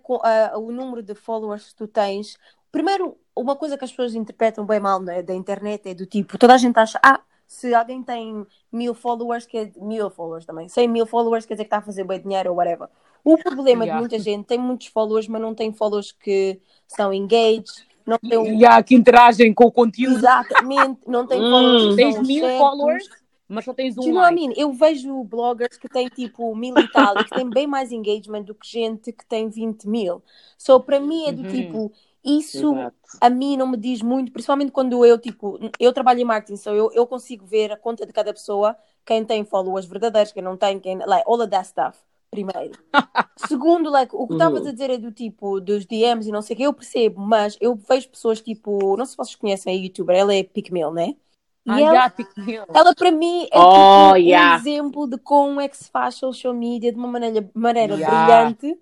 a- 0.54 0.58
o 0.58 0.70
número 0.72 1.02
de 1.02 1.14
followers 1.14 1.68
que 1.68 1.74
tu 1.76 1.86
tens. 1.86 2.36
Primeiro, 2.72 3.16
uma 3.34 3.56
coisa 3.56 3.76
que 3.78 3.84
as 3.84 3.90
pessoas 3.90 4.14
interpretam 4.14 4.64
bem 4.66 4.80
mal 4.80 5.00
né, 5.00 5.22
da 5.22 5.34
internet 5.34 5.88
é 5.88 5.94
do 5.94 6.06
tipo, 6.06 6.36
toda 6.38 6.54
a 6.54 6.58
gente 6.58 6.76
acha, 6.78 6.98
ah, 7.02 7.20
se 7.46 7.72
alguém 7.74 8.02
tem 8.02 8.44
mil 8.72 8.92
followers, 8.94 9.46
quer 9.46 9.70
mil 9.76 10.10
followers 10.10 10.44
também, 10.44 10.68
100 10.68 10.88
mil 10.88 11.06
followers 11.06 11.46
quer 11.46 11.54
dizer 11.54 11.64
que 11.64 11.68
está 11.68 11.78
a 11.78 11.82
fazer 11.82 12.04
bem 12.04 12.20
dinheiro 12.20 12.50
ou 12.50 12.56
whatever. 12.56 12.88
O 13.24 13.36
problema 13.38 13.84
Yeah. 13.84 13.92
de 13.94 14.00
muita 14.00 14.18
gente 14.22 14.46
tem 14.46 14.58
muitos 14.58 14.88
followers, 14.88 15.26
mas 15.28 15.40
não 15.40 15.54
tem 15.54 15.72
followers 15.72 16.12
que 16.12 16.60
são 16.86 17.12
engaged, 17.12 17.66
não 18.04 18.18
tem 18.18 18.38
um... 18.38 18.58
Que 18.84 18.94
interagem 18.94 19.52
com 19.54 19.64
o 19.64 19.72
conteúdo. 19.72 20.16
Exatamente, 20.16 21.00
não 21.06 21.26
tem 21.26 21.40
Hum. 21.42 21.50
followers 21.50 21.82
que 21.88 21.96
Tens 21.96 22.14
são 22.14 22.24
mil 22.24 22.40
certos. 22.44 22.58
followers, 22.58 23.08
mas 23.48 23.64
só 23.64 23.74
tens 23.74 23.98
um 23.98 24.08
you 24.08 24.12
know 24.12 24.20
what 24.20 24.32
I 24.32 24.32
like. 24.32 24.42
mean? 24.46 24.52
Eu 24.56 24.72
vejo 24.72 25.22
bloggers 25.24 25.76
que 25.78 25.88
têm 25.88 26.08
tipo 26.08 26.54
mil 26.54 26.80
e 26.80 26.88
tal 26.88 27.18
e 27.20 27.24
que 27.24 27.32
têm 27.32 27.50
bem 27.50 27.66
mais 27.66 27.92
engagement 27.92 28.42
do 28.44 28.54
que 28.54 28.66
gente 28.68 29.12
que 29.12 29.24
tem 29.26 29.48
20 29.48 29.88
mil. 29.88 30.22
So, 30.58 30.80
para 30.80 31.00
mim 31.00 31.26
é 31.26 31.32
do 31.32 31.44
Uhum. 31.44 31.44
tipo, 31.44 31.92
isso 32.24 32.90
Exato. 32.92 33.20
a 33.20 33.30
mim 33.30 33.56
não 33.56 33.66
me 33.68 33.76
diz 33.78 34.02
muito, 34.02 34.30
principalmente 34.32 34.70
quando 34.72 35.04
eu, 35.04 35.18
tipo, 35.18 35.58
eu 35.80 35.92
trabalho 35.92 36.20
em 36.20 36.24
marketing, 36.24 36.56
so 36.56 36.70
eu, 36.70 36.90
eu 36.92 37.06
consigo 37.06 37.46
ver 37.46 37.72
a 37.72 37.76
conta 37.76 38.04
de 38.06 38.12
cada 38.12 38.32
pessoa, 38.32 38.76
quem 39.06 39.24
tem 39.24 39.44
followers 39.44 39.86
verdadeiros, 39.86 40.32
quem 40.32 40.42
não 40.42 40.56
tem, 40.56 40.78
quem, 40.78 40.98
like, 40.98 41.24
all 41.26 41.40
of 41.40 41.48
that 41.50 41.66
stuff, 41.66 41.98
primeiro. 42.30 42.76
Segundo, 43.36 43.90
like, 43.90 44.14
o 44.16 44.26
que 44.28 44.34
estavas 44.34 44.64
Uhum. 44.64 44.66
a 44.66 44.72
dizer 44.72 44.90
é 44.90 44.98
do 44.98 45.12
tipo, 45.12 45.60
dos 45.60 45.84
DMs 45.86 46.28
e 46.28 46.32
não 46.32 46.40
sei 46.42 46.54
o 46.54 46.56
que, 46.58 46.62
eu 46.64 46.72
percebo, 46.74 47.20
mas 47.20 47.56
eu 47.60 47.74
vejo 47.76 48.08
pessoas 48.10 48.40
tipo, 48.40 48.96
não 48.96 49.04
sei 49.04 49.12
se 49.12 49.16
vocês 49.18 49.36
conhecem 49.36 49.74
a 49.78 49.82
youtuber, 49.82 50.16
ela 50.16 50.34
é 50.34 50.42
Picmel, 50.42 50.92
né? 50.92 51.16
E 51.66 51.70
Ah, 51.72 51.80
ela, 51.82 52.12
ela 52.74 52.94
para 52.94 53.10
mim 53.10 53.48
é 53.52 53.58
Oh, 53.58 54.14
tipo, 54.14 54.16
yeah. 54.16 54.52
um 54.56 54.58
exemplo 54.60 55.08
de 55.08 55.18
como 55.18 55.60
é 55.60 55.68
que 55.68 55.76
se 55.76 55.90
faz 55.90 56.14
social 56.14 56.54
media 56.54 56.92
de 56.92 56.98
uma 56.98 57.08
maneira, 57.08 57.50
maneira 57.54 57.96
Yeah. 57.96 58.10
brilhante, 58.10 58.80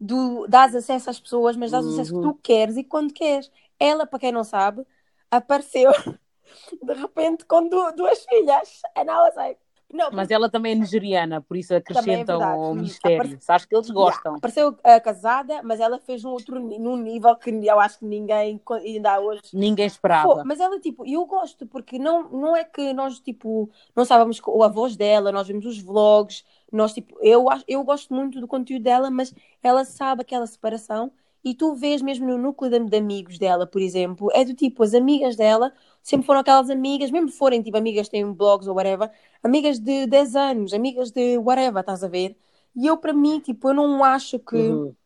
do, 0.00 0.46
dás 0.48 0.74
acesso 0.74 1.10
às 1.10 1.20
pessoas, 1.20 1.56
mas 1.56 1.70
dás 1.72 1.86
acesso 1.86 2.12
que 2.12 2.18
Uhum. 2.18 2.32
tu 2.32 2.40
queres 2.42 2.76
e 2.76 2.84
quando 2.84 3.12
queres. 3.14 3.50
Ela, 3.78 4.06
para 4.06 4.18
quem 4.20 4.32
não 4.32 4.44
sabe, 4.44 4.86
apareceu 5.30 5.92
de 6.82 6.94
repente 6.94 7.44
com 7.46 7.68
du- 7.68 7.92
duas 7.92 8.24
filhas. 8.26 8.82
And 8.96 9.04
I 9.04 9.18
was 9.28 9.36
like, 9.36 9.59
não, 9.92 10.10
Mas 10.12 10.30
ela 10.30 10.48
também 10.48 10.72
é 10.72 10.74
nigeriana, 10.74 11.40
por 11.40 11.56
isso 11.56 11.74
acrescenta 11.74 12.32
verdade. 12.36 12.62
o 12.62 12.74
mistério. 12.74 13.16
apare- 13.16 13.40
Sabes 13.40 13.64
que 13.66 13.74
eles 13.74 13.88
Yeah, 13.88 14.00
gostam. 14.00 14.34
apareceu 14.36 14.76
ah, 14.84 15.00
casada, 15.00 15.62
mas 15.62 15.80
ela 15.80 15.98
fez 15.98 16.24
um 16.24 16.30
outro 16.30 16.60
num 16.60 16.96
nível 16.96 17.34
que 17.36 17.50
eu 17.50 17.80
acho 17.80 17.98
que 17.98 18.04
ninguém 18.04 18.60
ainda 18.70 19.20
hoje 19.20 19.40
Ninguém 19.52 19.86
Pô, 19.86 19.88
esperava. 19.88 20.44
mas 20.44 20.60
ela, 20.60 20.78
tipo, 20.80 21.06
eu 21.06 21.24
gosto, 21.26 21.66
porque 21.66 21.98
não, 21.98 22.28
não 22.30 22.56
é 22.56 22.64
que 22.64 22.92
nós, 22.92 23.18
tipo, 23.20 23.70
não 23.94 24.04
sabemos 24.04 24.40
a 24.62 24.68
voz 24.68 24.96
dela, 24.96 25.32
nós 25.32 25.46
vemos 25.48 25.66
os 25.66 25.78
vlogs, 25.80 26.44
nós, 26.72 26.92
tipo, 26.92 27.16
eu, 27.20 27.48
acho- 27.50 27.64
eu 27.66 27.82
gosto 27.84 28.12
muito 28.14 28.40
do 28.40 28.46
conteúdo 28.46 28.82
dela, 28.82 29.10
mas 29.10 29.34
ela 29.62 29.84
sabe 29.84 30.22
aquela 30.22 30.46
separação 30.46 31.12
e 31.44 31.54
tu 31.54 31.74
vês 31.74 32.02
mesmo 32.02 32.26
no 32.26 32.36
núcleo 32.38 32.70
de, 32.70 32.78
de 32.90 32.96
amigos 32.96 33.38
dela, 33.38 33.66
por 33.66 33.80
exemplo, 33.80 34.28
é 34.32 34.44
do 34.44 34.54
tipo, 34.54 34.82
as 34.82 34.94
amigas 34.94 35.36
dela 35.36 35.72
sempre 36.02 36.26
foram 36.26 36.40
aquelas 36.40 36.70
amigas, 36.70 37.10
mesmo 37.10 37.28
forem, 37.30 37.62
tipo, 37.62 37.76
amigas 37.76 38.06
que 38.08 38.12
têm 38.12 38.32
blogs 38.32 38.66
ou 38.68 38.74
whatever, 38.74 39.10
amigas 39.42 39.78
de 39.78 40.06
10 40.06 40.34
anos, 40.36 40.72
amigas 40.74 41.10
de 41.10 41.38
whatever, 41.38 41.80
estás 41.80 42.02
a 42.04 42.08
ver? 42.08 42.36
E 42.74 42.86
eu, 42.86 42.96
para 42.98 43.12
mim, 43.12 43.40
tipo, 43.40 43.68
eu 43.70 43.74
não 43.74 44.04
acho 44.04 44.38
que 44.38 44.56
Uhum. 44.56 44.96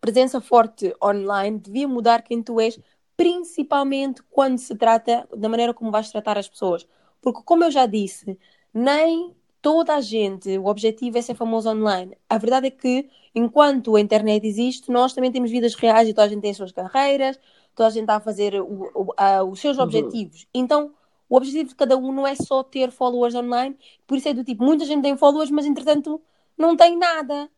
presença 0.00 0.40
forte 0.40 0.94
online 1.02 1.58
devia 1.58 1.88
mudar 1.88 2.22
quem 2.22 2.42
tu 2.42 2.60
és, 2.60 2.78
principalmente 3.16 4.22
quando 4.30 4.58
se 4.58 4.74
trata 4.76 5.26
da 5.36 5.48
maneira 5.48 5.74
como 5.74 5.90
vais 5.90 6.10
tratar 6.10 6.38
as 6.38 6.48
pessoas. 6.48 6.86
Porque, 7.20 7.42
como 7.44 7.64
eu 7.64 7.70
já 7.70 7.86
disse, 7.86 8.38
nem 8.72 9.34
toda 9.62 9.94
a 9.96 10.00
gente, 10.00 10.56
o 10.58 10.66
objetivo 10.66 11.18
é 11.18 11.22
ser 11.22 11.34
famoso 11.34 11.68
online. 11.70 12.16
A 12.28 12.38
verdade 12.38 12.68
é 12.68 12.70
que, 12.70 13.08
enquanto 13.34 13.96
a 13.96 14.00
internet 14.00 14.46
existe, 14.46 14.90
nós 14.90 15.12
também 15.12 15.32
temos 15.32 15.50
vidas 15.50 15.74
reais 15.74 16.08
e 16.08 16.14
toda 16.14 16.26
a 16.26 16.28
gente 16.28 16.42
tem 16.42 16.50
as 16.50 16.56
suas 16.56 16.72
carreiras, 16.72 17.38
toda 17.76 17.88
a 17.88 17.90
gente 17.90 18.04
está 18.04 18.16
a 18.16 18.20
fazer 18.20 18.60
o, 18.60 18.90
o, 18.94 19.12
a, 19.16 19.44
os 19.44 19.60
seus 19.60 19.78
objetivos. 19.78 20.48
Então, 20.52 20.92
o 21.28 21.36
objetivo 21.36 21.68
de 21.68 21.74
cada 21.74 21.96
um 21.96 22.10
não 22.10 22.26
é 22.26 22.34
só 22.34 22.62
ter 22.62 22.90
followers 22.90 23.34
online, 23.34 23.76
por 24.06 24.16
isso 24.16 24.28
é 24.28 24.34
do 24.34 24.42
tipo, 24.42 24.64
muita 24.64 24.84
gente 24.86 25.02
tem 25.02 25.16
followers, 25.16 25.50
mas 25.50 25.66
entretanto 25.66 26.20
não 26.56 26.74
tem 26.76 26.96
nada. 26.96 27.50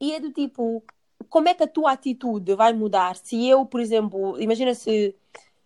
E 0.00 0.14
é 0.14 0.20
do 0.20 0.32
tipo, 0.32 0.82
como 1.28 1.48
é 1.48 1.54
que 1.54 1.62
a 1.62 1.68
tua 1.68 1.92
atitude 1.92 2.54
vai 2.54 2.72
mudar? 2.72 3.16
Se 3.16 3.46
eu, 3.46 3.66
por 3.66 3.80
exemplo, 3.80 4.40
imagina 4.40 4.74
se, 4.74 5.14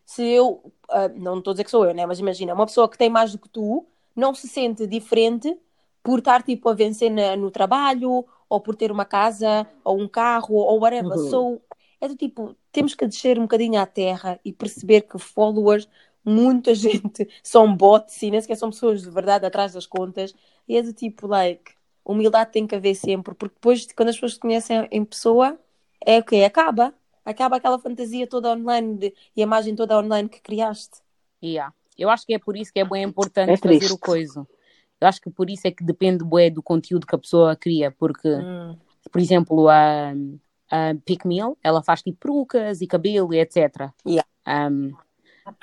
se 0.05 0.23
eu, 0.25 0.61
uh, 0.91 1.17
não 1.17 1.39
estou 1.39 1.53
a 1.53 1.55
dizer 1.55 1.65
que 1.65 1.71
sou 1.71 1.85
eu, 1.85 1.95
né? 1.95 2.05
mas 2.05 2.19
imagina, 2.19 2.53
uma 2.53 2.67
pessoa 2.67 2.89
que 2.89 2.99
tem 2.99 3.09
mais 3.09 3.33
do 3.33 3.39
que 3.39 3.49
tu 3.49 3.87
não 4.17 4.35
se 4.35 4.49
sente 4.49 4.87
diferente 4.87 5.57
por 6.03 6.19
estar 6.19 6.43
tipo 6.43 6.69
a 6.69 6.75
vencer 6.75 7.11
na, 7.11 7.37
no 7.37 7.51
trabalho, 7.51 8.25
ou 8.49 8.61
por 8.61 8.75
ter 8.75 8.91
uma 8.91 9.05
casa, 9.05 9.67
ou 9.85 10.01
um 10.01 10.09
carro, 10.09 10.55
ou 10.55 10.81
whatever. 10.81 11.13
Uhum. 11.13 11.31
So, 11.31 11.61
é 12.01 12.09
do 12.09 12.17
tipo, 12.17 12.57
temos 12.73 12.95
que 12.95 13.07
descer 13.07 13.39
um 13.39 13.43
bocadinho 13.43 13.79
à 13.79 13.87
terra 13.87 14.41
e 14.45 14.53
perceber 14.53 15.03
que 15.03 15.19
followers, 15.19 15.89
muita 16.25 16.75
gente 16.77 17.29
são 17.43 17.75
bots 17.75 18.23
e 18.23 18.31
nem 18.31 18.41
sequer 18.41 18.57
são 18.57 18.71
pessoas 18.71 19.03
de 19.03 19.11
verdade 19.11 19.45
atrás 19.45 19.75
das 19.75 19.87
contas. 19.87 20.35
E 20.67 20.77
é 20.77 20.83
do 20.83 20.93
tipo, 20.93 21.27
like, 21.27 21.73
humildade 22.05 22.53
tem 22.53 22.67
que 22.67 22.75
haver 22.75 22.95
sempre, 22.95 23.35
porque 23.35 23.55
depois, 23.55 23.87
quando 23.95 24.09
as 24.09 24.17
pessoas 24.17 24.35
te 24.35 24.41
conhecem 24.41 24.89
em 24.91 25.05
pessoa, 25.05 25.59
é 26.05 26.19
o 26.19 26.25
que 26.25 26.43
Acaba. 26.43 26.95
Acaba 27.23 27.57
aquela 27.57 27.79
fantasia 27.79 28.27
toda 28.27 28.51
online 28.51 28.97
de, 28.97 29.15
e 29.37 29.43
a 29.43 29.45
imagem 29.45 29.77
toda 29.77 29.99
online 29.99 30.29
que 30.29 30.41
criaste. 30.41 31.01
Yeah. 31.43 31.73
Eu 31.99 32.09
acho 32.09 32.27
que 32.27 32.33
é 32.33 32.39
por 32.39 32.57
isso 32.57 32.73
que 32.73 32.81
é 32.81 32.85
bem 32.85 33.05
importante 33.05 33.51
é 33.51 33.57
fazer 33.59 33.93
o 33.93 33.99
coisa. 33.99 34.47
Eu 34.99 35.07
acho 35.07 35.21
que 35.21 35.31
por 35.31 35.51
isso 35.51 35.67
é 35.67 35.71
que 35.71 35.85
depende 35.85 36.25
bué, 36.25 36.49
do 36.49 36.63
conteúdo 36.63 37.07
que 37.07 37.15
a 37.15 37.19
pessoa 37.19 37.55
cria, 37.55 37.91
porque, 37.91 38.29
hum. 38.29 38.77
por 39.13 39.21
exemplo, 39.21 39.69
a, 39.69 40.13
a 40.71 40.95
Pick 41.05 41.25
Meal, 41.25 41.57
ela 41.63 41.83
faz 41.83 42.03
tipo 42.03 42.19
perucas 42.19 42.81
e 42.81 42.87
cabelo 42.87 43.35
e 43.35 43.41
etc. 43.41 43.91
Yeah. 44.07 44.27
Um, 44.47 44.93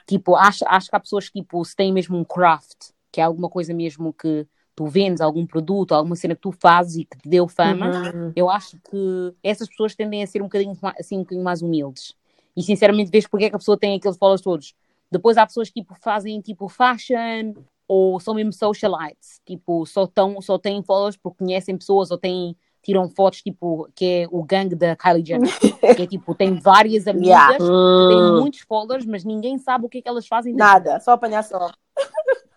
tipo, 0.06 0.36
acho, 0.36 0.66
acho 0.68 0.90
que 0.90 0.96
há 0.96 1.00
pessoas 1.00 1.30
que 1.30 1.42
tipo, 1.42 1.64
se 1.64 1.76
têm 1.76 1.94
mesmo 1.94 2.18
um 2.18 2.24
craft, 2.24 2.92
que 3.12 3.22
é 3.22 3.24
alguma 3.24 3.50
coisa 3.50 3.74
mesmo 3.74 4.14
que 4.14 4.46
tu 4.76 4.86
vendes 4.86 5.22
algum 5.22 5.46
produto, 5.46 5.94
alguma 5.94 6.16
cena 6.16 6.36
que 6.36 6.42
tu 6.42 6.52
fazes 6.52 6.98
e 6.98 7.06
que 7.06 7.18
te 7.18 7.28
deu 7.28 7.48
fama, 7.48 8.12
uhum. 8.14 8.32
eu 8.36 8.48
acho 8.48 8.78
que 8.90 9.34
essas 9.42 9.68
pessoas 9.68 9.96
tendem 9.96 10.22
a 10.22 10.28
ser 10.28 10.42
um 10.42 10.46
bocadinho, 10.46 10.78
assim, 11.00 11.16
um 11.18 11.22
bocadinho 11.22 11.44
mais 11.44 11.64
humildes. 11.64 12.14
E 12.56 12.62
sinceramente, 12.62 13.10
vês 13.10 13.26
porque 13.28 13.46
é 13.46 13.50
que 13.50 13.56
a 13.56 13.60
pessoa 13.60 13.78
tem 13.78 13.96
aqueles 13.96 14.18
followers 14.18 14.42
todos. 14.42 14.76
Depois 15.12 15.36
há 15.38 15.48
pessoas 15.48 15.70
que 15.70 15.82
tipo, 15.82 15.96
fazem 15.96 16.40
tipo 16.42 16.68
fashion 16.70 17.54
ou 17.88 18.20
são 18.20 18.34
mesmo 18.36 18.52
socialites, 18.52 19.42
tipo, 19.46 19.86
só, 19.86 20.06
tão, 20.06 20.40
só 20.42 20.58
têm 20.58 20.84
followers 20.84 21.16
porque 21.16 21.40
conhecem 21.40 21.78
pessoas 21.78 22.12
ou 22.12 22.18
têm, 22.18 22.56
tiram 22.88 23.10
fotos, 23.10 23.42
tipo, 23.42 23.90
que 23.94 24.06
é 24.06 24.28
o 24.32 24.42
gangue 24.42 24.74
da 24.74 24.96
Kylie 24.96 25.26
Jenner, 25.26 25.50
que 25.94 26.02
é 26.04 26.08
tipo, 26.08 26.34
tem 26.34 26.54
várias 26.58 27.06
amigas, 27.06 27.28
yeah. 27.28 27.58
tem 27.58 28.40
muitos 28.40 28.62
followers, 28.62 29.06
mas 29.06 29.26
ninguém 29.26 29.58
sabe 29.58 29.86
o 29.86 29.90
que 29.90 29.98
é 29.98 30.02
que 30.02 30.08
elas 30.08 30.26
fazem. 30.26 30.54
Nada, 30.54 30.98
só 31.02 31.12
apanhar 31.12 31.44
só. 31.44 31.70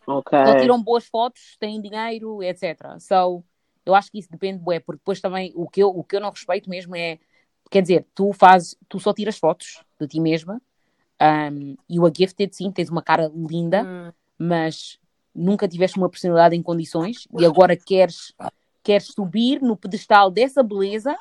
Okay. 0.06 0.46
Só 0.46 0.60
tiram 0.60 0.80
boas 0.80 1.04
fotos, 1.06 1.56
têm 1.58 1.80
dinheiro, 1.80 2.44
etc. 2.44 2.78
So, 3.00 3.42
eu 3.84 3.92
acho 3.92 4.08
que 4.12 4.20
isso 4.20 4.30
depende, 4.30 4.62
bué, 4.62 4.78
porque 4.78 5.00
depois 5.00 5.20
também 5.20 5.52
o 5.56 5.68
que, 5.68 5.82
eu, 5.82 5.88
o 5.88 6.04
que 6.04 6.14
eu 6.14 6.20
não 6.20 6.30
respeito 6.30 6.70
mesmo 6.70 6.94
é, 6.94 7.18
quer 7.68 7.82
dizer, 7.82 8.06
tu 8.14 8.32
fazes, 8.32 8.76
tu 8.88 9.00
só 9.00 9.12
tiras 9.12 9.36
fotos 9.36 9.82
de 10.00 10.06
ti 10.06 10.20
mesma, 10.20 10.62
um, 11.20 11.74
you 11.88 12.04
are 12.06 12.14
gifted, 12.16 12.54
sim, 12.54 12.70
tens 12.70 12.88
uma 12.88 13.02
cara 13.02 13.28
linda, 13.34 13.82
hum. 13.82 14.12
mas 14.38 14.96
nunca 15.34 15.66
tiveste 15.66 15.98
uma 15.98 16.08
personalidade 16.08 16.54
em 16.54 16.62
condições 16.62 17.26
e 17.36 17.44
agora 17.44 17.76
queres, 17.76 18.32
queres 18.82 19.08
subir 19.08 19.60
no 19.60 19.76
pedestal 19.76 20.30
dessa 20.30 20.62
beleza 20.62 21.16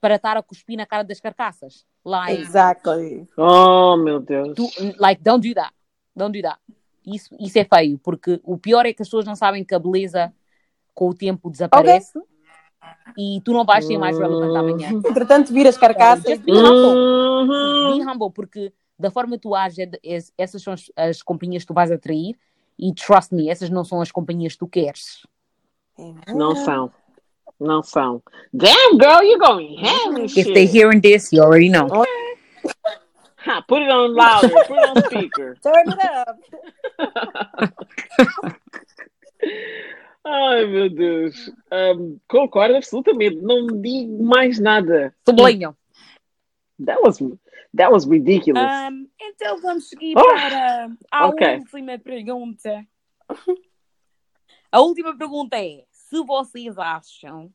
para 0.00 0.16
estar 0.16 0.36
a 0.36 0.42
cuspir 0.42 0.76
na 0.76 0.86
cara 0.86 1.02
das 1.02 1.20
carcaças. 1.20 1.84
Like, 2.04 2.40
exactly. 2.40 3.28
Oh, 3.36 3.96
meu 3.96 4.20
Deus. 4.20 4.54
Tu, 4.54 4.68
like, 4.98 5.22
don't 5.22 5.46
do 5.46 5.54
that. 5.54 5.72
Don't 6.16 6.36
do 6.36 6.42
that. 6.42 6.58
Isso, 7.06 7.34
isso 7.38 7.58
é 7.58 7.64
feio, 7.64 7.98
porque 7.98 8.40
o 8.44 8.56
pior 8.56 8.86
é 8.86 8.92
que 8.92 9.02
as 9.02 9.08
pessoas 9.08 9.24
não 9.24 9.36
sabem 9.36 9.64
que 9.64 9.74
a 9.74 9.78
beleza 9.78 10.32
com 10.94 11.08
o 11.08 11.14
tempo 11.14 11.50
desaparece 11.50 12.18
okay. 12.18 12.26
e 13.16 13.40
tu 13.42 13.52
não 13.52 13.64
vais 13.64 13.86
ser 13.86 13.98
mais 13.98 14.18
relevante 14.18 14.56
amanhã. 14.56 14.90
Entretanto, 14.92 15.52
viras 15.52 15.76
carcaças. 15.76 16.24
Just 16.24 16.42
be 16.42 16.52
humble. 16.52 17.98
Be 17.98 18.04
humble, 18.04 18.30
porque 18.30 18.72
da 18.98 19.10
forma 19.10 19.36
que 19.36 19.42
tu 19.42 19.54
ages, 19.54 19.78
é 19.78 20.18
essas 20.36 20.62
são 20.62 20.74
as, 20.74 20.92
as 20.94 21.22
companhias 21.22 21.62
que 21.62 21.68
tu 21.68 21.74
vais 21.74 21.90
atrair 21.90 22.36
e 22.78 22.92
trust 22.94 23.34
me, 23.34 23.48
essas 23.48 23.70
não 23.70 23.84
são 23.84 24.00
as 24.00 24.10
companhias 24.10 24.52
que 24.52 24.58
tu 24.58 24.68
queres. 24.68 25.26
Não 26.28 26.54
são. 26.56 26.92
Não 27.58 27.82
são. 27.82 28.22
Damn, 28.54 28.98
girl, 28.98 29.22
you're 29.22 29.38
going 29.38 29.76
ham 29.78 30.24
If 30.24 30.32
shit. 30.32 30.54
they 30.54 30.66
hearing 30.66 31.00
this, 31.00 31.30
you 31.32 31.42
already 31.42 31.68
know. 31.68 31.88
Ha, 33.36 33.62
put 33.66 33.82
it 33.82 33.90
on 33.90 34.14
louder. 34.14 34.48
Put 34.48 34.70
it 34.70 34.96
on 34.96 35.02
speaker. 35.04 35.56
Turn 35.62 35.92
it 35.92 35.98
up. 36.04 36.38
Ai, 40.24 40.66
meu 40.66 40.90
Deus. 40.90 41.50
Um, 41.72 42.18
concordo 42.28 42.76
absolutamente. 42.76 43.36
Não 43.36 43.66
digo 43.66 44.22
mais 44.22 44.58
nada. 44.58 45.14
Sublinham. 45.26 45.74
That 46.84 47.00
was, 47.02 47.18
that 47.74 47.90
was 47.90 48.06
ridiculous. 48.06 48.62
Um, 48.62 49.08
então 49.18 49.60
vamos 49.60 49.88
seguir 49.88 50.14
oh, 50.16 50.22
para 50.22 50.90
a 51.10 51.26
okay. 51.28 51.58
última 51.58 51.98
pergunta. 51.98 52.86
A 54.72 54.80
última 54.80 55.16
pergunta 55.16 55.56
é: 55.56 55.84
se 56.10 56.20
vocês 56.24 56.76
acham 56.76 57.52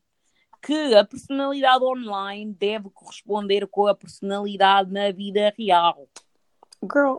que 0.61 0.95
a 0.95 1.05
personalidade 1.05 1.83
online 1.83 2.53
deve 2.53 2.89
corresponder 2.89 3.67
com 3.67 3.85
a 3.85 3.93
personalidade 3.93 4.91
na 4.91 5.11
vida 5.11 5.53
real. 5.57 6.07
Girl, 6.81 7.17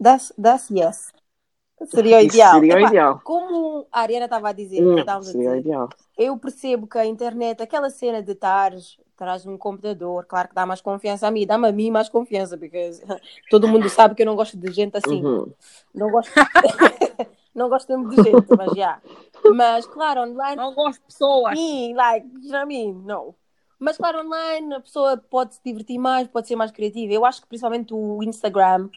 that's, 0.00 0.32
that's 0.40 0.70
yes. 0.70 1.12
Seria 1.86 2.18
o 2.18 2.20
ideal. 2.20 2.54
Seria 2.54 2.76
o 2.76 2.80
ideal. 2.80 3.20
Como 3.24 3.86
a 3.92 4.00
Ariana 4.00 4.26
estava 4.26 4.48
a 4.48 4.52
dizer, 4.52 4.80
hum, 4.80 5.04
seria 5.22 5.50
o 5.50 5.56
ideal. 5.56 5.88
eu 6.16 6.38
percebo 6.38 6.86
que 6.86 6.96
a 6.96 7.04
internet, 7.04 7.60
aquela 7.60 7.90
cena 7.90 8.22
de 8.22 8.32
estar 8.32 8.72
traz 9.16 9.44
um 9.44 9.58
computador, 9.58 10.24
claro 10.24 10.48
que 10.48 10.54
dá 10.54 10.64
mais 10.64 10.80
confiança 10.80 11.26
a 11.26 11.30
mim, 11.30 11.46
dá-me 11.46 11.68
a 11.68 11.72
mim 11.72 11.90
mais 11.90 12.08
confiança, 12.08 12.56
porque 12.56 12.90
todo 13.50 13.68
mundo 13.68 13.88
sabe 13.88 14.14
que 14.14 14.22
eu 14.22 14.26
não 14.26 14.36
gosto 14.36 14.56
de 14.56 14.72
gente 14.72 14.96
assim. 14.96 15.22
Uhum. 15.22 15.52
Não 15.92 16.10
gosto. 16.10 16.32
não 17.54 17.68
gosto 17.68 17.88
mesmo 17.96 18.10
de 18.10 18.16
gente, 18.16 18.56
mas 18.56 18.72
já. 18.72 19.00
Mas, 19.54 19.86
claro, 19.86 20.22
online. 20.22 20.56
Não 20.56 20.74
gosto 20.74 21.00
de 21.00 21.06
pessoas. 21.06 21.56
Sim, 21.56 21.94
like, 21.94 22.26
já 22.48 22.66
mim, 22.66 22.92
não. 23.04 23.34
Mas, 23.78 23.96
claro, 23.96 24.20
online 24.20 24.74
a 24.74 24.80
pessoa 24.80 25.16
pode 25.16 25.54
se 25.54 25.60
divertir 25.64 25.98
mais, 25.98 26.26
pode 26.26 26.48
ser 26.48 26.56
mais 26.56 26.70
criativa. 26.70 27.12
Eu 27.12 27.24
acho 27.24 27.42
que 27.42 27.46
principalmente 27.46 27.94
o 27.94 28.22
Instagram, 28.22 28.88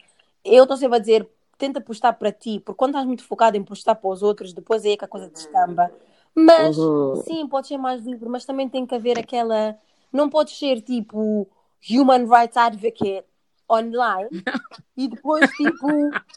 eu 0.44 0.64
estou 0.64 0.76
sempre 0.76 0.96
a 0.96 1.00
dizer, 1.00 1.28
tenta 1.56 1.80
postar 1.80 2.14
para 2.14 2.32
ti, 2.32 2.60
porque 2.60 2.76
quando 2.76 2.90
estás 2.90 3.06
muito 3.06 3.24
focado 3.24 3.56
em 3.56 3.62
postar 3.62 3.94
para 3.94 4.10
os 4.10 4.22
outros, 4.22 4.52
depois 4.52 4.84
é 4.84 4.96
que 4.96 5.04
a 5.04 5.08
coisa 5.08 5.28
descamba. 5.28 5.92
Mas, 6.34 6.76
uhum. 6.78 7.16
sim, 7.16 7.46
pode 7.46 7.68
ser 7.68 7.78
mais 7.78 8.02
livre, 8.02 8.28
mas 8.28 8.44
também 8.44 8.68
tem 8.68 8.86
que 8.86 8.94
haver 8.94 9.18
aquela. 9.18 9.76
Não 10.12 10.28
pode 10.28 10.50
ser 10.52 10.80
tipo 10.80 11.46
human 11.88 12.24
rights 12.26 12.56
advocate 12.56 13.26
online 13.70 14.28
e 14.96 15.08
depois, 15.08 15.50
tipo, 15.52 15.86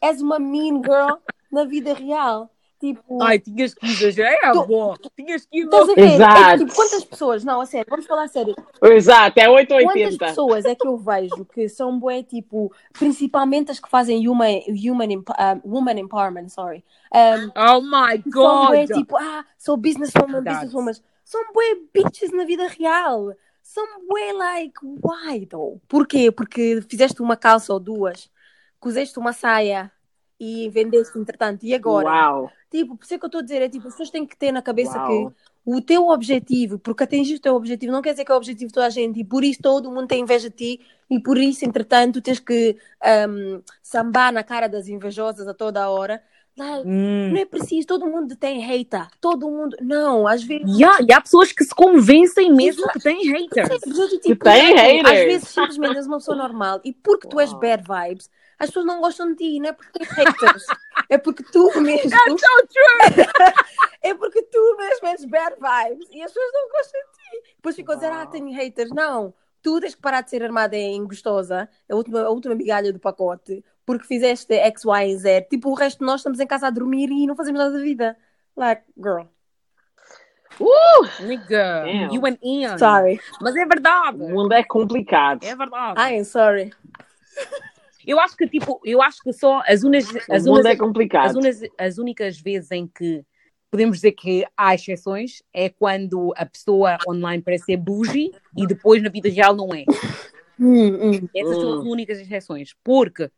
és 0.01 0.21
uma 0.21 0.39
mean 0.39 0.81
girl 0.83 1.17
na 1.51 1.65
vida 1.65 1.93
real. 1.93 2.49
Tipo, 2.81 3.21
Ai, 3.21 3.37
tinhas 3.37 3.75
que 3.75 3.85
exagerar, 3.85 4.53
tu, 4.53 4.65
boa. 4.65 4.97
Tinhas 5.15 5.45
que 5.45 5.59
ir 5.59 5.65
Estás 5.65 5.87
a 5.87 5.93
ver? 5.93 6.13
Exato. 6.15 6.49
É, 6.49 6.57
tipo, 6.57 6.73
quantas 6.73 7.05
pessoas, 7.05 7.43
não, 7.43 7.61
a 7.61 7.65
sério, 7.67 7.85
vamos 7.87 8.07
falar 8.07 8.23
a 8.23 8.27
sério. 8.27 8.55
Exato, 8.81 9.39
é 9.39 9.47
8 9.47 9.71
ou 9.71 9.77
80. 9.77 9.93
Quantas 9.93 10.17
pessoas 10.17 10.65
é 10.65 10.73
que 10.73 10.87
eu 10.87 10.97
vejo 10.97 11.45
que 11.45 11.69
são 11.69 11.99
bué, 11.99 12.23
tipo, 12.23 12.73
principalmente 12.91 13.69
as 13.69 13.79
que 13.79 13.87
fazem 13.87 14.27
human, 14.27 14.61
human, 14.67 15.09
um, 15.13 15.61
woman 15.63 15.99
empowerment, 15.99 16.49
sorry. 16.49 16.83
Um, 17.13 17.51
oh 17.55 17.81
my 17.81 18.17
God! 18.25 18.33
São 18.33 18.67
bué, 18.69 18.87
tipo, 18.87 19.15
ah, 19.15 19.45
sou 19.59 19.77
businesswoman, 19.77 20.41
businesswoman. 20.41 20.93
São 21.23 21.53
bué 21.53 21.75
bitches 21.93 22.31
na 22.31 22.45
vida 22.45 22.67
real. 22.67 23.31
São 23.61 23.85
bué, 24.09 24.33
like, 24.33 24.79
why 24.81 25.45
though? 25.45 25.79
Porquê? 25.87 26.31
Porque 26.31 26.81
fizeste 26.89 27.21
uma 27.21 27.37
calça 27.37 27.71
ou 27.71 27.79
duas, 27.79 28.27
cozeste 28.79 29.19
uma 29.19 29.33
saia 29.33 29.91
e 30.43 30.67
vendeste 30.69 31.19
entretanto. 31.19 31.63
E 31.63 31.75
agora? 31.75 32.07
Uau! 32.07 32.51
Tipo, 32.71 32.97
por 32.97 33.03
isso 33.03 33.13
é 33.13 33.19
que 33.19 33.25
eu 33.25 33.27
estou 33.27 33.41
a 33.41 33.43
dizer, 33.43 33.61
é 33.61 33.69
tipo, 33.69 33.87
as 33.87 33.93
pessoas 33.93 34.09
têm 34.09 34.25
que 34.25 34.35
ter 34.35 34.51
na 34.51 34.61
cabeça 34.61 34.97
Uau. 34.97 35.07
que 35.07 35.35
o 35.63 35.79
teu 35.79 36.07
objetivo, 36.07 36.79
porque 36.79 37.03
atingir 37.03 37.35
o 37.35 37.39
teu 37.39 37.53
objetivo 37.53 37.91
não 37.91 38.01
quer 38.01 38.11
dizer 38.11 38.25
que 38.25 38.31
é 38.31 38.33
o 38.33 38.37
objetivo 38.37 38.69
de 38.69 38.73
toda 38.73 38.87
a 38.87 38.89
gente 38.89 39.19
e 39.19 39.23
por 39.23 39.43
isso 39.43 39.61
todo 39.61 39.91
mundo 39.91 40.07
tem 40.07 40.21
inveja 40.21 40.49
de 40.49 40.55
ti 40.55 40.81
e 41.11 41.19
por 41.19 41.37
isso, 41.37 41.63
entretanto, 41.63 42.21
tens 42.21 42.39
que 42.39 42.75
um, 43.29 43.61
sambar 43.83 44.33
na 44.33 44.43
cara 44.43 44.67
das 44.67 44.87
invejosas 44.87 45.47
a 45.47 45.53
toda 45.53 45.83
a 45.83 45.89
hora. 45.91 46.23
Like, 46.57 46.85
Hum. 46.85 47.29
Não 47.31 47.37
é 47.41 47.45
preciso, 47.45 47.87
todo 47.87 48.05
mundo 48.05 48.35
tem 48.35 48.59
hater. 48.59 49.07
Todo 49.21 49.49
mundo. 49.49 49.75
Não, 49.81 50.27
às 50.27 50.43
vezes. 50.43 50.77
E 50.77 50.83
há, 50.83 50.97
e 51.01 51.13
há 51.13 51.21
pessoas 51.21 51.51
que 51.51 51.63
se 51.63 51.73
convencem 51.73 52.53
mesmo 52.53 52.87
que 52.89 52.99
têm 52.99 53.25
haters. 53.25 53.79
Sim, 53.81 54.01
eu, 54.01 54.07
tipo, 54.09 54.21
Que 54.21 54.35
tem 54.35 54.75
haters. 54.75 55.09
Às 55.19 55.25
vezes 55.25 55.47
simplesmente 55.49 55.97
és 55.97 56.07
uma 56.07 56.17
pessoa 56.17 56.35
normal 56.37 56.81
e 56.83 56.93
porque 56.93 57.27
tu 57.27 57.39
és 57.39 57.53
bad 57.53 57.83
vibes, 57.83 58.29
as 58.59 58.67
pessoas 58.67 58.85
não 58.85 58.99
gostam 58.99 59.29
de 59.29 59.35
ti, 59.37 59.59
não 59.59 59.69
é 59.69 59.73
porque 59.73 59.97
tens 59.97 60.09
haters. 60.09 60.65
é 61.09 61.17
porque 61.17 61.43
tu 61.43 61.71
mesmo. 61.81 62.09
That's 62.09 62.41
so 62.41 62.67
true. 62.67 63.25
É 64.03 64.15
porque 64.15 64.41
tu 64.41 64.77
mesmo 64.77 65.07
és 65.09 65.23
bad 65.25 65.55
vibes 65.55 66.07
e 66.11 66.23
as 66.23 66.31
pessoas 66.33 66.51
não 66.53 66.69
gostam 66.69 66.99
de 67.01 67.11
ti. 67.11 67.53
Depois 67.55 67.75
ficam 67.75 67.93
a 67.93 67.95
dizer, 67.97 68.11
ah, 68.11 68.25
tenho 68.25 68.51
haters. 68.51 68.89
Não, 68.91 69.31
tu 69.61 69.79
tens 69.79 69.93
que 69.93 70.01
parar 70.01 70.21
de 70.21 70.31
ser 70.31 70.43
armada 70.43 70.75
em 70.75 71.05
gostosa, 71.05 71.69
a 71.87 71.95
última, 71.95 72.21
a 72.21 72.29
última 72.31 72.55
migalha 72.55 72.91
do 72.91 72.99
pacote, 72.99 73.63
porque 73.91 74.07
fizeste 74.07 74.53
X, 74.53 74.83
Y 74.85 75.09
e 75.09 75.17
Z. 75.17 75.41
Tipo, 75.49 75.69
o 75.69 75.73
resto 75.73 75.99
de 75.99 76.05
nós 76.05 76.21
estamos 76.21 76.39
em 76.39 76.47
casa 76.47 76.67
a 76.67 76.69
dormir 76.69 77.09
e 77.11 77.27
não 77.27 77.35
fazemos 77.35 77.59
nada 77.59 77.73
da 77.73 77.81
vida. 77.81 78.17
Like, 78.55 78.83
girl, 78.97 79.23
Uh, 80.59 81.25
Nigga, 81.25 81.83
Damn. 81.85 82.13
you 82.13 82.25
and 82.25 82.37
Ian. 82.43 82.77
sorry. 82.77 83.19
Mas 83.41 83.55
é 83.55 83.65
verdade. 83.65 84.21
o 84.21 84.29
mundo 84.29 84.51
é 84.53 84.63
complicado. 84.63 85.43
É 85.43 85.55
verdade. 85.55 85.99
I 85.99 86.19
am 86.19 86.25
sorry. 86.25 86.71
Eu 88.05 88.19
acho 88.19 88.35
que, 88.35 88.47
tipo, 88.47 88.79
eu 88.83 89.01
acho 89.01 89.21
que 89.23 89.31
só 89.33 89.63
as, 89.65 89.83
unas, 89.83 90.05
as, 90.29 90.43
o 90.43 90.49
mundo 90.49 90.59
unas, 90.59 90.65
é 90.65 90.71
as, 90.73 90.77
complicado. 90.77 91.37
unas, 91.37 91.61
as 91.77 91.97
únicas 91.97 92.39
vezes 92.39 92.69
em 92.71 92.85
que 92.85 93.23
podemos 93.71 93.97
dizer 93.97 94.11
que 94.11 94.45
há 94.57 94.75
exceções 94.75 95.41
é 95.53 95.69
quando 95.69 96.33
a 96.35 96.45
pessoa 96.45 96.97
online 97.07 97.41
parece 97.41 97.65
ser 97.65 97.77
bougie 97.77 98.31
e 98.57 98.67
depois 98.67 99.01
na 99.01 99.09
vida 99.09 99.29
real 99.29 99.55
não 99.55 99.69
é. 99.73 99.85
Hum, 100.59 101.11
hum. 101.11 101.29
Essas 101.35 101.55
são 101.55 101.79
as 101.79 101.85
únicas 101.85 102.19
exceções. 102.19 102.75
Porque 102.83 103.31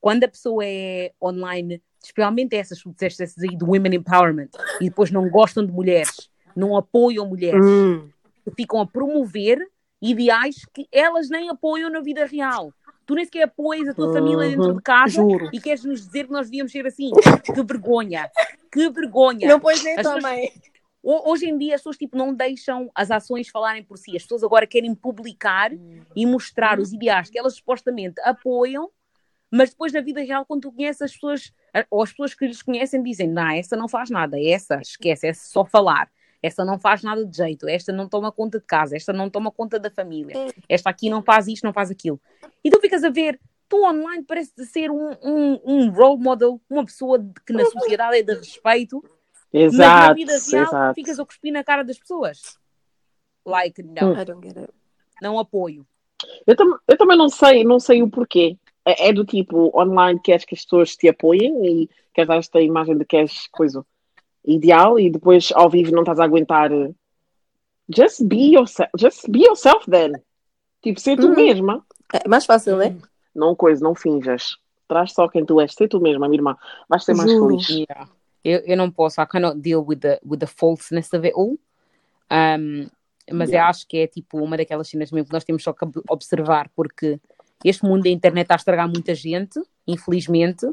quando 0.00 0.24
a 0.24 0.28
pessoa 0.28 0.64
é 0.64 1.12
online, 1.22 1.82
especialmente 2.02 2.56
essas, 2.56 2.80
tu 2.80 2.90
disseste 2.92 3.22
essas 3.22 3.42
aí 3.44 3.56
do 3.56 3.66
Women 3.70 3.96
Empowerment, 3.96 4.48
e 4.80 4.84
depois 4.84 5.10
não 5.10 5.28
gostam 5.28 5.64
de 5.64 5.72
mulheres, 5.72 6.30
não 6.56 6.76
apoiam 6.76 7.26
mulheres, 7.26 7.64
Hum. 7.64 8.08
ficam 8.56 8.80
a 8.80 8.86
promover 8.86 9.58
ideais 10.02 10.64
que 10.72 10.86
elas 10.90 11.28
nem 11.28 11.50
apoiam 11.50 11.90
na 11.90 12.00
vida 12.00 12.24
real. 12.24 12.72
Tu 13.06 13.14
nem 13.14 13.24
sequer 13.24 13.42
apoias 13.42 13.88
a 13.88 13.94
tua 13.94 14.12
família 14.12 14.48
dentro 14.48 14.72
de 14.74 14.82
casa 14.82 15.16
Juro. 15.16 15.50
e 15.52 15.60
queres 15.60 15.84
nos 15.84 16.00
dizer 16.06 16.26
que 16.26 16.32
nós 16.32 16.46
devíamos 16.46 16.70
ser 16.72 16.86
assim. 16.86 17.10
Que 17.54 17.62
vergonha! 17.62 18.30
Que 18.72 18.88
vergonha! 18.88 19.48
Não 19.48 19.58
pões 19.60 19.82
nem 19.82 19.94
tua 19.96 20.04
pessoas- 20.14 20.22
mãe. 20.22 20.48
Ho- 21.02 21.30
Hoje 21.32 21.46
em 21.48 21.58
dia 21.58 21.74
as 21.74 21.80
pessoas 21.80 21.96
tipo, 21.96 22.16
não 22.16 22.32
deixam 22.32 22.88
as 22.94 23.10
ações 23.10 23.48
falarem 23.48 23.82
por 23.82 23.98
si. 23.98 24.14
As 24.16 24.22
pessoas 24.22 24.44
agora 24.44 24.66
querem 24.66 24.94
publicar 24.94 25.72
e 26.14 26.24
mostrar 26.26 26.78
os 26.78 26.92
ideais 26.92 27.28
que 27.30 27.38
elas 27.38 27.54
supostamente 27.56 28.20
apoiam, 28.22 28.88
mas 29.50 29.70
depois 29.70 29.92
na 29.92 30.00
vida 30.00 30.20
real, 30.22 30.44
quando 30.46 30.62
tu 30.62 30.72
conheces 30.72 31.02
as 31.02 31.12
pessoas, 31.12 31.52
ou 31.90 32.02
as 32.02 32.10
pessoas 32.10 32.34
que 32.34 32.46
lhes 32.46 32.62
conhecem, 32.62 33.02
dizem: 33.02 33.28
Não, 33.28 33.48
essa 33.50 33.76
não 33.76 33.88
faz 33.88 34.10
nada, 34.10 34.40
essa 34.40 34.76
esquece, 34.80 35.26
essa 35.26 35.40
é 35.48 35.50
só 35.52 35.64
falar. 35.64 36.10
Essa 36.42 36.64
não 36.64 36.78
faz 36.78 37.02
nada 37.02 37.26
de 37.26 37.36
jeito, 37.36 37.68
esta 37.68 37.92
não 37.92 38.08
toma 38.08 38.32
conta 38.32 38.58
de 38.58 38.64
casa, 38.64 38.96
esta 38.96 39.12
não 39.12 39.28
toma 39.28 39.50
conta 39.50 39.78
da 39.78 39.90
família, 39.90 40.34
esta 40.66 40.88
aqui 40.88 41.10
não 41.10 41.22
faz 41.22 41.46
isto, 41.46 41.64
não 41.64 41.72
faz 41.72 41.90
aquilo. 41.90 42.18
E 42.64 42.70
tu 42.70 42.80
ficas 42.80 43.04
a 43.04 43.10
ver, 43.10 43.38
tu 43.68 43.84
online 43.84 44.24
parece 44.24 44.52
ser 44.64 44.90
um, 44.90 45.10
um, 45.22 45.60
um 45.62 45.90
role 45.90 46.18
model, 46.18 46.58
uma 46.70 46.82
pessoa 46.82 47.18
que 47.46 47.52
na 47.52 47.66
sociedade 47.66 48.16
é 48.16 48.22
de 48.22 48.32
respeito, 48.32 49.04
mas 49.52 49.52
na 49.52 49.60
Exato, 49.60 50.14
vida 50.14 50.32
real 50.32 50.64
exato. 50.64 50.94
ficas 50.94 51.20
a 51.20 51.26
cuspir 51.26 51.52
na 51.52 51.62
cara 51.62 51.82
das 51.82 51.98
pessoas. 51.98 52.58
Like, 53.44 53.82
não, 53.82 54.12
I 54.18 54.24
don't 54.24 54.46
get 54.46 54.56
it. 54.56 54.72
não 55.20 55.38
apoio. 55.38 55.86
Eu, 56.46 56.56
tam- 56.56 56.78
eu 56.88 56.96
também 56.96 57.18
não 57.18 57.28
sei, 57.28 57.64
não 57.64 57.78
sei 57.78 58.02
o 58.02 58.08
porquê. 58.08 58.56
É, 58.90 59.08
é 59.08 59.12
do 59.12 59.24
tipo, 59.24 59.70
online 59.78 60.20
queres 60.20 60.44
que 60.44 60.54
as 60.54 60.62
pessoas 60.64 60.96
te 60.96 61.08
apoiem 61.08 61.66
e 61.66 61.90
queres 62.14 62.28
dar 62.28 62.36
esta 62.38 62.60
imagem 62.60 62.96
de 62.98 63.04
que 63.04 63.16
és 63.16 63.46
coisa 63.48 63.84
ideal 64.44 64.98
e 64.98 65.10
depois 65.10 65.52
ao 65.54 65.68
vivo 65.68 65.92
não 65.92 66.00
estás 66.02 66.18
a 66.18 66.24
aguentar. 66.24 66.72
eh, 66.72 66.90
Just 67.94 68.22
be 68.24 68.52
yourself, 68.54 68.90
just 68.98 69.28
be 69.28 69.40
yourself 69.40 69.90
then. 69.90 70.12
Tipo, 70.82 71.00
ser 71.00 71.16
tu 71.16 71.28
Uhum. 71.28 71.34
mesma. 71.34 71.84
É 72.12 72.28
mais 72.28 72.46
fácil, 72.46 72.76
né? 72.76 72.96
Não 73.34 73.54
coisa, 73.54 73.82
não 73.82 73.94
finjas. 73.94 74.56
Traz 74.88 75.12
só 75.12 75.28
quem 75.28 75.44
tu 75.44 75.60
és, 75.60 75.72
ser 75.74 75.88
tu 75.88 76.00
mesma, 76.00 76.28
minha 76.28 76.38
irmã. 76.38 76.56
Vais 76.88 77.04
ser 77.04 77.14
mais 77.14 77.30
feliz. 77.32 77.68
Yeah. 77.68 78.08
Eu, 78.44 78.60
eu 78.60 78.76
não 78.76 78.90
posso, 78.90 79.20
I 79.20 79.26
cannot 79.26 79.58
deal 79.60 79.84
with 79.86 79.98
the, 79.98 80.18
with 80.24 80.38
the 80.38 80.46
falseness 80.46 81.12
of 81.12 81.26
it 81.26 81.34
all. 81.36 81.58
Um, 82.30 82.88
mas 83.32 83.52
eu 83.52 83.60
acho 83.60 83.86
que 83.86 83.98
é 83.98 84.06
tipo 84.06 84.38
uma 84.38 84.56
daquelas 84.56 84.88
cenas 84.88 85.12
mesmo 85.12 85.26
que 85.28 85.32
nós 85.32 85.44
temos 85.44 85.62
só 85.62 85.72
que 85.72 85.84
ob- 85.84 86.02
observar, 86.08 86.68
porque 86.74 87.20
este 87.64 87.84
mundo 87.84 88.04
da 88.04 88.10
internet 88.10 88.44
está 88.44 88.54
a 88.54 88.56
estragar 88.56 88.88
muita 88.88 89.14
gente, 89.14 89.60
infelizmente. 89.86 90.66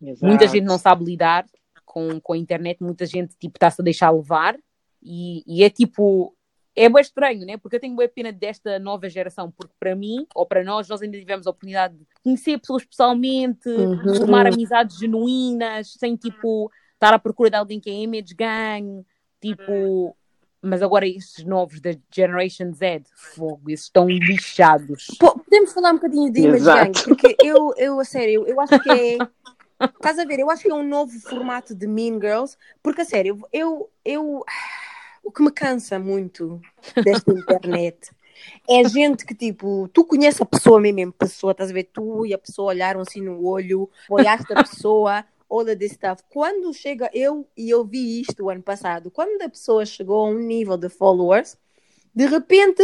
Exato. 0.00 0.26
Muita 0.26 0.46
gente 0.46 0.64
não 0.64 0.78
sabe 0.78 1.04
lidar 1.04 1.46
com, 1.84 2.20
com 2.20 2.32
a 2.32 2.36
internet, 2.36 2.82
muita 2.82 3.06
gente 3.06 3.34
tipo 3.38 3.56
está-se 3.56 3.80
a 3.80 3.84
deixar 3.84 4.10
levar 4.10 4.56
e, 5.02 5.42
e 5.46 5.64
é 5.64 5.70
tipo 5.70 6.34
é 6.76 6.88
bem 6.88 7.00
estranho, 7.00 7.44
né? 7.44 7.56
Porque 7.56 7.74
eu 7.74 7.80
tenho 7.80 7.96
bem 7.96 8.08
pena 8.08 8.30
desta 8.30 8.78
nova 8.78 9.08
geração, 9.08 9.50
porque 9.50 9.74
para 9.80 9.96
mim, 9.96 10.24
ou 10.32 10.46
para 10.46 10.62
nós, 10.62 10.88
nós 10.88 11.02
ainda 11.02 11.18
tivemos 11.18 11.44
a 11.46 11.50
oportunidade 11.50 11.96
de 11.96 12.06
conhecer 12.22 12.56
pessoas 12.58 12.84
pessoalmente, 12.84 13.68
Uhum. 13.68 14.14
formar 14.14 14.46
amizades 14.46 14.96
genuínas, 14.96 15.94
sem 15.94 16.14
tipo 16.14 16.70
estar 16.94 17.12
à 17.12 17.18
procura 17.18 17.50
de 17.50 17.56
alguém 17.56 17.80
que 17.80 17.90
é 17.90 17.94
image 17.94 18.32
gang, 18.32 19.04
tipo. 19.40 20.16
Mas 20.60 20.82
agora 20.82 21.06
estes 21.06 21.44
novos 21.44 21.80
da 21.80 21.90
Generation 22.12 22.72
Z, 22.72 23.02
fogo, 23.14 23.70
esses 23.70 23.86
estão 23.86 24.08
lixados. 24.08 25.06
Pô, 25.18 25.38
podemos 25.38 25.72
falar 25.72 25.92
um 25.92 25.94
bocadinho 25.94 26.32
de 26.32 26.40
Image 26.40 26.56
Exato. 26.56 26.92
Gang, 26.92 27.04
porque 27.04 27.36
eu, 27.44 27.72
eu, 27.76 28.00
a 28.00 28.04
sério, 28.04 28.44
eu 28.46 28.60
acho 28.60 28.78
que 28.80 28.90
é. 28.90 29.18
Estás 29.80 30.18
a 30.18 30.24
ver? 30.24 30.40
Eu 30.40 30.50
acho 30.50 30.62
que 30.62 30.70
é 30.70 30.74
um 30.74 30.86
novo 30.86 31.16
formato 31.20 31.72
de 31.72 31.86
Mean 31.86 32.20
Girls, 32.20 32.56
porque 32.82 33.02
a 33.02 33.04
sério, 33.04 33.38
eu. 33.52 33.88
eu 34.04 34.44
o 35.22 35.30
que 35.30 35.42
me 35.42 35.50
cansa 35.50 35.98
muito 35.98 36.58
desta 37.04 37.30
internet 37.32 38.10
é 38.68 38.88
gente 38.88 39.24
que, 39.24 39.34
tipo, 39.34 39.88
tu 39.92 40.04
conheces 40.04 40.40
a 40.40 40.46
pessoa 40.46 40.80
mesmo, 40.80 41.12
pessoa, 41.12 41.52
estás 41.52 41.70
a 41.70 41.72
ver? 41.72 41.84
Tu 41.84 42.26
e 42.26 42.34
a 42.34 42.38
pessoa 42.38 42.68
olharam 42.68 43.00
assim 43.00 43.20
no 43.20 43.44
olho, 43.44 43.90
olhaste 44.08 44.52
a 44.52 44.62
pessoa, 44.62 45.24
all 45.48 45.62
of 45.62 45.76
this 45.76 45.92
stuff. 45.92 46.22
Quando 46.28 46.72
chega, 46.74 47.10
eu, 47.12 47.48
e 47.56 47.70
eu 47.70 47.84
vi 47.84 48.20
isto 48.20 48.44
o 48.44 48.50
ano 48.50 48.62
passado, 48.62 49.10
quando 49.10 49.40
a 49.42 49.48
pessoa 49.48 49.84
chegou 49.86 50.26
a 50.26 50.30
um 50.30 50.38
nível 50.38 50.76
de 50.76 50.88
followers, 50.88 51.56
de 52.14 52.26
repente 52.26 52.82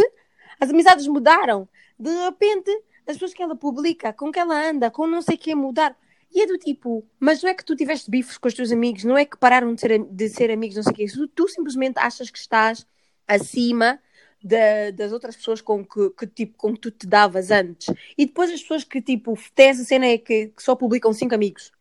as 0.59 0.69
amizades 0.69 1.07
mudaram. 1.07 1.67
De 1.97 2.09
repente, 2.25 2.71
as 3.07 3.15
pessoas 3.15 3.33
que 3.33 3.43
ela 3.43 3.55
publica, 3.55 4.11
com 4.13 4.31
que 4.31 4.39
ela 4.39 4.69
anda, 4.69 4.89
com 4.91 5.07
não 5.07 5.21
sei 5.21 5.35
o 5.35 5.37
que 5.37 5.55
mudar. 5.55 5.97
E 6.33 6.41
é 6.41 6.47
do 6.47 6.57
tipo, 6.57 7.05
mas 7.19 7.41
não 7.41 7.49
é 7.49 7.53
que 7.53 7.63
tu 7.63 7.75
tiveste 7.75 8.09
bifes 8.11 8.37
com 8.37 8.47
os 8.47 8.53
teus 8.53 8.71
amigos, 8.71 9.03
não 9.03 9.17
é 9.17 9.23
que 9.25 9.37
pararam 9.37 9.73
de 9.73 9.79
ser, 9.81 10.03
de 10.03 10.29
ser 10.29 10.51
amigos, 10.51 10.75
não 10.75 10.83
sei 10.83 10.91
o 10.91 10.95
que. 10.95 11.05
Tu, 11.05 11.27
tu 11.29 11.47
simplesmente 11.47 11.97
achas 11.97 12.29
que 12.29 12.37
estás 12.37 12.85
acima 13.27 13.99
da- 14.43 14.91
das 14.91 15.11
outras 15.11 15.35
pessoas 15.35 15.61
com 15.61 15.85
que, 15.85 16.09
que, 16.11 16.27
tipo, 16.27 16.57
com 16.57 16.73
que 16.73 16.79
tu 16.79 16.91
te 16.91 17.07
davas 17.07 17.51
antes. 17.51 17.87
E 18.17 18.25
depois 18.25 18.51
as 18.51 18.61
pessoas 18.61 18.83
que, 18.83 19.01
tipo, 19.01 19.37
têm 19.53 19.69
essa 19.69 19.83
cena 19.83 20.05
é 20.07 20.17
que, 20.17 20.47
que 20.47 20.61
só 20.61 20.75
publicam 20.75 21.13
cinco 21.13 21.35
amigos. 21.35 21.71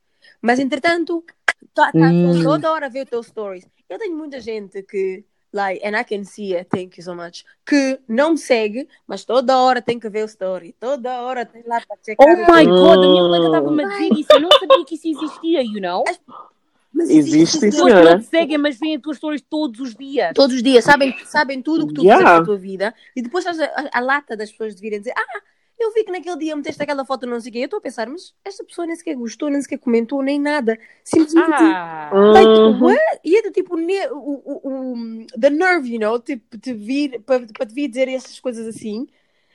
Mas, 0.44 0.58
entretanto, 0.58 1.24
tá, 1.72 1.90
tá 1.90 2.10
Hum. 2.12 2.42
toda 2.42 2.70
hora 2.70 2.90
ver 2.90 3.04
os 3.04 3.08
teus 3.10 3.26
stories. 3.28 3.66
Eu 3.88 3.98
tenho 3.98 4.14
muita 4.14 4.38
gente 4.40 4.82
que, 4.82 5.24
like, 5.50 5.82
and 5.86 5.98
I 5.98 6.04
can 6.04 6.22
see 6.24 6.54
it, 6.54 6.68
thank 6.68 6.98
you 6.98 7.02
so 7.02 7.14
much, 7.14 7.44
que 7.66 7.98
não 8.06 8.32
me 8.32 8.38
segue, 8.38 8.86
mas 9.06 9.24
toda 9.24 9.56
hora 9.56 9.80
tem 9.80 9.98
que 9.98 10.06
ver 10.10 10.22
o 10.22 10.26
story. 10.26 10.74
Toda 10.78 11.22
hora 11.22 11.46
tem 11.46 11.62
lá 11.66 11.80
para 11.80 11.96
checar. 12.04 12.26
Oh 12.28 12.36
my 12.52 12.66
god, 12.66 12.98
a 13.04 13.08
minha 13.08 13.22
Hum. 13.22 13.26
colega 13.28 13.46
estava-me 13.46 13.84
a 13.84 13.88
dizer 13.88 14.12
isso. 14.12 14.32
Eu 14.34 14.40
não 14.42 14.50
sabia 14.52 14.84
que 14.84 14.96
isso 14.96 15.08
existia, 15.08 15.62
you 15.62 15.80
know? 15.80 16.04
Mas 16.92 17.08
Existe, 17.08 17.58
Pessoas 17.58 17.70
que 17.84 17.88
senhora. 17.88 18.10
não 18.10 18.18
te 18.20 18.26
seguem, 18.26 18.58
mas 18.58 18.78
veem 18.78 18.96
as 18.96 19.02
tuas 19.02 19.16
stories 19.16 19.42
todos 19.48 19.80
os 19.80 19.94
dias. 19.96 20.32
Todos 20.34 20.54
os 20.54 20.62
dias, 20.62 20.84
sabem, 20.84 21.14
sabem 21.24 21.62
tudo 21.62 21.84
o 21.84 21.88
que 21.88 21.94
tu 21.94 22.02
Yeah. 22.02 22.18
fizeste 22.22 22.38
na 22.40 22.44
tua 22.44 22.58
vida. 22.58 22.94
E 23.16 23.22
depois 23.22 23.46
estás 23.46 23.58
a, 23.60 23.64
a- 23.80 23.90
a 23.94 24.00
lata 24.00 24.36
das 24.36 24.50
pessoas 24.50 24.74
de 24.76 24.80
virem 24.82 24.98
dizer: 24.98 25.14
Ah, 25.16 25.40
eu 25.84 25.92
vi 25.92 26.04
que 26.04 26.12
naquele 26.12 26.36
dia 26.38 26.56
meteste 26.56 26.82
aquela 26.82 27.04
foto, 27.04 27.26
não 27.26 27.40
sei 27.40 27.50
o 27.50 27.52
quê. 27.52 27.58
Eu 27.60 27.64
estou 27.66 27.78
a 27.78 27.82
pensar, 27.82 28.08
mas 28.08 28.34
esta 28.44 28.64
pessoa 28.64 28.86
nem 28.86 28.96
sequer 28.96 29.14
gostou, 29.16 29.48
nem 29.50 29.60
sequer 29.62 29.78
comentou, 29.78 30.22
nem 30.22 30.38
nada. 30.40 30.78
Simplesmente. 31.04 31.50
Ah, 31.50 32.10
Like, 32.34 32.60
Uhum. 32.60 32.78
what? 32.80 33.20
E 33.24 33.36
é 33.36 33.42
do 33.42 33.50
tipo, 33.52 33.76
ne- 33.76 34.08
o, 34.10 34.16
o, 34.18 34.92
o, 35.22 35.26
the 35.40 35.50
nerve, 35.50 35.92
you 35.92 36.00
know, 36.00 36.18
tipo, 36.20 36.58
te 36.58 36.72
vir, 36.72 37.20
para, 37.22 37.46
para 37.46 37.66
te 37.66 37.74
vir 37.74 37.88
dizer 37.88 38.08
essas 38.08 38.38
coisas 38.40 38.66
assim. 38.66 39.06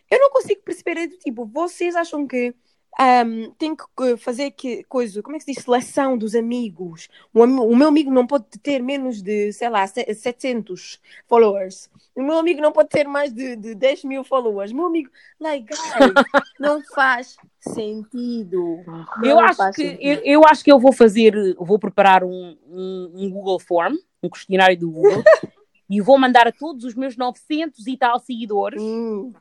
Eu 0.09 0.19
não 0.19 0.31
consigo 0.31 0.61
perceber, 0.63 0.97
é 0.97 1.07
do 1.07 1.17
tipo, 1.17 1.45
vocês 1.45 1.95
acham 1.95 2.25
que 2.27 2.53
um, 2.99 3.51
tem 3.51 3.75
que 3.75 4.17
fazer 4.17 4.51
que 4.51 4.83
coisa, 4.85 5.21
como 5.21 5.35
é 5.35 5.39
que 5.39 5.45
se 5.45 5.53
diz? 5.53 5.63
Seleção 5.63 6.17
dos 6.17 6.35
amigos. 6.35 7.07
O, 7.33 7.41
o 7.43 7.75
meu 7.75 7.87
amigo 7.87 8.11
não 8.11 8.25
pode 8.27 8.45
ter 8.61 8.81
menos 8.81 9.21
de, 9.21 9.53
sei 9.53 9.69
lá, 9.69 9.85
se- 9.87 10.13
700 10.13 10.99
followers. 11.27 11.89
O 12.15 12.21
meu 12.21 12.37
amigo 12.37 12.59
não 12.61 12.71
pode 12.71 12.89
ter 12.89 13.07
mais 13.07 13.31
de, 13.33 13.55
de 13.55 13.73
10 13.75 14.03
mil 14.03 14.23
followers. 14.23 14.71
Meu 14.73 14.85
amigo, 14.87 15.09
like, 15.39 15.65
guys, 15.67 16.13
não 16.59 16.81
faz 16.93 17.37
sentido. 17.59 18.83
eu 19.23 19.35
Não 19.35 19.39
acho 19.41 19.57
faz 19.57 19.75
que 19.75 19.83
sentido. 19.83 20.01
eu, 20.01 20.21
eu 20.23 20.41
acho 20.45 20.63
que 20.63 20.71
eu 20.71 20.79
vou 20.79 20.91
fazer, 20.91 21.33
vou 21.57 21.79
preparar 21.79 22.23
um, 22.23 22.57
um, 22.67 23.11
um 23.15 23.29
Google 23.29 23.59
Form, 23.59 23.95
um 24.21 24.29
questionário 24.29 24.77
do 24.77 24.89
Google, 24.91 25.23
e 25.89 26.01
vou 26.01 26.17
mandar 26.19 26.47
a 26.47 26.51
todos 26.51 26.83
os 26.83 26.95
meus 26.95 27.15
900 27.15 27.87
e 27.87 27.97
tal 27.97 28.19
seguidores, 28.19 28.81
Hum. 28.81 29.31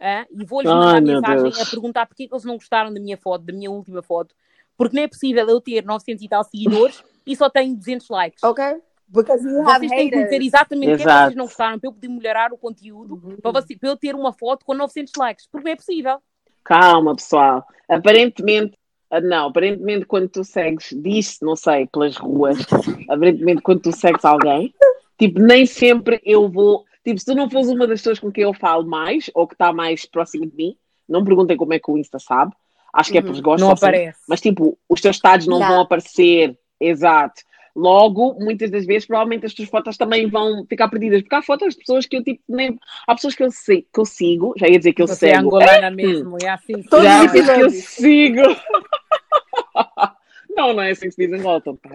Ah, 0.00 0.26
e 0.30 0.44
vou-lhes 0.44 0.70
mandar 0.70 1.00
mensagem 1.02 1.42
Deus. 1.44 1.60
a 1.60 1.66
perguntar 1.66 2.06
porque 2.06 2.24
é 2.24 2.26
que 2.28 2.34
eles 2.34 2.44
não 2.44 2.54
gostaram 2.54 2.92
da 2.92 3.00
minha 3.00 3.16
foto, 3.16 3.44
da 3.44 3.52
minha 3.52 3.70
última 3.70 4.02
foto, 4.02 4.34
porque 4.76 4.96
não 4.96 5.02
é 5.04 5.08
possível 5.08 5.48
eu 5.48 5.60
ter 5.60 5.84
900 5.84 6.22
e 6.24 6.28
tal 6.28 6.44
seguidores 6.44 7.02
e 7.26 7.34
só 7.36 7.48
tem 7.48 7.74
200 7.74 8.08
likes. 8.08 8.42
Ok? 8.42 8.64
Because 9.06 9.46
you 9.46 9.60
have 9.68 9.78
Vocês 9.86 9.92
têm 9.92 10.10
que 10.10 10.16
me 10.16 10.24
dizer 10.24 10.42
exatamente 10.42 10.94
o 10.94 10.96
que 10.96 11.02
é 11.02 11.06
que 11.06 11.12
vocês 11.24 11.36
não 11.36 11.44
gostaram 11.44 11.78
para 11.78 11.88
eu 11.88 11.92
poder 11.92 12.08
melhorar 12.08 12.52
o 12.52 12.58
conteúdo, 12.58 13.14
Uhum. 13.22 13.36
para, 13.40 13.52
você- 13.52 13.76
para 13.76 13.90
eu 13.90 13.96
ter 13.96 14.14
uma 14.14 14.32
foto 14.32 14.64
com 14.64 14.74
900 14.74 15.12
likes, 15.16 15.46
porque 15.46 15.64
não 15.66 15.72
é 15.72 15.76
possível. 15.76 16.18
Calma, 16.64 17.14
pessoal. 17.14 17.64
Aparentemente, 17.88 18.76
ah, 19.10 19.20
não, 19.20 19.48
aparentemente 19.48 20.06
quando 20.06 20.28
tu 20.28 20.42
segues, 20.42 20.88
diz-se, 20.92 21.44
não 21.44 21.54
sei, 21.54 21.86
pelas 21.86 22.16
ruas, 22.16 22.58
aparentemente 23.08 23.62
quando 23.62 23.80
tu 23.82 23.92
segues 23.92 24.24
alguém, 24.24 24.74
tipo, 25.18 25.38
nem 25.38 25.66
sempre 25.66 26.20
eu 26.24 26.48
vou. 26.48 26.84
Tipo, 27.04 27.18
se 27.20 27.26
tu 27.26 27.34
não 27.34 27.50
fores 27.50 27.68
uma 27.68 27.86
das 27.86 28.00
pessoas 28.00 28.18
com 28.18 28.32
quem 28.32 28.44
eu 28.44 28.54
falo 28.54 28.86
mais, 28.86 29.30
ou 29.34 29.46
que 29.46 29.54
está 29.54 29.72
mais 29.72 30.06
próximo 30.06 30.46
de 30.46 30.56
mim, 30.56 30.76
não 31.08 31.20
me 31.20 31.26
perguntem 31.26 31.56
como 31.56 31.74
é 31.74 31.78
que 31.78 31.90
o 31.90 31.98
Insta 31.98 32.18
sabe. 32.18 32.52
Acho 32.92 33.10
que 33.12 33.18
é 33.18 33.20
Uhum. 33.20 33.26
porque 33.26 33.42
gosto 33.42 33.60
Não 33.64 33.72
assim. 33.72 33.84
aparece. 33.86 34.18
Mas 34.28 34.40
tipo, 34.40 34.78
os 34.88 35.00
teus 35.00 35.16
estados 35.16 35.46
não 35.46 35.56
Yeah. 35.56 35.74
vão 35.74 35.82
aparecer. 35.82 36.56
Exato. 36.80 37.42
Logo, 37.76 38.34
muitas 38.38 38.70
das 38.70 38.86
vezes, 38.86 39.04
provavelmente 39.04 39.44
as 39.46 39.52
tuas 39.52 39.68
fotos 39.68 39.96
também 39.96 40.28
vão 40.28 40.64
ficar 40.68 40.88
perdidas. 40.88 41.22
Porque 41.22 41.34
há 41.34 41.42
fotos 41.42 41.74
de 41.74 41.80
pessoas 41.80 42.06
que 42.06 42.16
eu 42.16 42.22
tipo 42.22 42.40
nem. 42.48 42.78
Há 43.06 43.14
pessoas 43.16 43.34
que 43.34 43.42
eu, 43.42 43.50
sei, 43.50 43.82
que 43.92 43.98
eu 44.00 44.04
sigo, 44.04 44.54
já 44.56 44.68
ia 44.68 44.78
dizer 44.78 44.92
que 44.92 45.02
eu 45.02 45.08
Você 45.08 45.30
é 45.30 45.36
sigo. 45.36 45.48
angolana 45.48 45.90
mesmo, 45.90 46.36
é 46.40 46.48
assim. 46.50 46.82
sim. 46.82 46.88
Todos 46.88 47.04
os 47.24 47.32
que 47.32 47.38
eu 47.62 47.70
sigo. 47.70 48.40
não, 50.56 50.72
não 50.72 50.82
é 50.82 50.92
assim 50.92 51.06
que 51.08 51.12
se 51.12 51.26
diz 51.28 51.40
em 51.40 51.42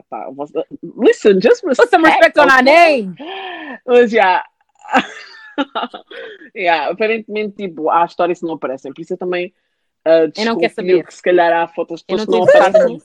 pá, 0.09 0.29
você- 0.35 0.63
Listen, 0.97 1.39
just 1.41 1.61
Put 1.61 1.75
some 1.89 2.05
respect. 2.05 2.37
respect 2.37 2.39
on 2.39 2.53
our 2.55 2.63
name. 2.63 3.15
Mas 3.87 4.11
já. 4.11 4.43
yeah, 6.55 6.89
aparentemente, 6.91 7.55
tipo, 7.67 7.89
há 7.89 8.05
histórias 8.05 8.39
que 8.39 8.45
não 8.45 8.53
aparecem. 8.55 8.93
Por 8.93 9.01
isso 9.01 9.13
eu 9.13 9.17
também. 9.17 9.53
Uh, 10.07 10.31
Eu 10.37 10.45
não 10.45 10.57
quero 10.57 10.73
saber. 10.73 11.05
que 11.05 11.13
se 11.13 11.21
calhar 11.21 11.51
há 11.51 11.67
fotos 11.67 12.03
não 12.09 12.17
que 12.17 12.31
não 12.31 12.43
aparecem. 12.43 12.97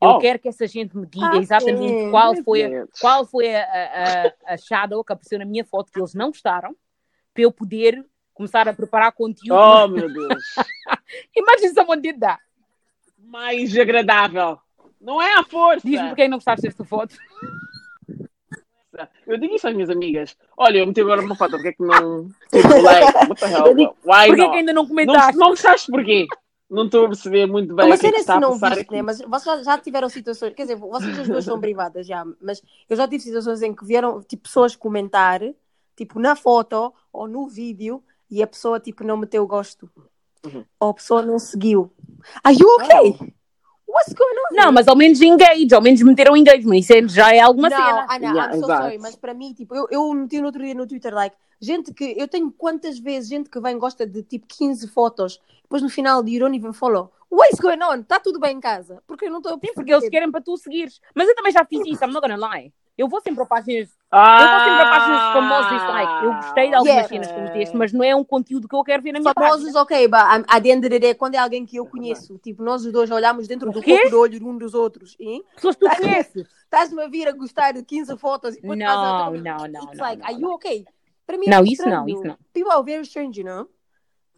Eu 0.00 0.10
Oh. 0.10 0.18
quero 0.20 0.38
que 0.38 0.46
essa 0.48 0.64
gente 0.68 0.96
me 0.96 1.04
diga 1.06 1.30
Ah, 1.32 1.36
exatamente 1.38 1.88
sim. 1.88 2.10
qual 2.12 2.32
foi, 2.44 2.62
a, 2.64 2.86
qual 3.00 3.26
foi 3.26 3.52
a, 3.52 4.32
a, 4.46 4.54
a 4.54 4.56
shadow 4.56 5.02
que 5.02 5.12
apareceu 5.12 5.40
na 5.40 5.44
minha 5.44 5.64
foto 5.64 5.90
que 5.90 5.98
eles 5.98 6.14
não 6.14 6.28
gostaram, 6.28 6.76
para 7.34 7.42
eu 7.42 7.50
poder 7.50 8.06
começar 8.32 8.68
a 8.68 8.72
preparar 8.72 9.10
conteúdo. 9.10 9.58
Oh, 9.60 9.88
meu 9.88 10.08
Deus. 10.12 10.40
Imagine 11.36 11.74
someone 11.74 12.00
did 12.00 12.20
that. 12.20 12.40
Mais 13.18 13.76
agradável. 13.76 14.60
Não 15.00 15.20
é 15.20 15.34
a 15.34 15.42
força. 15.42 15.84
Diz-me 15.84 16.06
porque 16.10 16.28
não 16.28 16.36
gostaste 16.38 16.62
desta 16.62 16.84
foto. 16.84 17.16
Eu 19.26 19.38
digo 19.38 19.54
isso 19.54 19.68
às 19.68 19.74
minhas 19.74 19.90
amigas. 19.90 20.36
Olha, 20.56 20.78
eu 20.78 20.86
meti 20.86 21.00
agora 21.00 21.20
uma 21.20 21.36
foto, 21.36 21.52
porque 21.52 21.68
é 21.68 21.72
que 21.72 21.82
não. 21.82 22.28
Tipo, 22.50 22.68
like, 22.82 23.28
what 23.28 23.40
the 23.40 23.46
hell? 23.46 23.74
Digo, 23.74 23.96
Why 24.04 24.26
Porquê 24.26 24.42
not? 24.42 24.50
que 24.50 24.58
ainda 24.58 24.72
não 24.72 24.82
Não, 24.82 24.88
comentaste? 24.88 25.36
não 25.36 25.48
gostaste 25.50 25.90
porquê? 25.90 26.26
Não 26.70 26.84
estou 26.84 27.06
a 27.06 27.08
perceber 27.08 27.46
muito 27.46 27.74
bem 27.74 27.86
Uma 27.86 27.94
o 27.94 27.98
que 27.98 28.06
é 28.06 28.12
que 28.12 28.18
está 28.18 28.34
a 28.34 28.40
não 28.40 28.58
viste, 28.58 28.90
né? 28.90 29.00
Mas 29.00 29.20
vocês 29.20 29.44
já, 29.44 29.62
já 29.62 29.78
tiveram 29.78 30.08
situações, 30.08 30.52
quer 30.52 30.62
dizer, 30.62 30.76
vocês 30.76 31.18
as 31.18 31.26
duas 31.26 31.44
são 31.44 31.58
privadas 31.58 32.06
já, 32.06 32.26
mas 32.42 32.62
eu 32.90 32.96
já 32.96 33.08
tive 33.08 33.22
situações 33.22 33.62
em 33.62 33.74
que 33.74 33.86
vieram 33.86 34.22
tipo, 34.22 34.42
pessoas 34.42 34.76
comentar, 34.76 35.40
tipo, 35.96 36.18
na 36.18 36.36
foto 36.36 36.92
ou 37.10 37.26
no 37.26 37.48
vídeo, 37.48 38.02
e 38.30 38.42
a 38.42 38.46
pessoa 38.46 38.78
tipo 38.78 39.02
não 39.02 39.16
meteu 39.16 39.46
gosto. 39.46 39.90
Uhum. 40.44 40.64
Ou 40.78 40.90
a 40.90 40.94
pessoa 40.94 41.22
não 41.22 41.38
seguiu. 41.38 41.90
Are 42.44 42.54
you 42.54 42.68
okay? 42.76 43.32
What's 43.88 44.12
going 44.12 44.36
on? 44.52 44.54
Não, 44.54 44.70
mas 44.70 44.86
ao 44.86 44.94
menos 44.94 45.18
engage, 45.22 45.74
ao 45.74 45.80
menos 45.80 46.02
meteram 46.02 46.36
engagement. 46.36 46.76
Isso 46.76 46.92
é- 46.92 47.08
já 47.08 47.34
é 47.34 47.40
alguma 47.40 47.70
não, 47.70 47.76
cena. 47.76 48.06
I 48.10 48.18
know, 48.18 48.34
Yeah, 48.34 48.54
I'm 48.54 48.58
so 48.60 48.64
exato. 48.66 48.82
sorry, 48.82 48.98
mas 48.98 49.16
para 49.16 49.32
mim, 49.32 49.54
tipo, 49.54 49.74
eu, 49.74 49.86
eu 49.90 50.12
meti 50.12 50.40
no 50.40 50.46
outro 50.46 50.62
dia 50.62 50.74
no 50.74 50.86
Twitter, 50.86 51.14
like, 51.14 51.34
gente 51.58 51.94
que, 51.94 52.14
eu 52.18 52.28
tenho 52.28 52.52
quantas 52.52 52.98
vezes 52.98 53.30
gente 53.30 53.48
que 53.48 53.58
vem 53.58 53.78
gosta 53.78 54.06
de 54.06 54.22
tipo 54.22 54.46
15 54.46 54.86
fotos, 54.88 55.40
depois 55.62 55.80
no 55.82 55.88
final 55.88 56.22
you 56.28 56.38
don't 56.38 56.54
even 56.54 56.74
follow. 56.74 57.10
What's 57.30 57.58
going 57.60 57.82
on? 57.82 58.00
Está 58.00 58.20
tudo 58.20 58.38
bem 58.38 58.56
em 58.56 58.60
casa? 58.60 59.02
Porque 59.06 59.24
eu 59.26 59.30
não 59.30 59.38
estou 59.38 59.54
a 59.54 59.58
Sim, 59.58 59.72
porque 59.74 59.92
eles 59.92 60.08
querem 60.10 60.30
para 60.30 60.40
tu 60.42 60.56
seguires. 60.58 61.00
Mas 61.14 61.26
eu 61.28 61.34
também 61.34 61.52
já 61.52 61.64
fiz 61.64 61.80
isso, 61.86 62.04
I'm 62.04 62.12
not 62.12 62.20
gonna 62.26 62.36
lie. 62.54 62.72
Eu 62.96 63.08
vou 63.08 63.20
sempre 63.20 63.42
a 63.42 63.46
páginas, 63.46 63.88
Ah, 64.10 64.40
eu 64.42 64.48
vou 64.48 64.60
sempre 64.60 64.82
a 64.82 64.88
páginas 64.88 65.32
famosas 65.34 65.82
e 65.82 65.86
like, 65.86 66.24
eu 66.24 66.34
gostei 66.34 66.68
de 66.70 66.74
algumas 66.74 66.94
Yeah. 66.94 67.08
cenas 67.08 67.30
que 67.32 67.40
meteste, 67.40 67.76
mas 67.76 67.92
não 67.92 68.02
é 68.02 68.16
um 68.16 68.24
conteúdo 68.24 68.66
que 68.66 68.74
eu 68.74 68.82
quero 68.82 69.02
ver 69.02 69.12
na 69.12 69.20
minha 69.20 69.34
Famosos, 69.34 69.64
página. 69.64 69.82
ok, 69.82 70.08
but 70.08 70.18
I'm- 70.20 70.44
at 70.48 70.62
the 70.62 70.68
end 70.70 70.78
of 70.86 70.88
the 70.88 70.98
day, 70.98 71.14
quando 71.14 71.34
é 71.34 71.38
alguém 71.38 71.66
que 71.66 71.76
eu 71.76 71.84
conheço, 71.84 72.38
tipo, 72.38 72.62
nós 72.62 72.86
os 72.86 72.90
dois 72.92 73.10
olhamos 73.10 73.46
dentro 73.46 73.70
do 73.70 73.82
corpo 73.82 74.10
do 74.10 74.18
olho 74.20 74.38
de 74.38 74.44
um 74.44 74.56
dos 74.56 74.72
outros, 74.72 75.14
e 75.20 75.42
Pessoas 75.54 75.76
que 75.76 75.86
tu 75.86 75.96
conheces. 75.96 76.46
estás-me 76.64 77.02
a 77.02 77.06
vir 77.08 77.28
a 77.28 77.32
gostar 77.32 77.72
de 77.72 77.82
15 77.84 78.16
fotos 78.16 78.56
e 78.56 78.60
depois 78.62 78.78
Não, 78.78 78.86
estás 78.86 78.98
a 78.98 79.28
outra- 79.28 79.40
não, 79.42 79.56
não, 79.58 79.82
It's 79.84 79.98
não, 79.98 80.04
like, 80.06 80.22
não, 80.22 80.26
are 80.28 80.40
you 80.40 80.52
okay? 80.54 80.86
Para 81.26 81.36
mim 81.36 81.46
Não, 81.46 81.58
é 81.58 81.64
isso 81.64 81.86
não, 81.86 82.08
isso 82.08 82.24
não. 82.24 82.38
People 82.54 82.72
are 82.72 82.82
very 82.82 83.02
strange, 83.02 83.38
you 83.38 83.44
know? 83.46 83.68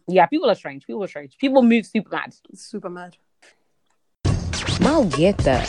Yeah, 0.09 0.27
people 0.29 0.49
are 0.49 0.57
strange, 0.57 0.85
people 0.85 1.01
are 1.01 1.07
strange. 1.07 1.37
People 1.37 1.61
move 1.61 1.85
super 1.85 2.09
mad. 2.11 2.33
Super 2.53 2.89
mad. 2.89 3.13
Malgueta. 4.83 5.61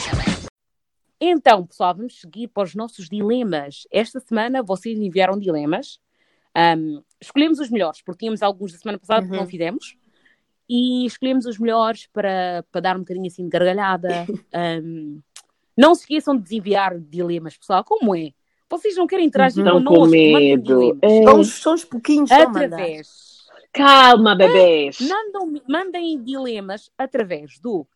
Então, 1.24 1.64
pessoal, 1.64 1.94
vamos 1.94 2.20
seguir 2.20 2.48
para 2.48 2.64
os 2.64 2.74
nossos 2.74 3.08
dilemas. 3.08 3.86
Esta 3.92 4.18
semana 4.18 4.60
vocês 4.60 4.98
enviaram 4.98 5.38
dilemas. 5.38 6.00
Um, 6.76 7.00
escolhemos 7.20 7.60
os 7.60 7.70
melhores, 7.70 8.02
porque 8.02 8.18
tínhamos 8.24 8.42
alguns 8.42 8.72
da 8.72 8.78
semana 8.78 8.98
passada 8.98 9.24
que 9.24 9.30
Uhum. 9.32 9.38
não 9.38 9.46
fizemos. 9.46 9.96
E 10.68 11.06
escolhemos 11.06 11.46
os 11.46 11.58
melhores 11.58 12.08
para, 12.12 12.64
para 12.72 12.80
dar 12.80 12.96
um 12.96 13.00
bocadinho 13.00 13.26
assim 13.26 13.44
de 13.44 13.50
gargalhada. 13.50 14.26
Um, 14.82 15.20
não 15.76 15.94
se 15.94 16.02
esqueçam 16.02 16.36
de 16.36 16.42
desenviar 16.42 16.98
dilemas, 16.98 17.56
pessoal. 17.56 17.82
Como 17.84 18.14
é? 18.16 18.32
Vocês 18.68 18.96
não 18.96 19.06
querem 19.06 19.26
interagir 19.26 19.64
Estão 19.64 19.78
com 19.82 19.94
connosco? 19.94 20.10
Medo. 20.16 20.98
É. 21.00 21.22
São, 21.22 21.38
uns- 21.40 21.62
são 21.62 21.74
uns 21.74 21.84
pouquinhos. 21.84 22.30
Através 22.32 23.32
Calma, 23.72 24.34
bebês. 24.34 24.98
Mandam, 25.00 25.62
mandem 25.68 26.22
dilemas 26.22 26.90
através 26.98 27.58
do, 27.60 27.86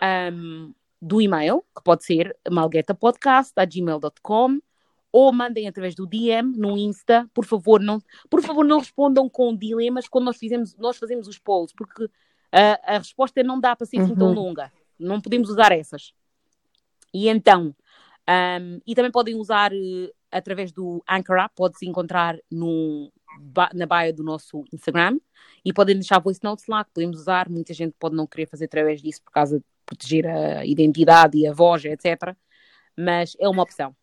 ahm, 0.00 0.70
do 1.00 1.20
e-mail, 1.20 1.62
que 1.76 1.82
pode 1.84 2.04
ser 2.04 2.36
malguetapodcast.gmail.com 2.50 4.58
ou 5.10 5.32
mandem 5.32 5.66
através 5.66 5.94
do 5.94 6.06
DM 6.06 6.52
no 6.56 6.76
Insta. 6.76 7.28
Por 7.32 7.44
favor, 7.44 7.80
não, 7.80 8.00
por 8.28 8.42
favor, 8.42 8.64
não 8.64 8.78
respondam 8.78 9.28
com 9.28 9.56
dilemas 9.56 10.08
quando 10.08 10.26
nós, 10.26 10.36
fizemos, 10.36 10.76
nós 10.76 10.98
fazemos 10.98 11.26
os 11.26 11.38
polls, 11.38 11.72
porque 11.74 12.08
a, 12.52 12.96
a 12.96 12.98
resposta 12.98 13.42
não 13.42 13.58
dá 13.58 13.74
para 13.74 13.86
ser 13.86 14.00
assim 14.00 14.14
tão 14.14 14.28
Uhum. 14.28 14.34
longa. 14.34 14.72
Não 14.98 15.20
podemos 15.20 15.48
usar 15.48 15.72
essas. 15.72 16.12
E 17.12 17.28
então, 17.28 17.74
ahm, 18.26 18.78
e 18.86 18.94
também 18.94 19.10
podem 19.10 19.34
usar 19.36 19.72
eh, 19.72 20.12
através 20.30 20.72
do 20.72 21.02
Anchor 21.08 21.38
App, 21.38 21.54
pode-se 21.56 21.86
encontrar 21.86 22.38
no, 22.50 23.10
na 23.74 23.86
bio 23.86 24.14
do 24.14 24.22
nosso 24.22 24.64
Instagram 24.72 25.18
e 25.64 25.72
podem 25.72 25.94
deixar 25.94 26.18
voice 26.18 26.40
notes 26.42 26.66
lá 26.66 26.84
que 26.84 26.92
podemos 26.92 27.20
usar. 27.20 27.48
Muita 27.48 27.72
gente 27.72 27.94
pode 27.98 28.14
não 28.14 28.26
querer 28.26 28.46
fazer 28.46 28.66
através 28.66 29.00
disso 29.00 29.22
por 29.22 29.32
causa 29.32 29.58
de 29.58 29.64
proteger 29.88 30.26
a 30.26 30.64
identidade 30.64 31.38
e 31.38 31.46
a 31.46 31.52
voz, 31.52 31.84
etc. 31.84 32.34
Mas 32.96 33.34
é 33.40 33.48
uma 33.48 33.62
opção. 33.62 33.94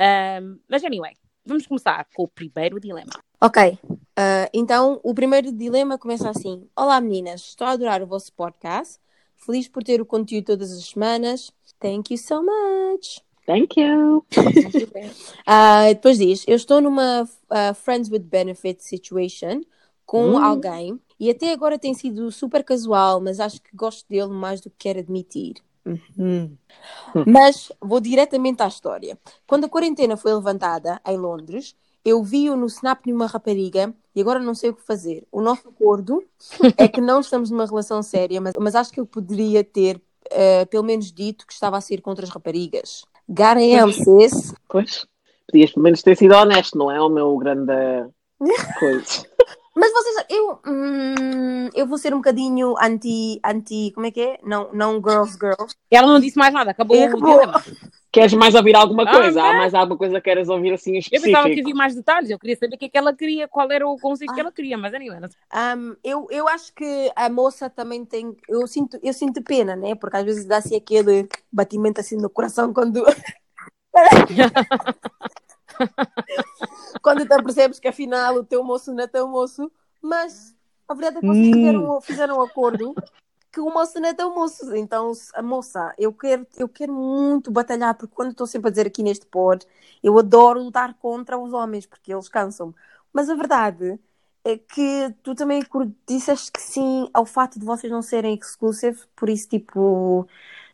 Ahm, 0.00 0.58
mas 0.68 0.82
anyway, 0.84 1.12
vamos 1.44 1.66
começar 1.66 2.06
com 2.14 2.24
o 2.24 2.28
primeiro 2.28 2.80
dilema. 2.80 3.12
Ok, 3.40 3.78
ah, 4.16 4.48
então 4.52 5.00
o 5.04 5.14
primeiro 5.14 5.52
dilema 5.52 5.96
começa 5.98 6.28
assim: 6.28 6.66
Olá 6.76 7.00
meninas, 7.00 7.40
estou 7.42 7.66
a 7.66 7.70
adorar 7.72 8.02
o 8.02 8.06
vosso 8.06 8.32
podcast. 8.32 8.98
Feliz 9.36 9.68
por 9.68 9.84
ter 9.84 10.00
o 10.00 10.06
conteúdo 10.06 10.46
todas 10.46 10.72
as 10.72 10.84
semanas. 10.86 11.52
Thank 11.80 12.12
you 12.12 12.18
so 12.18 12.42
much. 12.42 13.22
Thank 13.46 13.80
you. 13.80 14.24
Ah, 15.46 15.84
depois 15.88 16.18
diz: 16.18 16.44
Eu 16.46 16.56
estou 16.56 16.80
numa 16.80 17.28
ah, 17.48 17.72
Friends 17.74 18.10
with 18.10 18.20
Benefit 18.20 18.82
situation 18.84 19.62
com 20.04 20.32
Hum. 20.32 20.38
alguém 20.44 21.00
e 21.18 21.30
até 21.30 21.52
agora 21.52 21.78
tem 21.78 21.94
sido 21.94 22.30
super 22.30 22.62
casual, 22.62 23.20
mas 23.20 23.40
acho 23.40 23.60
que 23.60 23.74
gosto 23.74 24.08
dele 24.08 24.30
mais 24.30 24.60
do 24.60 24.70
que 24.70 24.76
quero 24.78 25.00
admitir. 25.00 25.56
Uhum. 25.84 26.56
Mas 27.26 27.72
vou 27.80 27.98
diretamente 27.98 28.62
à 28.62 28.68
história. 28.68 29.18
Quando 29.46 29.64
a 29.64 29.68
quarentena 29.70 30.18
foi 30.18 30.34
levantada 30.34 31.00
em 31.06 31.16
Londres, 31.16 31.74
eu 32.04 32.22
vi-o 32.22 32.56
no 32.56 32.66
snap 32.66 33.04
de 33.04 33.12
uma 33.12 33.26
rapariga 33.26 33.94
e 34.14 34.20
agora 34.20 34.38
não 34.38 34.54
sei 34.54 34.68
o 34.70 34.74
que 34.74 34.82
fazer. 34.82 35.26
O 35.32 35.40
nosso 35.40 35.66
acordo 35.68 36.22
é 36.76 36.86
que 36.86 37.00
não 37.00 37.20
estamos 37.20 37.50
numa 37.50 37.64
relação 37.64 38.02
séria, 38.02 38.38
mas, 38.38 38.52
mas 38.58 38.74
acho 38.74 38.92
que 38.92 39.00
eu 39.00 39.06
poderia 39.06 39.64
ter 39.64 39.98
eh, 40.30 40.64
pelo 40.66 40.84
menos 40.84 41.10
dito 41.12 41.46
que 41.46 41.52
estava 41.52 41.76
a 41.76 41.80
sair 41.80 42.00
com 42.00 42.10
outras 42.10 42.28
raparigas. 42.28 43.02
Damn, 43.28 43.92
sis. 43.92 44.54
Pois. 44.68 45.06
Podias 45.50 45.72
pelo 45.72 45.84
menos 45.84 46.02
ter 46.02 46.16
sido 46.16 46.34
honesto, 46.34 46.76
não 46.76 46.90
é 46.90 47.00
o 47.00 47.08
meu 47.08 47.36
grande 47.38 47.72
coisa. 48.78 49.26
Mas 49.78 49.92
vocês, 49.92 50.26
eu, 50.30 50.60
hum, 50.66 51.68
eu 51.72 51.86
vou 51.86 51.96
ser 51.98 52.12
um 52.12 52.16
bocadinho 52.16 52.74
anti, 52.82 53.40
anti, 53.44 53.92
como 53.94 54.06
é 54.06 54.10
que 54.10 54.20
é? 54.20 54.38
Não, 54.42 54.68
não 54.72 54.94
girls, 54.94 55.38
girls. 55.40 55.76
Ela 55.88 56.08
não 56.08 56.18
disse 56.18 56.36
mais 56.36 56.52
nada, 56.52 56.72
acabou 56.72 56.98
o 57.00 57.04
acabou. 57.04 57.38
dilema. 57.40 57.62
Queres 58.10 58.32
mais 58.32 58.54
ouvir 58.56 58.74
alguma 58.74 59.04
Ah, 59.04 59.12
coisa? 59.12 59.40
Há 59.40 59.52
né? 59.52 59.58
mais 59.58 59.74
alguma 59.74 59.96
coisa 59.96 60.14
que 60.16 60.22
queres 60.22 60.48
ouvir 60.48 60.72
assim 60.72 60.92
em 60.92 60.94
Eu 60.94 60.98
específico? 61.00 61.26
pensava 61.26 61.54
que 61.54 61.60
havia 61.60 61.74
mais 61.74 61.94
detalhes, 61.94 62.30
eu 62.30 62.38
queria 62.38 62.56
saber 62.56 62.74
o 62.74 62.78
que 62.78 62.86
é 62.86 62.88
que 62.88 62.98
ela 62.98 63.14
queria, 63.14 63.46
qual 63.46 63.70
era 63.70 63.86
o 63.86 63.96
conceito 63.98 64.34
que 64.34 64.40
Ah. 64.40 64.44
ela 64.44 64.52
queria, 64.52 64.76
mas 64.76 64.92
anyway. 64.94 65.20
Um, 65.54 65.94
eu, 66.02 66.26
eu 66.30 66.48
acho 66.48 66.74
que 66.74 67.12
a 67.14 67.28
moça 67.28 67.70
também 67.70 68.04
tem. 68.04 68.34
Eu 68.48 68.66
sinto, 68.66 68.98
eu 69.00 69.12
sinto 69.12 69.42
pena, 69.42 69.76
né? 69.76 69.94
Porque 69.94 70.16
às 70.16 70.24
vezes 70.24 70.44
dá-se 70.44 70.74
aquele 70.74 71.28
batimento 71.52 72.00
assim 72.00 72.16
no 72.16 72.28
coração 72.28 72.72
quando. 72.72 73.04
quando 77.02 77.26
tu 77.26 77.42
percebes 77.42 77.78
que 77.78 77.88
afinal 77.88 78.36
o 78.36 78.44
teu 78.44 78.62
moço 78.64 78.92
não 78.92 79.04
é 79.04 79.06
teu 79.06 79.28
moço. 79.28 79.70
Mas 80.02 80.54
a 80.88 80.94
verdade 80.94 81.18
é 81.18 81.20
que 81.22 81.26
vocês 81.26 81.48
Hum. 81.48 81.50
fizeram, 81.50 82.00
fizeram 82.00 82.38
um 82.38 82.42
acordo 82.42 82.98
que 83.52 83.60
o 83.60 83.70
moço 83.70 84.00
não 84.00 84.08
é 84.08 84.14
tão 84.14 84.34
moço. 84.34 84.74
Então, 84.76 85.12
a 85.34 85.42
moça, 85.42 85.94
eu 85.98 86.12
quero, 86.12 86.46
eu 86.56 86.68
quero 86.68 86.92
muito 86.94 87.50
batalhar, 87.50 87.94
porque 87.96 88.14
quando 88.14 88.32
estou 88.32 88.46
sempre 88.46 88.68
a 88.68 88.70
dizer 88.70 88.86
aqui 88.86 89.02
neste 89.02 89.26
pod, 89.26 89.66
eu 90.02 90.18
adoro 90.18 90.62
lutar 90.62 90.94
contra 90.94 91.38
os 91.38 91.52
homens, 91.52 91.86
porque 91.86 92.12
eles 92.12 92.28
cansam-me. 92.28 92.74
Mas 93.12 93.30
a 93.30 93.34
verdade 93.34 93.98
é 94.44 94.56
que 94.58 95.14
tu 95.22 95.34
também 95.34 95.62
disseste 96.08 96.52
que 96.52 96.60
sim 96.62 97.08
ao 97.12 97.26
fato 97.26 97.58
de 97.58 97.64
vocês 97.66 97.92
não 97.92 98.02
serem 98.02 98.34
exclusive, 98.36 99.00
por 99.16 99.28
isso, 99.28 99.48
tipo, 99.48 100.26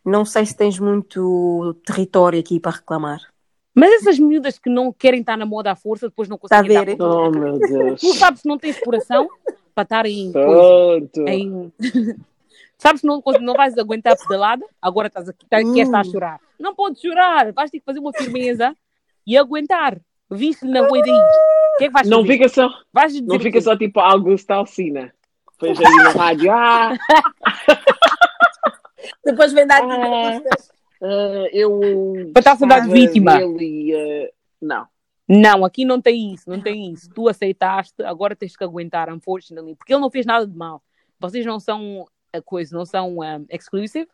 não 0.05 0.25
sei 0.25 0.47
se 0.47 0.57
tens 0.57 0.79
muito 0.79 1.75
território 1.87 2.41
aqui 2.41 2.61
para 2.61 2.77
reclamar. 2.77 3.34
Mas 3.75 3.93
essas 3.95 4.19
miúdas 4.19 4.59
que 4.59 4.71
não 4.71 4.93
querem 4.93 5.21
estar 5.21 5.37
na 5.37 5.45
moda 5.45 5.73
à 5.73 5.75
força, 5.75 6.09
depois 6.09 6.29
não 6.29 6.39
conseguem 6.39 6.71
Está 6.71 6.81
a 6.81 6.93
estar? 6.93 7.05
Oh, 7.05 7.31
meu 7.31 7.59
Deus. 7.59 8.01
Tu 8.01 8.15
sabes 8.15 8.43
que 8.43 8.49
não 8.49 8.57
tens 8.57 8.79
coração 8.79 9.29
para 9.75 9.83
estar 9.83 10.07
em 10.07 10.33
coisa. 10.33 10.49
Pronto. 10.49 11.29
em... 11.29 11.73
Sabes 12.77 13.01
que 13.01 13.07
não, 13.07 13.23
não 13.41 13.55
vais 13.55 13.79
aguentar 13.79 14.17
pedalada, 14.17 14.65
agora 14.83 15.07
estás 15.07 15.29
aqui, 15.29 15.47
tá, 15.47 15.61
estar 15.61 16.01
a 16.01 16.05
chorar. 16.05 16.41
Não 16.59 16.75
podes 16.75 17.01
chorar, 17.01 17.53
vais 17.53 17.71
ter 17.71 17.79
que 17.79 17.85
fazer 17.85 17.99
uma 17.99 18.13
firmeza 18.13 18.77
e 19.27 19.39
aguentar. 19.39 19.99
Viste-lhe 20.31 20.73
na 20.73 20.81
rua 20.81 21.01
daí. 21.01 21.11
O 21.11 21.79
que 21.79 21.85
é 21.85 21.87
que 21.87 21.93
vais 21.93 22.09
Não 22.09 22.21
fazer? 22.21 22.33
fica 22.33 22.49
só, 22.49 22.69
Vais 22.93 23.13
dizer 23.13 23.27
não 23.27 23.41
fica 23.41 23.61
só 23.61 23.77
tipo 23.77 24.01
Augusto 24.01 24.51
Alcina. 24.51 25.13
Depois 25.53 25.81
aí 25.81 25.97
na 25.97 26.11
rádio, 26.11 26.53
ah, 26.53 26.93
Depois 29.25 29.53
vem 29.53 29.67
dar 29.67 29.83
Ah. 29.83 30.41
Ah, 31.05 31.49
eu. 31.53 31.81
Para 32.33 32.41
estar 32.41 32.57
saudade 32.57 32.89
gostava 32.89 33.07
vítima. 33.07 33.39
dele 33.39 33.95
ah, 33.95 34.35
não. 34.61 34.87
Não, 35.29 35.65
aqui 35.65 35.85
não 35.85 36.01
tem 36.01 36.35
isso, 36.35 36.49
não 36.49 36.61
tem 36.61 36.93
isso. 36.93 37.09
Tu 37.11 37.29
aceitaste, 37.29 38.03
agora 38.03 38.37
tens 38.37 38.57
que 38.57 38.65
aguentar, 38.65 39.13
unfortunately. 39.13 39.75
Porque 39.75 39.93
ele 39.93 40.01
não 40.01 40.11
fez 40.11 40.27
nada 40.27 40.47
de 40.47 40.57
mal. 40.57 40.83
Vocês 41.19 41.45
não 41.47 41.59
são 41.59 42.07
a 42.33 42.43
coisa, 42.43 42.77
não 42.77 42.85
são 42.85 43.19
um, 43.19 43.47
exclusive. 43.51 44.09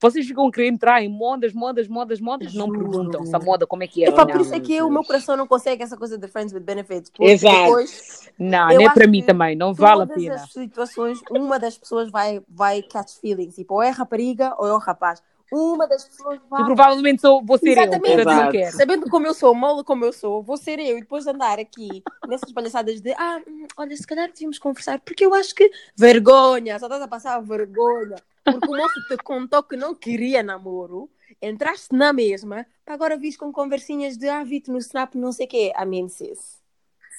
Vocês 0.00 0.26
ficam 0.26 0.46
a 0.46 0.52
querer 0.52 0.68
entrar 0.68 1.02
em 1.02 1.08
modas, 1.08 1.52
modas, 1.52 1.88
modas, 1.88 2.20
modas, 2.20 2.54
não 2.54 2.70
perguntam 2.70 3.26
se 3.26 3.34
a 3.34 3.38
moda 3.38 3.66
como 3.66 3.82
é 3.82 3.86
que 3.88 4.04
é. 4.04 4.10
Não, 4.10 4.26
por 4.26 4.40
isso 4.40 4.54
é 4.54 4.60
que 4.60 4.80
o 4.80 4.88
meu 4.88 5.02
coração 5.02 5.36
não 5.36 5.46
consegue 5.46 5.82
essa 5.82 5.96
coisa 5.96 6.16
de 6.16 6.28
Friends 6.28 6.52
with 6.52 6.60
Benefits. 6.60 7.10
Exato. 7.18 7.56
depois, 7.56 8.30
não, 8.38 8.70
é 8.70 8.94
para 8.94 9.08
mim 9.08 9.24
também, 9.24 9.56
não 9.56 9.74
vale 9.74 10.02
a 10.02 10.06
todas 10.06 10.22
pena. 10.22 10.34
as 10.36 10.52
situações, 10.52 11.20
uma 11.30 11.58
das 11.58 11.76
pessoas 11.76 12.10
vai, 12.10 12.40
vai 12.48 12.80
catch 12.80 13.18
feelings. 13.20 13.56
Tipo, 13.56 13.74
ou 13.74 13.82
é 13.82 13.90
rapariga 13.90 14.54
ou 14.56 14.68
é 14.68 14.72
o 14.72 14.78
rapaz. 14.78 15.20
Uma 15.50 15.86
das 15.86 16.04
pessoas 16.04 16.40
vai. 16.48 16.62
E 16.62 16.64
provavelmente 16.64 17.22
sou, 17.22 17.42
vou 17.42 17.58
ser 17.58 17.70
Exatamente. 17.70 18.18
eu, 18.20 18.50
quero. 18.50 18.76
Sabendo 18.76 19.08
como 19.08 19.26
eu 19.26 19.34
sou, 19.34 19.54
mola 19.54 19.82
como 19.82 20.04
eu 20.04 20.12
sou, 20.12 20.42
vou 20.42 20.56
ser 20.56 20.78
eu 20.78 20.98
e 20.98 21.00
depois 21.00 21.26
andar 21.26 21.58
aqui 21.58 22.02
nessas 22.26 22.52
palhaçadas 22.52 23.00
de 23.00 23.12
ah, 23.12 23.40
hum, 23.46 23.66
olha, 23.76 23.96
se 23.96 24.06
calhar 24.06 24.28
devíamos 24.28 24.58
conversar, 24.58 25.00
porque 25.00 25.24
eu 25.24 25.32
acho 25.34 25.54
que 25.54 25.70
vergonha, 25.96 26.78
só 26.78 26.86
estás 26.86 27.02
a 27.02 27.08
passar 27.08 27.40
vergonha. 27.40 28.16
Porque 28.44 28.68
o 28.68 28.76
moço 28.76 29.00
te 29.08 29.16
contou 29.18 29.62
que 29.62 29.76
não 29.76 29.94
queria 29.94 30.42
namoro, 30.42 31.10
entraste 31.40 31.94
na 31.94 32.12
mesma, 32.12 32.66
para 32.84 32.94
agora 32.94 33.16
vis 33.16 33.36
com 33.36 33.52
conversinhas 33.52 34.16
de 34.16 34.28
ah, 34.28 34.44
vi-te 34.44 34.70
no 34.70 34.78
Snap, 34.78 35.14
não 35.14 35.32
sei 35.32 35.46
o 35.46 35.48
quê. 35.48 35.72
I 35.78 35.84
mean, 35.86 36.08
sis. 36.08 36.58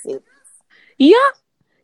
Sim. 0.02 0.20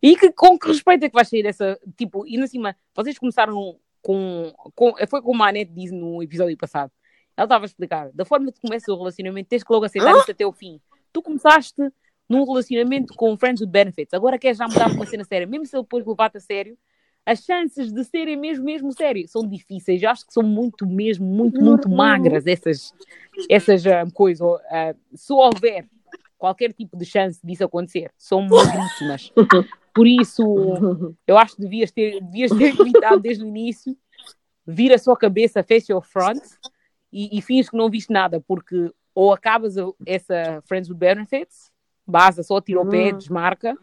E 0.02 0.16
que, 0.16 0.30
com 0.30 0.58
que 0.58 0.68
respeito 0.68 1.04
é 1.04 1.08
que 1.08 1.14
vai 1.14 1.24
sair 1.24 1.42
dessa. 1.42 1.78
Tipo, 1.96 2.24
e 2.26 2.36
na 2.36 2.46
cima, 2.46 2.76
vocês 2.94 3.18
começaram 3.18 3.76
com. 4.06 4.52
com 4.76 4.94
foi 5.08 5.20
como 5.20 5.42
a 5.42 5.48
Anete 5.48 5.72
disse 5.72 5.92
no 5.92 6.22
episódio 6.22 6.56
passado. 6.56 6.92
Ela 7.36 7.44
estava 7.44 7.64
a 7.64 7.66
explicar. 7.66 8.10
Da 8.14 8.24
forma 8.24 8.52
que 8.52 8.60
começa 8.60 8.92
o 8.92 8.96
relacionamento, 8.96 9.48
tens 9.48 9.64
que 9.64 9.72
logo 9.72 9.84
aceitar 9.84 10.14
Hã? 10.14 10.18
isto 10.20 10.30
até 10.30 10.46
o 10.46 10.52
fim. 10.52 10.80
Tu 11.12 11.20
começaste 11.20 11.82
num 12.28 12.44
relacionamento 12.44 13.14
com 13.14 13.36
Friends 13.36 13.60
with 13.60 13.66
Benefits. 13.66 14.14
Agora 14.14 14.38
queres 14.38 14.58
já 14.58 14.68
mudar 14.68 14.84
para 14.84 14.94
uma 14.94 15.06
cena 15.06 15.24
séria. 15.24 15.44
Mesmo 15.46 15.66
se 15.66 15.74
ele 15.76 15.82
depois 15.82 16.06
levar-te 16.06 16.36
a 16.36 16.40
sério, 16.40 16.78
as 17.26 17.40
chances 17.44 17.92
de 17.92 18.04
serem 18.04 18.36
mesmo, 18.36 18.64
mesmo 18.64 18.92
sério 18.92 19.26
são 19.26 19.42
difíceis. 19.42 20.00
Eu 20.00 20.10
acho 20.10 20.24
que 20.24 20.32
são 20.32 20.44
muito, 20.44 20.86
mesmo, 20.86 21.26
muito, 21.26 21.60
muito 21.60 21.88
Uhum. 21.88 21.96
magras 21.96 22.46
essas, 22.46 22.94
essas 23.50 23.84
ah, 23.88 24.06
coisas. 24.14 24.46
Ah, 24.70 24.94
se 25.14 25.32
houver 25.32 25.84
qualquer 26.38 26.72
tipo 26.72 26.96
de 26.96 27.04
chance 27.04 27.40
disso 27.44 27.64
acontecer, 27.64 28.12
são 28.16 28.40
magríssimas. 28.46 29.32
Por 29.96 30.06
isso, 30.06 30.44
eu 31.26 31.38
acho 31.38 31.56
que 31.56 31.62
devias 31.62 31.90
ter, 31.90 32.20
devias 32.20 32.52
ter 32.52 32.78
evitado 32.78 33.18
desde 33.18 33.42
o 33.42 33.48
início, 33.48 33.96
vira 34.66 34.96
a 34.96 34.98
sua 34.98 35.16
cabeça, 35.16 35.64
face 35.64 35.90
your 35.90 36.02
front 36.02 36.42
e, 37.10 37.38
e 37.38 37.40
finges 37.40 37.70
que 37.70 37.76
não 37.76 37.88
viste 37.88 38.12
nada, 38.12 38.40
porque 38.46 38.92
ou 39.14 39.32
acabas 39.32 39.76
essa 40.04 40.62
Friends 40.66 40.90
with 40.90 40.96
Benefits, 40.98 41.72
basta, 42.06 42.42
só 42.42 42.60
tira 42.60 42.82
o 42.82 42.86
pé, 42.86 43.10
Hum. 43.12 43.16
desmarca, 43.16 43.74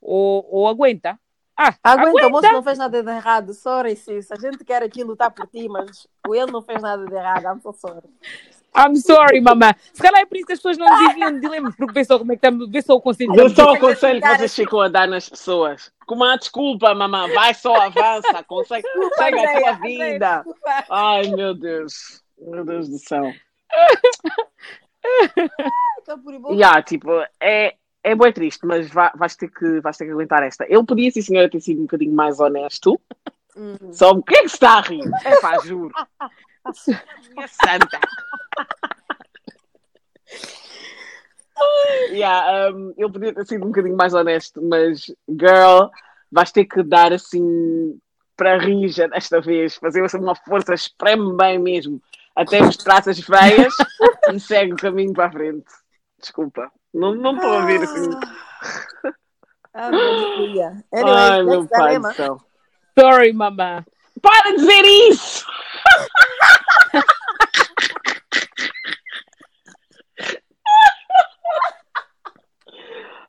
ou, 0.00 0.46
ou 0.50 0.68
aguenta. 0.68 1.18
Ah, 1.56 1.74
Aguenta, 1.82 2.26
o 2.26 2.30
moço 2.30 2.52
não 2.52 2.62
fez 2.62 2.78
nada 2.78 3.02
de 3.02 3.10
errado. 3.10 3.52
Sorry, 3.54 3.96
sis. 3.96 4.30
A 4.30 4.36
gente 4.36 4.64
quer 4.64 4.82
aqui 4.82 5.02
lutar 5.04 5.30
por 5.30 5.46
ti, 5.46 5.68
mas 5.68 6.06
ele 6.26 6.52
não 6.52 6.62
fez 6.62 6.80
nada 6.82 7.06
de 7.06 7.14
errado. 7.14 7.44
I'm 7.44 7.60
so 7.60 7.72
sorry. 7.72 8.08
I'm 8.76 8.96
sorry, 8.96 9.40
mamã. 9.40 9.74
Se 9.92 10.02
calhar 10.02 10.20
é 10.20 10.26
por 10.26 10.36
isso 10.36 10.46
que 10.46 10.52
as 10.52 10.58
pessoas 10.58 10.78
não 10.78 10.86
enviam 11.10 11.40
dilemas, 11.40 11.74
porque 11.76 11.92
vê 11.92 12.04
só 12.04 12.18
como 12.18 12.32
é 12.32 12.36
que 12.36 12.46
estamos, 12.46 12.70
vê 12.70 12.82
só 12.82 12.94
o 12.94 13.00
conselho. 13.00 13.34
Eu 13.36 13.48
só 13.50 13.64
o 13.64 13.66
Consegue 13.66 13.80
conselho 13.80 14.22
que 14.22 14.28
vocês 14.36 14.54
ficam 14.54 14.80
a 14.80 14.88
dar 14.88 15.08
nas 15.08 15.28
pessoas. 15.28 15.92
Com 16.06 16.14
uma 16.14 16.36
desculpa, 16.36 16.94
mamã. 16.94 17.28
Vai 17.34 17.52
só, 17.54 17.74
avança. 17.74 18.44
Consegue, 18.46 18.86
segue 19.16 19.38
a 19.38 19.60
tua 19.60 19.72
vida. 19.74 20.44
Ai, 20.88 21.28
meu 21.30 21.54
Deus. 21.54 22.22
Meu 22.38 22.64
Deus 22.64 22.88
do 22.88 22.98
céu. 22.98 23.32
Embora. 26.28 26.54
Yeah, 26.54 26.82
tipo, 26.82 27.10
é, 27.40 27.74
é 28.02 28.14
bem 28.14 28.32
triste, 28.32 28.66
mas 28.66 28.88
vai, 28.90 29.10
vais, 29.14 29.36
ter 29.36 29.48
que, 29.48 29.80
vais 29.80 29.96
ter 29.96 30.06
que 30.06 30.10
aguentar 30.12 30.42
esta. 30.42 30.64
Ele 30.68 30.84
podia, 30.84 31.10
sim, 31.10 31.22
senhora, 31.22 31.50
ter 31.50 31.60
sido 31.60 31.80
um 31.80 31.82
bocadinho 31.82 32.14
mais 32.14 32.40
honesto. 32.40 33.00
Hum. 33.56 33.92
Só 33.92 34.10
o 34.12 34.22
que 34.22 34.36
é 34.36 34.42
que 34.42 34.48
se 34.48 34.56
está 34.56 34.78
a 34.78 34.80
rir? 34.80 35.04
É 35.24 35.40
pá, 35.40 35.58
juro. 35.58 35.92
Minha 37.34 37.48
santa. 37.48 38.00
Yeah, 42.10 42.70
um, 42.74 42.94
ele 42.96 43.12
podia 43.12 43.34
ter 43.34 43.46
sido 43.46 43.64
um 43.64 43.68
bocadinho 43.68 43.96
mais 43.96 44.14
honesto, 44.14 44.62
mas, 44.62 45.12
girl, 45.28 45.88
vais 46.32 46.50
ter 46.50 46.64
que 46.64 46.82
dar 46.82 47.12
assim 47.12 47.98
para 48.36 48.58
rija 48.58 49.06
desta 49.08 49.40
vez, 49.40 49.76
fazer 49.76 50.02
assim 50.02 50.18
uma 50.18 50.34
força, 50.34 50.72
espreme 50.72 51.36
bem 51.36 51.58
mesmo, 51.58 52.00
até 52.34 52.60
mostrar 52.60 53.06
as 53.06 53.20
veias 53.20 53.74
e 54.32 54.40
segue 54.40 54.72
o 54.72 54.76
caminho 54.76 55.12
para 55.12 55.26
a 55.26 55.32
frente. 55.32 55.66
Desculpa, 56.18 56.70
não 56.92 57.14
não 57.14 57.34
estou 57.34 57.52
a 57.52 57.64
ver 57.66 57.82
assim. 57.82 58.10
Ah, 59.72 59.86
aleluia. 59.86 60.84
Anyway, 60.92 61.14
Ai, 61.14 61.42
meu 61.42 61.60
next 61.60 61.68
pai 61.70 61.88
dilema. 61.88 62.08
do 62.08 62.14
céu. 62.14 62.40
Sorry, 62.98 63.32
mamã. 63.32 63.84
Para 64.22 64.50
de 64.50 64.56
dizer 64.56 64.84
isso! 64.84 65.46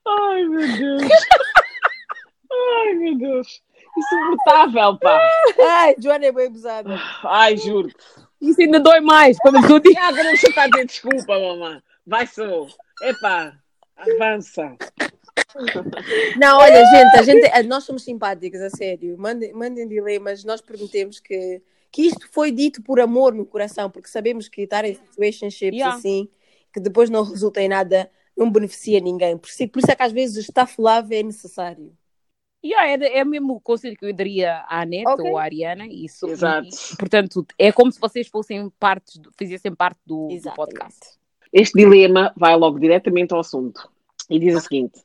Ai, 0.08 0.44
meu 0.46 0.78
Deus. 0.78 1.04
Ai, 2.52 2.94
meu 2.96 3.18
Deus. 3.18 3.62
Insuportável, 3.98 4.98
pá. 5.00 5.20
Ai, 5.60 5.96
Joana 6.00 6.26
é 6.26 6.32
bem 6.32 6.48
abusada. 6.48 6.90
Ai, 7.24 7.58
juro. 7.58 7.90
Isso 8.42 8.62
ainda 8.62 8.80
dói 8.80 9.00
mais 9.00 9.38
quando 9.40 9.58
a 9.58 9.62
pessoa 9.62 9.80
diz. 9.80 9.96
Ah, 9.98 10.08
agora 10.08 10.36
você 10.36 10.48
está 10.48 10.64
a 10.64 10.68
dizer 10.68 10.86
desculpa, 10.86 11.40
mamãe. 11.40 11.82
Vai 12.06 12.26
só. 12.26 12.68
Epá, 13.04 13.54
avança. 13.96 14.76
Não, 16.40 16.58
olha, 16.58 16.86
gente, 16.86 17.18
a 17.18 17.24
gente, 17.24 17.68
nós 17.68 17.84
somos 17.84 18.04
simpáticos, 18.04 18.60
a 18.62 18.70
sério. 18.70 19.18
Mandem, 19.18 19.54
mandem 19.54 19.88
dilemas. 19.88 20.44
Nós 20.44 20.62
perguntemos 20.62 21.20
que, 21.20 21.62
que 21.92 22.04
isto 22.04 22.28
foi 22.32 22.52
dito 22.52 22.82
por 22.82 23.00
amor 23.00 23.34
no 23.34 23.46
coração, 23.46 23.90
porque 23.90 24.08
sabemos 24.10 24.48
que 24.48 24.62
estar 24.62 24.86
em 24.86 24.96
situationships 24.96 25.78
Yeah. 25.78 25.96
assim, 25.98 26.30
que 26.74 26.80
depois 26.80 27.10
não 27.10 27.24
resulta 27.24 27.62
em 27.62 27.68
nada, 27.70 28.10
não 28.36 28.50
beneficia 28.50 29.00
ninguém. 29.00 29.38
Por 29.38 29.48
isso, 29.50 29.68
por 29.68 29.80
isso 29.80 29.92
é 29.92 29.96
que 29.96 30.04
às 30.04 30.12
vezes 30.12 30.38
o 30.38 30.40
staff 30.40 30.76
love 30.80 31.16
é 31.16 31.24
necessário. 31.24 31.92
Yeah, 32.64 33.04
é, 33.06 33.18
é 33.18 33.26
mesmo 33.26 33.56
o 33.56 33.60
conselho 33.60 33.98
que 33.98 34.06
eu 34.06 34.14
daria 34.14 34.58
à 34.70 34.82
Anete 34.82 35.08
Ok. 35.08 35.30
ou 35.30 35.38
à 35.38 35.44
Ariana. 35.44 35.88
Isso, 35.88 36.28
Exato. 36.28 36.68
e, 36.68 36.96
portanto, 36.98 37.46
é 37.58 37.72
como 37.72 37.92
se 37.92 38.00
vocês 38.00 38.28
fossem 38.28 38.70
partes, 38.80 39.18
do- 39.18 39.32
fizessem 39.36 39.74
parte 39.74 40.00
do, 40.06 40.28
do 40.28 40.52
podcast. 40.54 41.00
Este 41.52 41.74
dilema 41.80 42.32
vai 42.38 42.56
logo 42.56 42.80
diretamente 42.80 43.34
ao 43.34 43.40
assunto. 43.40 43.90
E 44.30 44.38
diz 44.40 44.56
o 44.56 44.62
seguinte: 44.62 45.02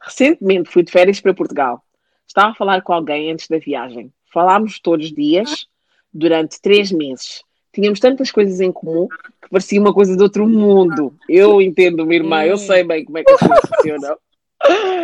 Recentemente 0.00 0.70
fui 0.70 0.82
de 0.82 0.92
férias 0.92 1.20
para 1.20 1.34
Portugal. 1.34 1.82
Estava 2.26 2.52
a 2.52 2.54
falar 2.54 2.82
com 2.82 2.92
alguém 2.92 3.32
antes 3.32 3.48
da 3.48 3.58
viagem. 3.58 4.12
Falámos 4.32 4.78
todos 4.78 5.06
os 5.06 5.12
dias 5.12 5.66
durante 6.12 6.60
três 6.60 6.92
meses. 6.92 7.42
Tínhamos 7.72 8.00
tantas 8.00 8.30
coisas 8.30 8.60
em 8.60 8.72
comum 8.72 9.08
que 9.42 9.48
parecia 9.50 9.80
uma 9.80 9.92
coisa 9.92 10.16
de 10.16 10.22
outro 10.22 10.46
mundo. 10.48 11.14
Eu 11.28 11.60
entendo, 11.60 12.04
minha 12.04 12.20
irmã, 12.20 12.44
eu 12.44 12.56
sei 12.56 12.84
bem 12.84 13.04
como 13.04 13.18
é 13.18 13.24
que 13.24 13.32
as 13.32 13.40
coisas 13.40 13.70
funcionam. 13.76 14.18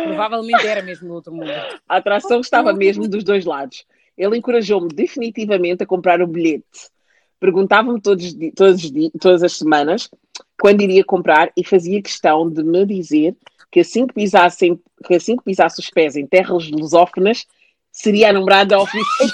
Provavelmente 0.05 0.67
era 0.67 0.81
mesmo 0.81 1.07
no 1.07 1.13
outro 1.15 1.33
mundo. 1.33 1.51
A 1.87 1.97
atração 1.97 2.41
estava 2.41 2.73
mesmo 2.73 3.07
dos 3.07 3.23
dois 3.23 3.45
lados. 3.45 3.85
Ele 4.17 4.37
encorajou-me 4.37 4.89
definitivamente 4.89 5.83
a 5.83 5.85
comprar 5.85 6.21
o 6.21 6.27
bilhete. 6.27 6.89
Perguntava-me 7.39 8.01
todos, 8.01 8.35
todos 8.55 8.91
todas 9.19 9.43
as 9.43 9.53
semanas 9.53 10.09
quando 10.59 10.81
iria 10.81 11.03
comprar 11.03 11.51
e 11.55 11.63
fazia 11.63 12.01
questão 12.01 12.49
de 12.49 12.63
me 12.63 12.85
dizer 12.85 13.35
que 13.75 13.81
assim 13.81 14.07
que 14.07 14.13
pisassem, 14.13 14.81
que 15.05 15.15
assim 15.15 15.35
que 15.35 15.43
pisasse 15.43 15.81
os 15.81 15.89
pés 15.89 16.15
em 16.15 16.25
terras 16.25 16.71
lusófonas, 16.71 17.45
seria 17.91 18.29
a 18.29 18.31
oficial. 18.79 19.29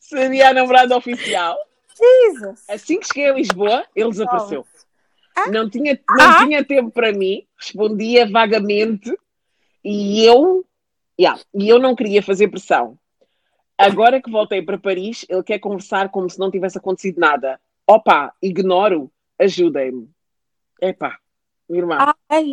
seria 0.00 0.48
a 0.50 0.96
oficial. 0.96 1.56
Jesus. 1.96 2.64
Assim 2.68 2.98
que 2.98 3.06
cheguei 3.06 3.30
a 3.30 3.34
Lisboa, 3.34 3.86
ele 3.94 4.10
desapareceu. 4.10 4.66
Ah? 5.36 5.48
Não, 5.48 5.70
tinha, 5.70 5.96
não 6.08 6.28
ah? 6.28 6.44
tinha 6.44 6.64
tempo 6.64 6.90
para 6.90 7.12
mim, 7.12 7.46
respondia 7.56 8.28
vagamente 8.28 9.16
e 9.84 10.24
eu, 10.24 10.66
yeah, 11.20 11.40
e 11.54 11.68
eu 11.68 11.78
não 11.78 11.94
queria 11.94 12.20
fazer 12.20 12.48
pressão. 12.48 12.98
Agora 13.78 14.20
que 14.20 14.28
voltei 14.28 14.60
para 14.60 14.76
Paris, 14.76 15.24
ele 15.28 15.44
quer 15.44 15.60
conversar 15.60 16.08
como 16.08 16.28
se 16.28 16.36
não 16.36 16.50
tivesse 16.50 16.78
acontecido 16.78 17.20
nada. 17.20 17.60
Opa, 17.86 18.34
ignoro 18.42 19.08
ajudem-me. 19.40 20.08
Epá, 20.80 21.18
minha 21.68 21.82
irmã. 21.82 22.14
Ai, 22.28 22.44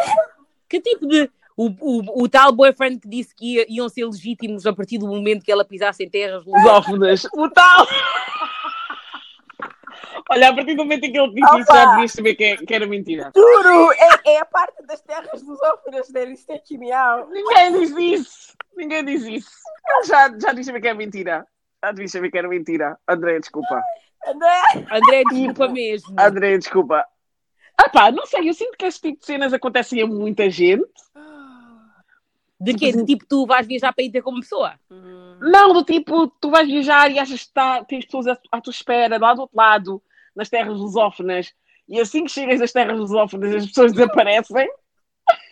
Que 0.68 0.80
tipo 0.80 1.06
de. 1.06 1.30
O, 1.56 1.68
o, 1.80 2.24
o 2.24 2.28
tal 2.28 2.52
boyfriend 2.52 3.00
que 3.00 3.08
disse 3.08 3.34
que 3.34 3.54
ia- 3.54 3.66
iam 3.68 3.88
ser 3.88 4.04
legítimos 4.04 4.66
a 4.66 4.74
partir 4.74 4.98
do 4.98 5.06
momento 5.06 5.42
que 5.42 5.50
ela 5.50 5.64
pisasse 5.64 6.04
em 6.04 6.10
terras 6.10 6.44
lusófonas, 6.44 7.24
o 7.34 7.48
tal! 7.48 7.86
Olha, 10.28 10.48
a 10.50 10.54
partir 10.54 10.74
do 10.74 10.82
momento 10.82 11.04
em 11.04 11.12
que 11.12 11.18
ele 11.18 11.32
disse 11.34 11.58
isso, 11.60 11.72
já 11.72 11.86
devias 11.92 12.12
saber 12.12 12.34
que, 12.34 12.44
é- 12.44 12.56
que 12.56 12.74
era 12.74 12.86
mentira. 12.86 13.30
Juro, 13.34 13.92
é, 13.92 14.32
é 14.32 14.38
a 14.40 14.44
parte 14.44 14.82
das 14.84 15.00
terras 15.00 15.42
lusófonas 15.42 16.10
da 16.10 16.20
Aristete 16.20 16.76
Miau. 16.76 17.28
Ninguém 17.30 17.72
diz 17.78 17.90
isso! 17.96 18.56
Ninguém 18.76 19.04
diz 19.04 19.22
isso! 19.24 19.50
Ele 19.88 20.04
já, 20.04 20.28
já 20.28 20.48
devias 20.48 20.66
saber 20.66 20.80
que 20.80 20.88
é 20.88 20.94
mentira. 20.94 21.46
Já 21.82 21.92
devias 21.92 22.10
saber 22.10 22.30
que 22.30 22.38
era 22.38 22.48
mentira. 22.48 22.98
André, 23.08 23.38
desculpa. 23.38 23.80
André, 24.26 24.86
André, 24.90 25.22
desculpa 25.30 25.68
mesmo. 25.68 26.14
André, 26.18 26.58
desculpa. 26.58 27.04
Ah 27.78 27.88
pá, 27.90 28.10
não 28.10 28.24
sei, 28.26 28.48
eu 28.48 28.54
sinto 28.54 28.76
que 28.78 28.86
este 28.86 29.00
tipo 29.02 29.20
de 29.20 29.26
cenas 29.26 29.52
acontecem 29.52 30.00
a 30.02 30.06
muita 30.06 30.48
gente. 30.50 30.84
De 32.58 32.72
quê? 32.74 32.90
De 32.90 33.04
tipo, 33.04 33.26
tu 33.28 33.46
vais 33.46 33.66
viajar 33.66 33.92
para 33.92 34.02
ir 34.02 34.10
ter 34.10 34.22
como 34.22 34.40
pessoa? 34.40 34.74
Não, 35.40 35.74
do 35.74 35.84
tipo, 35.84 36.26
tu 36.40 36.50
vais 36.50 36.66
viajar 36.66 37.10
e 37.10 37.18
achas 37.18 37.44
que 37.44 37.52
tá, 37.52 37.84
tens 37.84 38.06
pessoas 38.06 38.26
à, 38.28 38.38
à 38.50 38.60
tua 38.62 38.70
espera, 38.70 39.18
lá 39.18 39.34
do 39.34 39.42
outro 39.42 39.56
lado, 39.56 40.02
nas 40.34 40.48
terras 40.48 40.78
lusófonas, 40.78 41.52
e 41.86 42.00
assim 42.00 42.24
que 42.24 42.30
chegas 42.30 42.62
às 42.62 42.72
terras 42.72 42.98
lusófonas 42.98 43.54
as 43.54 43.66
pessoas 43.66 43.92
desaparecem, 43.92 44.68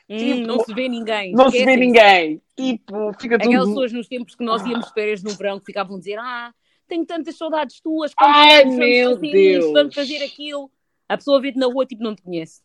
Hum, 0.08 0.16
Tipo, 0.18 0.46
não 0.46 0.60
se 0.60 0.74
vê 0.74 0.86
ninguém. 0.88 1.32
não 1.32 1.50
se 1.50 1.64
vê 1.64 1.76
ninguém. 1.76 2.42
Tipo, 2.54 3.12
fica 3.18 3.38
tudo... 3.38 3.48
Aquelas 3.48 3.68
pessoas 3.68 3.92
nos 3.92 4.06
tempos 4.06 4.34
que 4.34 4.44
nós 4.44 4.64
íamos 4.66 4.86
de 4.88 4.92
férias 4.92 5.22
no 5.22 5.30
verão 5.30 5.58
que 5.58 5.64
ficavam 5.64 5.96
a 5.96 5.98
dizer: 5.98 6.18
Ah, 6.18 6.52
tenho 6.86 7.04
tantas 7.06 7.36
saudades 7.36 7.80
tuas, 7.80 8.14
quando 8.14 8.30
Ai, 8.34 8.62
vamos 8.64 8.76
meu 8.78 9.10
fazer 9.14 9.30
Deus. 9.32 9.64
isto, 9.64 9.72
vamos 9.72 9.94
fazer 9.94 10.22
aquilo. 10.24 10.70
A 11.08 11.16
pessoa 11.16 11.40
vê-te 11.40 11.58
na 11.58 11.66
rua, 11.66 11.86
tipo, 11.86 12.02
não 12.02 12.14
te 12.14 12.22
conhece. 12.22 12.62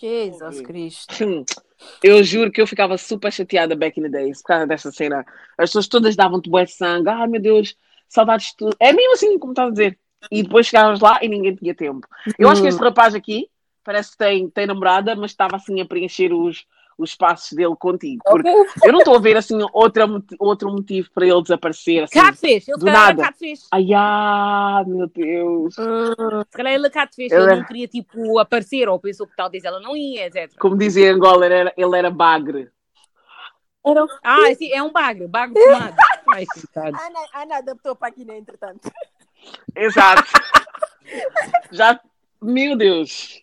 Jesus 0.00 0.60
Cristo. 0.60 1.24
Hum, 1.24 1.44
Eu 2.02 2.22
juro 2.22 2.52
que 2.52 2.60
eu 2.60 2.66
ficava 2.66 2.96
super 2.96 3.32
chateada 3.32 3.74
back 3.74 3.98
in 3.98 4.04
the 4.04 4.08
days 4.08 4.40
por 4.40 4.48
causa 4.48 4.66
desta 4.66 4.92
cena. 4.92 5.24
As 5.58 5.70
pessoas 5.70 5.88
todas 5.88 6.14
davam-te 6.14 6.48
bué 6.48 6.64
de 6.64 6.72
sangue. 6.72 7.08
Ai 7.08 7.26
meu 7.26 7.40
Deus, 7.40 7.76
saudades 8.08 8.48
de 8.50 8.56
tudo. 8.56 8.76
É 8.78 8.92
mesmo 8.92 9.14
assim 9.14 9.38
como 9.38 9.52
estás 9.52 9.68
a 9.68 9.72
dizer. 9.72 9.98
E 10.30 10.42
depois 10.44 10.66
chegávamos 10.68 11.00
lá 11.00 11.18
e 11.20 11.28
ninguém 11.28 11.54
tinha 11.56 11.74
tempo. 11.74 12.06
Eu 12.38 12.48
acho 12.48 12.62
que 12.62 12.68
este 12.68 12.80
rapaz 12.80 13.12
aqui 13.14 13.48
parece 13.82 14.12
que 14.12 14.18
tem, 14.18 14.48
tem 14.48 14.66
namorada, 14.66 15.16
mas 15.16 15.32
estava 15.32 15.56
assim 15.56 15.80
a 15.80 15.84
preencher 15.84 16.32
os, 16.32 16.64
os 16.98 17.10
espaços 17.10 17.52
dele 17.52 17.74
contigo. 17.78 18.22
Porque 18.24 18.48
eu 18.48 18.92
não 18.92 18.98
estou 19.00 19.16
a 19.16 19.18
ver 19.20 19.36
assim 19.36 19.58
outra, 19.72 20.06
outro 20.38 20.70
motivo 20.70 21.10
para 21.14 21.26
ele 21.26 21.42
desaparecer. 21.42 22.04
Assim. 22.04 22.18
Catfish, 22.18 22.68
ele 22.68 22.78
do 22.78 22.86
nada. 22.86 23.22
catfish. 23.22 23.66
Ai, 23.70 23.86
ah, 23.94 24.84
meu 24.86 25.06
Deus. 25.08 25.74
Se 25.74 26.56
calhar 26.56 26.72
ele 26.72 26.86
é 26.86 26.90
catfish, 26.90 27.32
Ele 27.32 27.42
ele 27.42 27.56
não 27.56 27.64
queria, 27.64 27.88
tipo, 27.88 28.38
aparecer, 28.38 28.88
ou 28.88 28.98
pensou 28.98 29.26
que 29.26 29.36
talvez 29.36 29.64
ela 29.64 29.80
não 29.80 29.96
ia, 29.96 30.26
etc. 30.26 30.52
Como 30.58 30.76
dizia 30.76 31.06
em 31.10 31.14
Angola, 31.14 31.46
ele 31.46 31.54
era, 31.54 31.74
ele 31.76 31.96
era 31.96 32.10
bagre. 32.10 32.70
Era 33.84 34.04
o- 34.04 34.08
Ah, 34.22 34.48
esse 34.50 34.72
é 34.72 34.82
um 34.82 34.92
bagre, 34.92 35.26
bagre 35.26 35.60
fumado. 35.60 35.96
Ai. 36.34 36.46
Ana, 36.76 37.20
Ana 37.34 37.56
adaptou 37.58 37.96
para 37.96 38.08
aqui, 38.08 38.24
né, 38.24 38.38
entretanto. 38.38 38.90
Exato. 39.74 40.22
Já, 41.72 41.98
meu 42.40 42.76
Deus. 42.76 43.42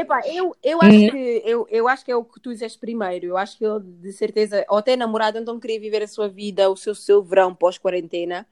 Epá, 0.00 0.22
eu, 0.26 0.56
eu, 0.62 0.80
acho 0.80 1.04
que, 1.06 1.42
eu, 1.44 1.66
eu 1.68 1.86
acho 1.86 2.04
que 2.04 2.10
é 2.10 2.16
o 2.16 2.24
que 2.24 2.40
tu 2.40 2.50
disseste 2.52 2.78
primeiro. 2.78 3.26
Eu 3.26 3.36
acho 3.36 3.58
que 3.58 3.64
ele, 3.64 3.80
de 3.80 4.12
certeza, 4.12 4.64
ou 4.68 4.78
até 4.78 4.96
namorado, 4.96 5.38
então 5.38 5.60
queria 5.60 5.78
viver 5.78 6.02
a 6.02 6.08
sua 6.08 6.26
vida, 6.28 6.70
o 6.70 6.76
seu, 6.76 6.94
seu 6.94 7.22
verão 7.22 7.54
pós-quarentena, 7.54 8.46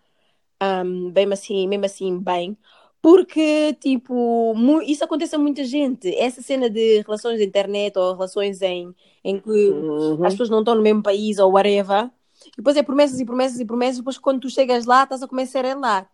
um, 0.62 1.10
bem 1.10 1.32
assim, 1.32 1.66
mesmo 1.68 1.86
assim, 1.86 2.18
bem. 2.18 2.56
Porque, 3.00 3.74
tipo, 3.74 4.54
isso 4.84 5.04
acontece 5.04 5.36
a 5.36 5.38
muita 5.38 5.64
gente. 5.64 6.14
Essa 6.16 6.42
cena 6.42 6.68
de 6.68 7.00
relações 7.02 7.38
de 7.38 7.44
internet 7.44 7.96
ou 7.98 8.12
relações 8.14 8.60
em, 8.62 8.94
em 9.24 9.40
que 9.40 9.48
Uhum. 9.48 10.24
as 10.24 10.34
pessoas 10.34 10.50
não 10.50 10.60
estão 10.60 10.74
no 10.74 10.82
mesmo 10.82 11.02
país 11.02 11.38
ou 11.38 11.52
whatever. 11.52 12.10
E 12.46 12.56
depois 12.58 12.76
é 12.76 12.82
promessas 12.82 13.20
e 13.20 13.24
promessas 13.24 13.60
e 13.60 13.64
promessas. 13.64 13.98
Depois, 13.98 14.18
quando 14.18 14.40
tu 14.40 14.50
chegas 14.50 14.84
lá, 14.84 15.04
estás 15.04 15.22
a 15.22 15.28
começar 15.28 15.64
a 15.64 15.74
lac. 15.74 16.08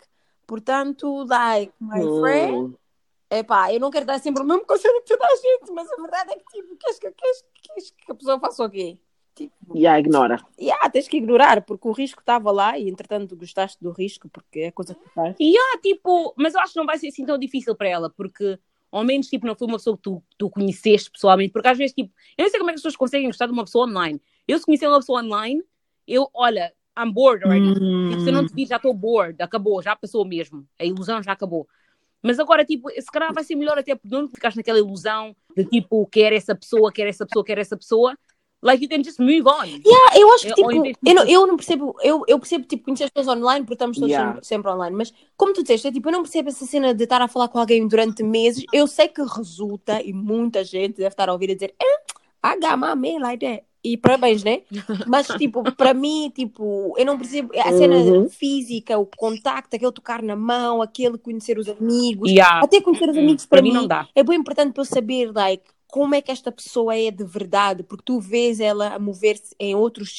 Portanto, 0.47 1.25
like, 1.29 1.73
my 1.81 2.07
friend, 2.21 2.69
Hum. 2.69 2.75
Epá, 3.39 3.73
eu 3.73 3.81
não 3.81 3.91
quero 3.91 4.07
dar 4.07 4.19
sempre 4.21 4.43
o 4.43 4.47
mesmo 4.47 4.65
conselho 4.65 5.03
que 5.03 5.09
toda 5.09 5.27
a 5.27 5.37
gente, 5.37 5.73
mas 5.73 5.91
a 5.91 5.97
verdade 5.97 6.33
é 6.33 6.37
que, 6.37 6.45
tipo, 6.45 6.77
queres 6.77 6.99
que, 6.99 7.11
queres, 7.11 7.45
queres 7.63 7.91
que 7.91 8.13
a 8.13 8.15
pessoa 8.15 8.39
faça 8.39 8.65
o 8.65 8.71
quê? 8.71 8.99
Tipo, 9.35 9.77
E 9.77 9.87
a 9.87 9.99
ignora. 9.99 10.41
yeah, 10.61 10.89
tens 10.89 11.09
que 11.09 11.17
ignorar, 11.17 11.63
porque 11.63 11.89
o 11.89 11.93
risco 11.93 12.21
estava 12.21 12.53
lá 12.53 12.79
e, 12.79 12.89
entretanto, 12.89 13.37
gostaste 13.37 13.83
do 13.83 13.91
risco, 13.91 14.29
porque 14.29 14.61
é 14.61 14.67
a 14.69 14.73
coisa 14.73 14.95
que 14.95 15.09
faz. 15.11 15.35
E 15.41 15.57
ah, 15.57 15.79
tipo, 15.83 16.33
mas 16.37 16.55
eu 16.55 16.61
acho 16.61 16.75
que 16.75 16.79
não 16.79 16.87
vai 16.87 16.97
ser 16.99 17.09
assim 17.09 17.27
tão 17.27 17.37
difícil 17.37 17.75
para 17.75 17.89
ela, 17.89 18.11
porque 18.11 18.59
ao 18.93 19.03
menos 19.03 19.27
tipo, 19.27 19.45
não 19.45 19.57
foi 19.57 19.67
uma 19.67 19.79
pessoa 19.79 19.97
que 19.97 20.05
tu, 20.05 20.23
tu 20.39 20.49
conheceste 20.49 21.11
pessoalmente, 21.11 21.53
porque 21.53 21.67
às 21.67 21.77
vezes, 21.77 21.93
tipo, 21.93 22.15
eu 22.39 22.45
não 22.45 22.51
sei 22.51 22.61
como 22.61 22.71
é 22.71 22.73
que 22.73 22.77
as 22.77 22.81
pessoas 22.81 22.97
conseguem 22.97 23.27
gostar 23.27 23.47
de 23.47 23.53
uma 23.53 23.65
pessoa 23.65 23.89
online. 23.89 24.23
Eu, 24.47 24.57
se 24.57 24.65
conhecer 24.65 24.87
uma 24.87 25.01
pessoa 25.01 25.21
online, 25.21 25.61
eu, 26.07 26.31
olha, 26.33 26.73
I'm 26.97 27.11
bored 27.11 27.45
already. 27.45 27.75
Tipo, 27.75 28.21
se 28.21 28.29
eu 28.31 28.33
não 28.33 28.47
te 28.47 28.55
vi, 28.55 28.67
já 28.67 28.77
estou 28.77 28.95
bored, 28.95 29.43
acabou, 29.43 29.83
já 29.83 29.97
passou 29.97 30.25
mesmo. 30.25 30.65
A 30.79 30.85
ilusão 30.85 31.21
já 31.21 31.33
acabou. 31.33 31.67
Mas 32.25 32.39
agora, 32.41 32.65
tipo, 32.65 32.89
se 32.91 33.11
calhar 33.13 33.33
vai 33.35 33.45
ser 33.45 33.55
melhor 33.55 33.79
até 33.79 33.95
porque 33.95 34.17
não 34.17 34.27
ficaste 34.27 34.57
naquela 34.57 34.79
ilusão 34.79 35.37
de 35.55 35.65
tipo, 35.67 36.07
quer 36.07 36.33
essa 36.33 36.55
pessoa, 36.55 36.91
quer 36.91 37.07
essa 37.07 37.27
pessoa, 37.27 37.45
quer 37.45 37.59
essa 37.59 37.77
pessoa. 37.77 38.17
Like, 38.63 38.83
you 38.83 38.89
can 38.89 39.05
just 39.05 39.19
move 39.19 39.43
on. 39.47 39.65
Yeah, 39.67 40.19
eu 40.19 40.33
acho 40.33 40.55
que, 40.55 40.59
Eu- 40.59 40.65
ao 40.65 40.71
tipo, 40.73 40.83
de- 40.85 41.11
eu 41.11 41.15
não, 41.15 41.25
eu 41.27 41.47
não 41.47 41.55
percebo, 41.57 41.95
eu, 42.03 42.23
eu 42.27 42.39
percebo, 42.39 42.65
tipo, 42.67 42.83
conhecer 42.85 43.05
as 43.05 43.11
pessoas 43.11 43.37
online, 43.37 43.61
porque 43.63 43.75
estamos 43.75 43.99
todos 43.99 44.09
Yeah. 44.11 44.33
sempre, 44.33 44.47
sempre 44.47 44.71
online, 44.71 44.97
mas, 44.97 45.13
como 45.37 45.53
tu 45.53 45.61
disseste, 45.61 45.89
é, 45.89 45.93
tipo, 45.93 46.09
eu 46.09 46.13
não 46.13 46.23
percebo 46.23 46.49
essa 46.49 46.65
cena 46.65 46.95
de 46.95 47.05
estar 47.05 47.21
a 47.21 47.29
falar 47.29 47.49
com 47.49 47.59
alguém 47.59 47.87
durante 47.87 48.23
meses. 48.23 48.65
Eu 48.73 48.87
sei 48.87 49.09
que 49.09 49.21
resulta, 49.23 50.01
e 50.01 50.15
muita 50.15 50.65
gente 50.65 50.97
deve 50.97 51.09
estar 51.09 51.29
a 51.29 51.33
ouvir 51.35 51.51
a 51.51 51.55
dizer, 51.55 51.75
eh, 51.79 51.97
I 52.43 52.55
got 52.59 52.79
my 52.79 52.95
man 52.97 53.21
like 53.21 53.45
that. 53.47 53.65
E 53.85 53.97
parabéns, 53.99 54.43
né? 54.43 54.63
Mas, 55.05 55.35
tipo, 55.35 55.67
para 55.77 55.93
mim, 55.93 56.33
tipo, 56.35 56.95
eu 56.99 57.05
não 57.05 57.19
percebo 57.19 57.51
a 57.59 57.73
cena 57.73 57.97
Uhum. 57.97 58.27
física, 58.27 58.99
o 58.99 59.05
contacto, 59.07 59.77
aquele 59.77 59.93
tocar 59.93 60.23
na 60.23 60.35
mão, 60.35 60.81
aquele 60.81 61.19
conhecer 61.19 61.59
os 61.59 61.69
amigos, 61.69 62.33
Yeah. 62.33 62.61
até 62.61 62.81
conhecer 62.81 63.11
os 63.11 63.17
Hum, 63.17 63.19
amigos 63.19 63.45
para 63.47 63.59
para 63.59 63.63
mim 63.63 63.71
mim, 63.71 63.73
não 63.73 63.87
dá. 63.87 64.09
é 64.15 64.23
bem 64.25 64.39
importante 64.39 64.73
para 64.73 64.81
eu 64.81 64.87
saber, 64.87 65.31
like, 65.33 65.65
como 65.89 66.15
é 66.15 66.23
que 66.23 66.31
esta 66.33 66.51
pessoa 66.51 66.97
é 66.97 67.11
de 67.11 67.23
verdade, 67.25 67.83
porque 67.83 68.03
tu 68.05 68.19
vês 68.21 68.59
ela 68.61 68.95
a 68.95 68.99
mover-se 68.99 69.55
em 69.61 69.75
outros 69.75 70.13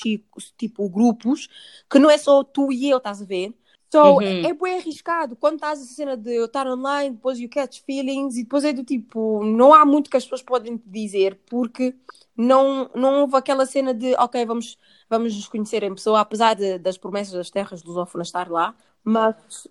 tipo 0.58 0.88
grupos, 0.90 1.48
que 1.90 2.00
não 2.00 2.10
é 2.10 2.18
só 2.18 2.44
tu 2.44 2.72
e 2.72 2.90
eu, 2.90 2.98
estás 2.98 3.22
a 3.22 3.26
ver? 3.26 3.54
So, 3.92 4.20
Uhum. 4.20 4.42
é 4.42 4.54
bem 4.54 4.78
arriscado. 4.80 5.36
Quando 5.36 5.56
estás 5.56 5.82
a 5.82 5.86
cena 5.86 6.16
de 6.18 6.34
eu 6.36 6.46
estar 6.46 6.68
online, 6.68 7.16
depois 7.16 7.40
you 7.40 7.50
catch 7.50 7.80
feelings, 7.86 8.36
e 8.38 8.44
depois 8.44 8.64
é 8.66 8.74
do 8.74 8.84
tipo, 8.84 9.44
não 9.44 9.74
há 9.74 9.86
muito 9.86 10.10
que 10.10 10.18
as 10.18 10.24
pessoas 10.24 10.42
podem 10.44 10.78
te 10.78 10.88
dizer, 10.90 11.40
porque 11.50 11.96
não, 12.38 12.90
não 12.96 13.22
houve 13.22 13.36
aquela 13.38 13.66
cena 13.66 13.94
de, 13.94 14.14
ok, 14.16 14.46
vamos, 14.46 14.78
vamos 15.10 15.36
nos 15.36 15.48
conhecer 15.48 15.84
em 15.84 15.94
pessoa, 15.94 16.20
apesar 16.20 16.54
de- 16.56 16.78
das 16.80 16.98
promessas 16.98 17.34
das 17.34 17.50
terras 17.50 17.84
lusófonas 17.84 18.28
estar 18.28 18.50
lá, 18.50 18.76
mas, 19.04 19.68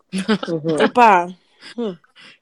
Uhum. 0.49 0.77
epá, 0.81 1.29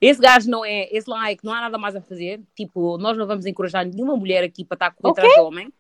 Esse 0.01 0.21
gajo 0.21 0.51
não 0.51 0.65
é, 0.65 0.89
esse 0.95 1.09
like, 1.09 1.45
não 1.45 1.53
há 1.55 1.61
nada 1.63 1.79
mais 1.79 1.95
a 1.97 2.01
fazer. 2.01 2.43
Tipo, 2.57 2.99
nós 2.99 3.17
não 3.17 3.27
vamos 3.27 3.47
encorajar 3.47 3.87
nenhuma 3.87 4.17
mulher 4.17 4.43
aqui 4.45 4.65
para 4.65 4.75
estar 4.77 4.87
a 4.87 4.91
correr 4.91 5.11
Ok. 5.13 5.23
atrás 5.25 5.35
de 5.35 5.41
homem. 5.41 5.73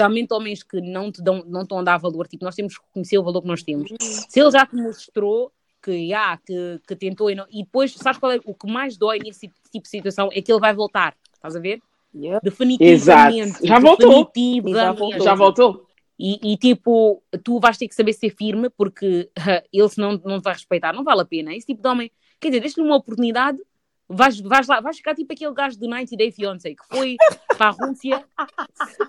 Somente 0.00 0.32
homens 0.32 0.62
que 0.62 0.80
não 0.80 1.10
te 1.12 1.22
dão, 1.22 1.42
não 1.46 1.62
estão 1.62 1.78
a 1.78 1.82
dar 1.82 1.98
valor. 1.98 2.26
Tipo, 2.28 2.44
nós 2.44 2.54
temos 2.54 2.76
que 2.78 2.84
reconhecer 2.86 3.18
o 3.18 3.22
valor 3.22 3.42
que 3.42 3.48
nós 3.48 3.62
temos. 3.62 3.90
Se 4.00 4.40
ele 4.40 4.50
já 4.50 4.64
te 4.66 4.76
mostrou 4.76 5.52
que, 5.82 6.12
ah, 6.14 6.38
que, 6.44 6.80
que 6.86 6.94
tentou 6.96 7.30
e 7.30 7.34
não. 7.34 7.46
E 7.50 7.64
depois, 7.64 7.92
sabes 7.94 8.18
qual 8.18 8.32
é 8.32 8.40
o 8.44 8.54
que 8.54 8.70
mais 8.70 8.96
dói 8.96 9.18
nesse 9.18 9.50
tipo 9.70 9.84
de 9.84 9.88
situação? 9.90 10.28
É 10.32 10.40
que 10.40 10.50
ele 10.52 10.60
vai 10.60 10.74
voltar. 10.74 11.14
Estás 11.34 11.56
a 11.56 11.60
ver? 11.60 11.80
Yeah. 12.14 12.40
Definitivamente. 12.42 13.42
Exato. 13.64 13.66
Já 13.66 13.78
voltou. 13.78 14.24
Definitivamente. 14.24 14.74
Já 14.76 14.92
voltou. 14.92 15.20
Já 15.24 15.34
voltou? 15.34 15.86
E, 16.22 16.52
e, 16.52 16.56
tipo, 16.58 17.22
tu 17.42 17.58
vais 17.58 17.78
ter 17.78 17.88
que 17.88 17.94
saber 17.94 18.12
ser 18.12 18.28
firme 18.30 18.68
porque 18.68 19.30
ele 19.72 19.88
se 19.88 19.98
não, 19.98 20.12
não 20.24 20.38
te 20.38 20.44
vai 20.44 20.52
respeitar, 20.52 20.92
não 20.92 21.02
vale 21.04 21.22
a 21.22 21.24
pena. 21.24 21.54
Esse 21.54 21.66
tipo 21.68 21.80
de 21.82 21.88
homem, 21.88 22.10
quer 22.38 22.48
dizer, 22.48 22.60
deixa-lhe 22.60 22.86
uma 22.86 22.96
oportunidade, 22.96 23.58
vais, 24.06 24.38
vais 24.40 24.66
lá, 24.68 24.80
vais 24.80 24.96
ficar 24.98 25.14
tipo 25.14 25.32
aquele 25.32 25.54
gajo 25.54 25.78
do 25.78 25.88
90 25.88 26.16
Day 26.16 26.30
Fiancé 26.30 26.74
que 26.74 26.86
foi 26.90 27.16
para 27.56 27.68
a 27.68 27.70
Rússia 27.70 28.22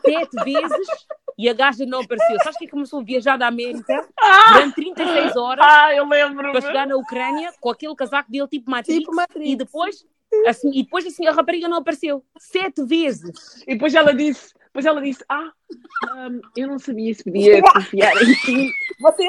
sete 0.06 0.44
vezes 0.46 0.88
e 1.38 1.50
a 1.50 1.54
gaja 1.54 1.86
não 1.86 2.00
apareceu. 2.02 2.38
Sabes 2.44 2.58
que 2.58 2.64
é 2.64 2.68
que 2.68 2.72
começou 2.72 3.02
a 3.02 3.04
viajar 3.04 3.36
da 3.36 3.48
América 3.48 4.08
durante 4.54 4.76
36 4.76 5.36
horas 5.36 5.66
Ah, 5.68 5.94
eu 5.94 6.08
lembro. 6.08 6.50
para 6.52 6.62
chegar 6.62 6.88
na 6.88 6.96
Ucrânia 6.96 7.52
com 7.60 7.70
aquele 7.72 7.96
casaco 7.96 8.32
dele 8.32 8.48
tipo 8.48 8.72
Matrix, 8.72 9.00
Tipo 9.00 9.14
Matrix. 9.14 9.50
e 9.50 9.56
depois. 9.58 10.06
Assim, 10.48 10.72
e 10.74 10.84
depois 10.84 11.06
assim 11.06 11.28
a 11.28 11.32
rapariga 11.32 11.68
não 11.68 11.78
apareceu 11.78 12.24
sete 12.38 12.84
vezes. 12.84 13.62
E 13.68 13.74
depois 13.74 13.94
ela 13.94 14.14
disse: 14.14 14.54
Depois 14.66 14.86
ela 14.86 15.02
disse: 15.02 15.24
Ah, 15.28 15.52
hum, 16.16 16.42
eu 16.56 16.68
não 16.68 16.80
sabia 16.80 17.14
se 17.14 17.24
podia 17.24 17.62
confiar 17.74 18.14
em 18.16 18.34
ti. 18.36 18.72
Você, 19.00 19.28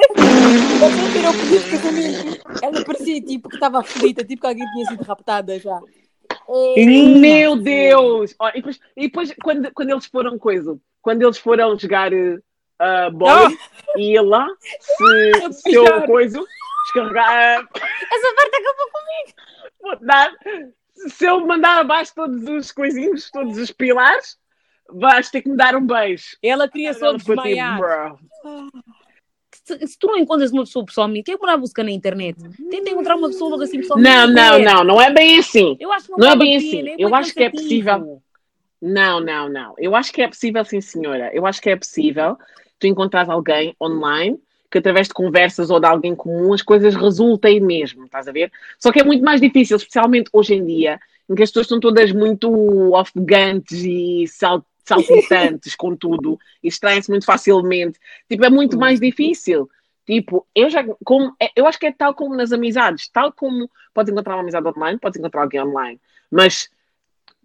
você 0.79 1.13
tirou 1.13 1.31
o 1.31 1.39
pedido 1.39 1.63
de 1.63 1.71
casamento. 1.71 2.63
Ela 2.63 2.85
parecia 2.85 3.21
tipo 3.21 3.49
que 3.49 3.55
estava 3.55 3.79
aflita, 3.79 4.23
tipo 4.23 4.41
que 4.41 4.47
alguém 4.47 4.65
tinha 4.71 4.85
sido 4.87 5.03
raptada 5.03 5.59
já. 5.59 5.79
Meu 7.19 7.55
Deus! 7.55 8.35
Ó, 8.39 8.49
e 8.49 8.53
depois, 8.53 8.79
e 8.97 9.01
depois 9.01 9.33
quando, 9.43 9.71
quando 9.73 9.89
eles 9.89 10.05
foram 10.05 10.37
coisa, 10.37 10.77
quando 11.01 11.21
eles 11.21 11.37
foram 11.37 11.77
jogar 11.77 12.11
uh, 12.13 13.11
bola 13.11 13.51
e 13.97 14.13
ia 14.13 14.21
lá, 14.21 14.47
se, 14.79 15.53
se 15.53 15.73
eu 15.73 16.03
coisa, 16.05 16.39
descarregar. 16.83 17.59
Essa 17.61 18.35
parte 18.35 18.55
acabou 18.55 18.89
comigo. 18.91 19.33
Vou 19.81 19.99
dar, 20.01 20.31
se 21.09 21.25
eu 21.25 21.45
mandar 21.45 21.79
abaixo 21.79 22.13
todos 22.15 22.43
os 22.47 22.71
coisinhos, 22.71 23.29
todos 23.31 23.57
os 23.57 23.71
pilares, 23.71 24.37
vais 24.89 25.29
ter 25.29 25.41
que 25.41 25.49
me 25.49 25.57
dar 25.57 25.75
um 25.75 25.85
beijo. 25.85 26.37
Ela 26.41 26.67
queria 26.67 26.93
só 26.93 27.17
tipo, 27.17 27.35
desmaiar. 27.35 27.79
Se, 29.65 29.87
se 29.87 29.97
tu 29.97 30.07
não 30.07 30.17
encontras 30.17 30.51
uma 30.51 30.63
pessoa 30.63 30.85
pessoalmente, 30.85 31.25
quem 31.25 31.35
é 31.35 31.37
que 31.37 31.45
vai 31.45 31.57
buscar 31.57 31.83
na 31.83 31.91
internet? 31.91 32.37
Tenta 32.69 32.89
encontrar 32.89 33.15
uma 33.15 33.29
pessoa 33.29 33.51
logo 33.51 33.63
assim 33.63 33.79
pessoalmente. 33.79 34.09
Não, 34.09 34.27
não, 34.27 34.59
não, 34.59 34.83
não 34.83 35.01
é 35.01 35.11
bem 35.11 35.37
assim. 35.39 35.77
Eu 35.79 35.91
acho 35.91 36.05
que 36.05 36.11
não, 36.11 36.17
Não 36.19 36.31
é 36.31 36.35
bem 36.35 36.57
assim. 36.57 36.83
pena, 36.83 36.95
Eu 36.99 37.15
acho 37.15 37.33
que 37.33 37.43
é 37.43 37.49
possível. 37.49 38.21
Não, 38.81 39.21
não, 39.21 39.47
não. 39.47 39.73
Eu 39.77 39.95
acho 39.95 40.11
que 40.11 40.21
é 40.21 40.27
possível, 40.27 40.65
sim, 40.65 40.81
senhora. 40.81 41.31
Eu 41.33 41.45
acho 41.45 41.61
que 41.61 41.69
é 41.69 41.75
possível 41.75 42.37
tu 42.77 42.87
encontrares 42.87 43.29
alguém 43.29 43.73
online 43.81 44.37
que 44.73 44.79
através 44.79 45.07
de 45.07 45.13
conversas 45.13 45.69
ou 45.69 45.79
de 45.79 45.85
alguém 45.85 46.15
comum 46.15 46.51
as 46.51 46.63
coisas 46.63 46.95
resultem 46.95 47.59
mesmo, 47.59 48.05
estás 48.05 48.27
a 48.27 48.31
ver? 48.31 48.51
Só 48.79 48.91
que 48.91 48.99
é 48.99 49.03
muito 49.03 49.23
mais 49.23 49.39
difícil, 49.39 49.77
especialmente 49.77 50.31
hoje 50.33 50.55
em 50.55 50.65
dia, 50.65 50.99
em 51.29 51.35
que 51.35 51.43
as 51.43 51.51
pessoas 51.51 51.67
estão 51.67 51.79
todas 51.79 52.11
muito 52.11 52.49
ofegantes 52.91 53.83
e 53.83 54.25
sal- 54.27 54.65
saltitantes 54.83 55.75
com 55.77 55.95
tudo 55.95 56.39
e 56.63 56.69
extraem-se 56.69 57.07
muito 57.07 57.23
facilmente. 57.23 57.99
Tipo, 58.27 58.45
é 58.45 58.49
muito 58.49 58.75
mais 58.75 58.99
difícil. 58.99 59.69
Tipo, 60.07 60.43
eu 60.55 60.71
já, 60.71 60.83
como, 61.05 61.35
é- 61.39 61.51
eu 61.55 61.67
acho 61.67 61.77
que 61.77 61.85
é 61.85 61.91
tal 61.91 62.15
como 62.15 62.35
nas 62.35 62.51
amizades, 62.51 63.07
tal 63.09 63.31
como 63.31 63.69
podes 63.93 64.11
encontrar 64.11 64.33
uma 64.33 64.41
amizade 64.41 64.67
online, 64.67 64.97
podes 64.97 65.19
encontrar 65.19 65.43
alguém 65.43 65.61
online, 65.61 66.01
mas 66.31 66.67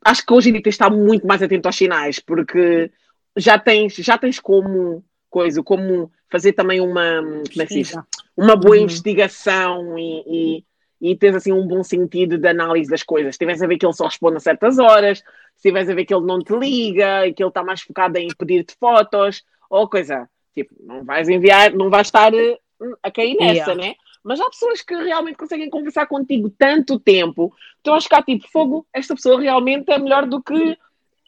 acho 0.03 0.24
que 0.24 0.33
hoje 0.33 0.49
em 0.49 0.53
dia 0.53 0.62
tens 0.62 0.76
de 0.76 0.83
estar 0.83 0.89
muito 0.91 1.26
mais 1.26 1.43
atento 1.43 1.66
aos 1.66 1.76
sinais, 1.76 2.20
porque 2.20 2.91
já 3.37 3.59
tens, 3.59 3.97
já 3.97 4.16
tens 4.16 4.41
como 4.41 5.05
coisa, 5.31 5.62
como 5.62 6.11
fazer 6.31 6.53
também 6.53 6.81
uma, 6.81 7.22
como 7.22 7.62
é 7.62 7.66
que 7.66 7.74
diz? 7.74 7.95
Uma 8.37 8.57
boa 8.57 8.76
Uhum. 8.76 8.83
investigação 8.83 9.99
e, 9.99 10.64
e, 11.01 11.11
e 11.11 11.16
tens 11.16 11.35
assim 11.37 11.53
um 11.53 11.66
bom 11.66 11.83
sentido 11.83 12.39
de 12.39 12.47
análise 12.49 12.91
das 12.91 13.03
coisas. 13.03 13.35
Se 13.35 13.39
tiveres 13.39 13.62
a 13.62 13.66
ver 13.66 13.79
que 13.79 13.87
ele 13.87 13.93
só 13.93 14.07
responde 14.07 14.37
a 14.37 14.41
certas 14.41 14.79
horas, 14.79 15.18
se 15.57 15.68
tiveres 15.68 15.89
a 15.89 15.95
ver 15.95 16.05
que 16.05 16.14
ele 16.14 16.26
não 16.26 16.39
te 16.41 16.55
liga 16.57 17.26
e 17.26 17.33
que 17.33 17.43
ele 17.43 17.49
está 17.51 17.62
mais 17.62 17.81
focado 17.83 18.18
em 18.18 18.29
pedir-te 18.37 18.74
fotos 18.79 19.43
ou 19.70 19.89
coisa, 19.89 20.29
tipo, 20.55 20.74
não 20.81 21.05
vais 21.05 21.29
enviar, 21.29 21.72
não 21.72 21.91
vais 21.91 22.07
estar 22.07 22.33
eh, 22.35 22.59
a 23.03 23.11
cair 23.11 23.37
nessa, 23.37 23.72
Yeah. 23.72 23.74
né? 23.74 23.95
Mas 24.22 24.41
há 24.41 24.51
pessoas 24.51 24.83
que 24.83 24.95
realmente 24.95 25.37
conseguem 25.37 25.70
conversar 25.70 26.07
contigo 26.07 26.51
tanto 26.51 26.99
tempo, 26.99 27.53
tu 27.83 27.91
vais 27.91 28.05
ficar 28.05 28.22
tipo, 28.22 28.47
fogo, 28.51 28.87
esta 28.93 29.14
pessoa 29.14 29.41
realmente 29.41 29.91
é 29.91 29.99
melhor 29.99 30.26
do 30.26 30.43
que 30.43 30.76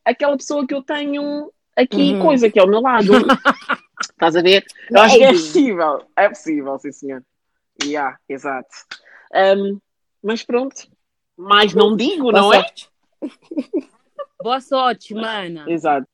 aquela 0.05 0.37
pessoa 0.37 0.67
que 0.67 0.75
eu 0.75 0.83
tenho 0.83 1.51
aqui, 1.83 2.15
Uhum. 2.15 2.21
coisa, 2.23 2.51
que 2.51 2.59
é 2.59 2.63
ao 2.63 2.69
meu 2.69 2.81
lado. 2.81 3.07
Estás 4.01 4.37
a 4.37 4.43
ver? 4.43 4.65
Eu 4.91 5.01
acho 5.01 5.17
que 5.17 5.23
é 5.23 5.27
Maybe. 5.27 5.39
possível. 5.41 6.07
É 6.17 6.29
possível, 6.29 6.79
sim, 6.79 6.93
senhor. 6.93 7.23
Yeah, 7.83 8.19
exato. 8.29 8.69
Um, 9.35 9.79
mas 10.23 10.43
pronto. 10.43 10.87
Mais 11.37 11.75
não 11.75 11.97
digo, 11.97 12.31
não 12.31 12.53
é? 12.53 12.65
Boa 14.43 14.61
sorte, 14.61 15.15
mana. 15.15 15.65
Exato. 15.69 16.07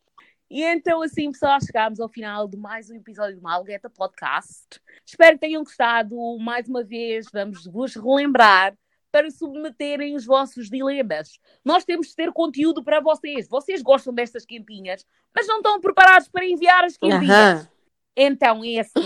E 0.48 0.62
então, 0.62 1.02
assim, 1.02 1.30
pessoal, 1.32 1.58
chegámos 1.60 1.98
ao 1.98 2.08
final 2.08 2.46
de 2.46 2.56
mais 2.56 2.88
um 2.88 2.94
episódio 2.94 3.36
do 3.36 3.42
Malgueta 3.42 3.90
Podcast. 3.90 4.80
Espero 5.04 5.32
que 5.34 5.40
tenham 5.40 5.64
gostado. 5.64 6.16
Mais 6.38 6.68
uma 6.68 6.84
vez, 6.84 7.26
vamos 7.32 7.66
vos 7.66 7.94
relembrar 7.96 8.72
para 9.16 9.30
submeterem 9.30 10.14
os 10.14 10.26
vossos 10.26 10.68
dilemas. 10.68 11.40
Nós 11.64 11.86
temos 11.86 12.08
de 12.08 12.14
ter 12.14 12.30
conteúdo 12.32 12.84
para 12.84 13.00
vocês. 13.00 13.48
Vocês 13.48 13.80
gostam 13.80 14.12
destas 14.12 14.44
quentinhas, 14.44 15.06
mas 15.34 15.46
não 15.46 15.56
estão 15.56 15.80
preparados 15.80 16.28
para 16.28 16.44
enviar 16.44 16.84
as 16.84 16.98
quentinhas. 16.98 17.30
Aham. 17.30 17.68
Então, 18.14 18.62
é 18.62 18.80
assim. 18.80 19.00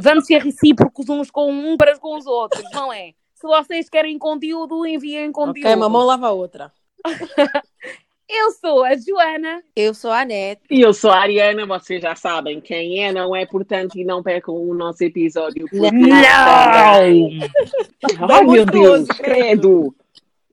Vamos 0.00 0.24
ser 0.24 0.42
recíprocos 0.42 1.10
uns 1.10 1.30
com 1.30 1.52
um 1.52 1.76
para 1.76 1.98
com 1.98 2.16
os 2.16 2.24
outros, 2.26 2.64
não 2.72 2.90
é? 2.90 3.12
Se 3.34 3.46
vocês 3.46 3.90
querem 3.90 4.18
conteúdo, 4.18 4.86
enviem 4.86 5.30
conteúdo. 5.30 5.66
Ok, 5.66 5.74
uma 5.74 5.88
mão 5.90 6.06
lava 6.06 6.28
a 6.28 6.32
outra. 6.32 6.72
Eu 8.28 8.50
sou 8.50 8.84
a 8.84 8.96
Joana. 8.96 9.62
Eu 9.74 9.94
sou 9.94 10.10
a 10.10 10.22
Anete. 10.22 10.62
E 10.68 10.80
eu 10.80 10.92
sou 10.92 11.10
a 11.10 11.20
Ariana, 11.20 11.64
vocês 11.64 12.02
já 12.02 12.16
sabem 12.16 12.60
quem 12.60 13.04
é, 13.04 13.12
não 13.12 13.36
é? 13.36 13.46
Portanto, 13.46 13.96
e 13.96 14.04
não 14.04 14.20
percam 14.22 14.54
o 14.54 14.74
nosso 14.74 15.04
episódio. 15.04 15.66
porque 15.70 15.90
Não! 15.90 16.22
Ai, 18.28 18.44
meu 18.44 18.66
Deus, 18.66 19.06
credo! 19.08 19.94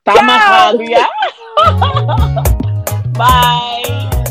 Tá 0.04 0.20
amarrado, 0.20 0.86
já? 0.86 1.10
Bye! 3.18 4.23